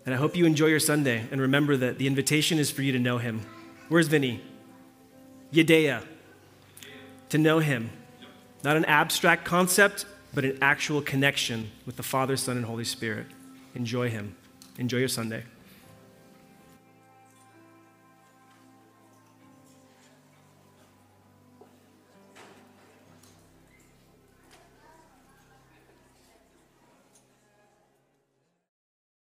And 0.04 0.14
I 0.14 0.18
hope 0.18 0.34
you 0.34 0.46
enjoy 0.46 0.66
your 0.66 0.80
Sunday 0.80 1.26
and 1.30 1.40
remember 1.40 1.76
that 1.76 1.98
the 1.98 2.06
invitation 2.06 2.58
is 2.58 2.70
for 2.70 2.82
you 2.82 2.90
to 2.92 2.98
know 2.98 3.18
Him. 3.18 3.42
Where's 3.88 4.08
Vinny? 4.08 4.42
Yedea. 5.52 6.04
To 7.28 7.38
know 7.38 7.58
Him. 7.58 7.90
Not 8.64 8.76
an 8.76 8.84
abstract 8.84 9.44
concept, 9.44 10.06
but 10.34 10.44
an 10.44 10.58
actual 10.62 11.02
connection 11.02 11.70
with 11.84 11.96
the 11.96 12.02
Father, 12.02 12.36
Son, 12.36 12.56
and 12.56 12.66
Holy 12.66 12.84
Spirit. 12.84 13.26
Enjoy 13.74 14.08
Him. 14.08 14.36
Enjoy 14.78 14.98
your 14.98 15.08
Sunday. 15.08 15.44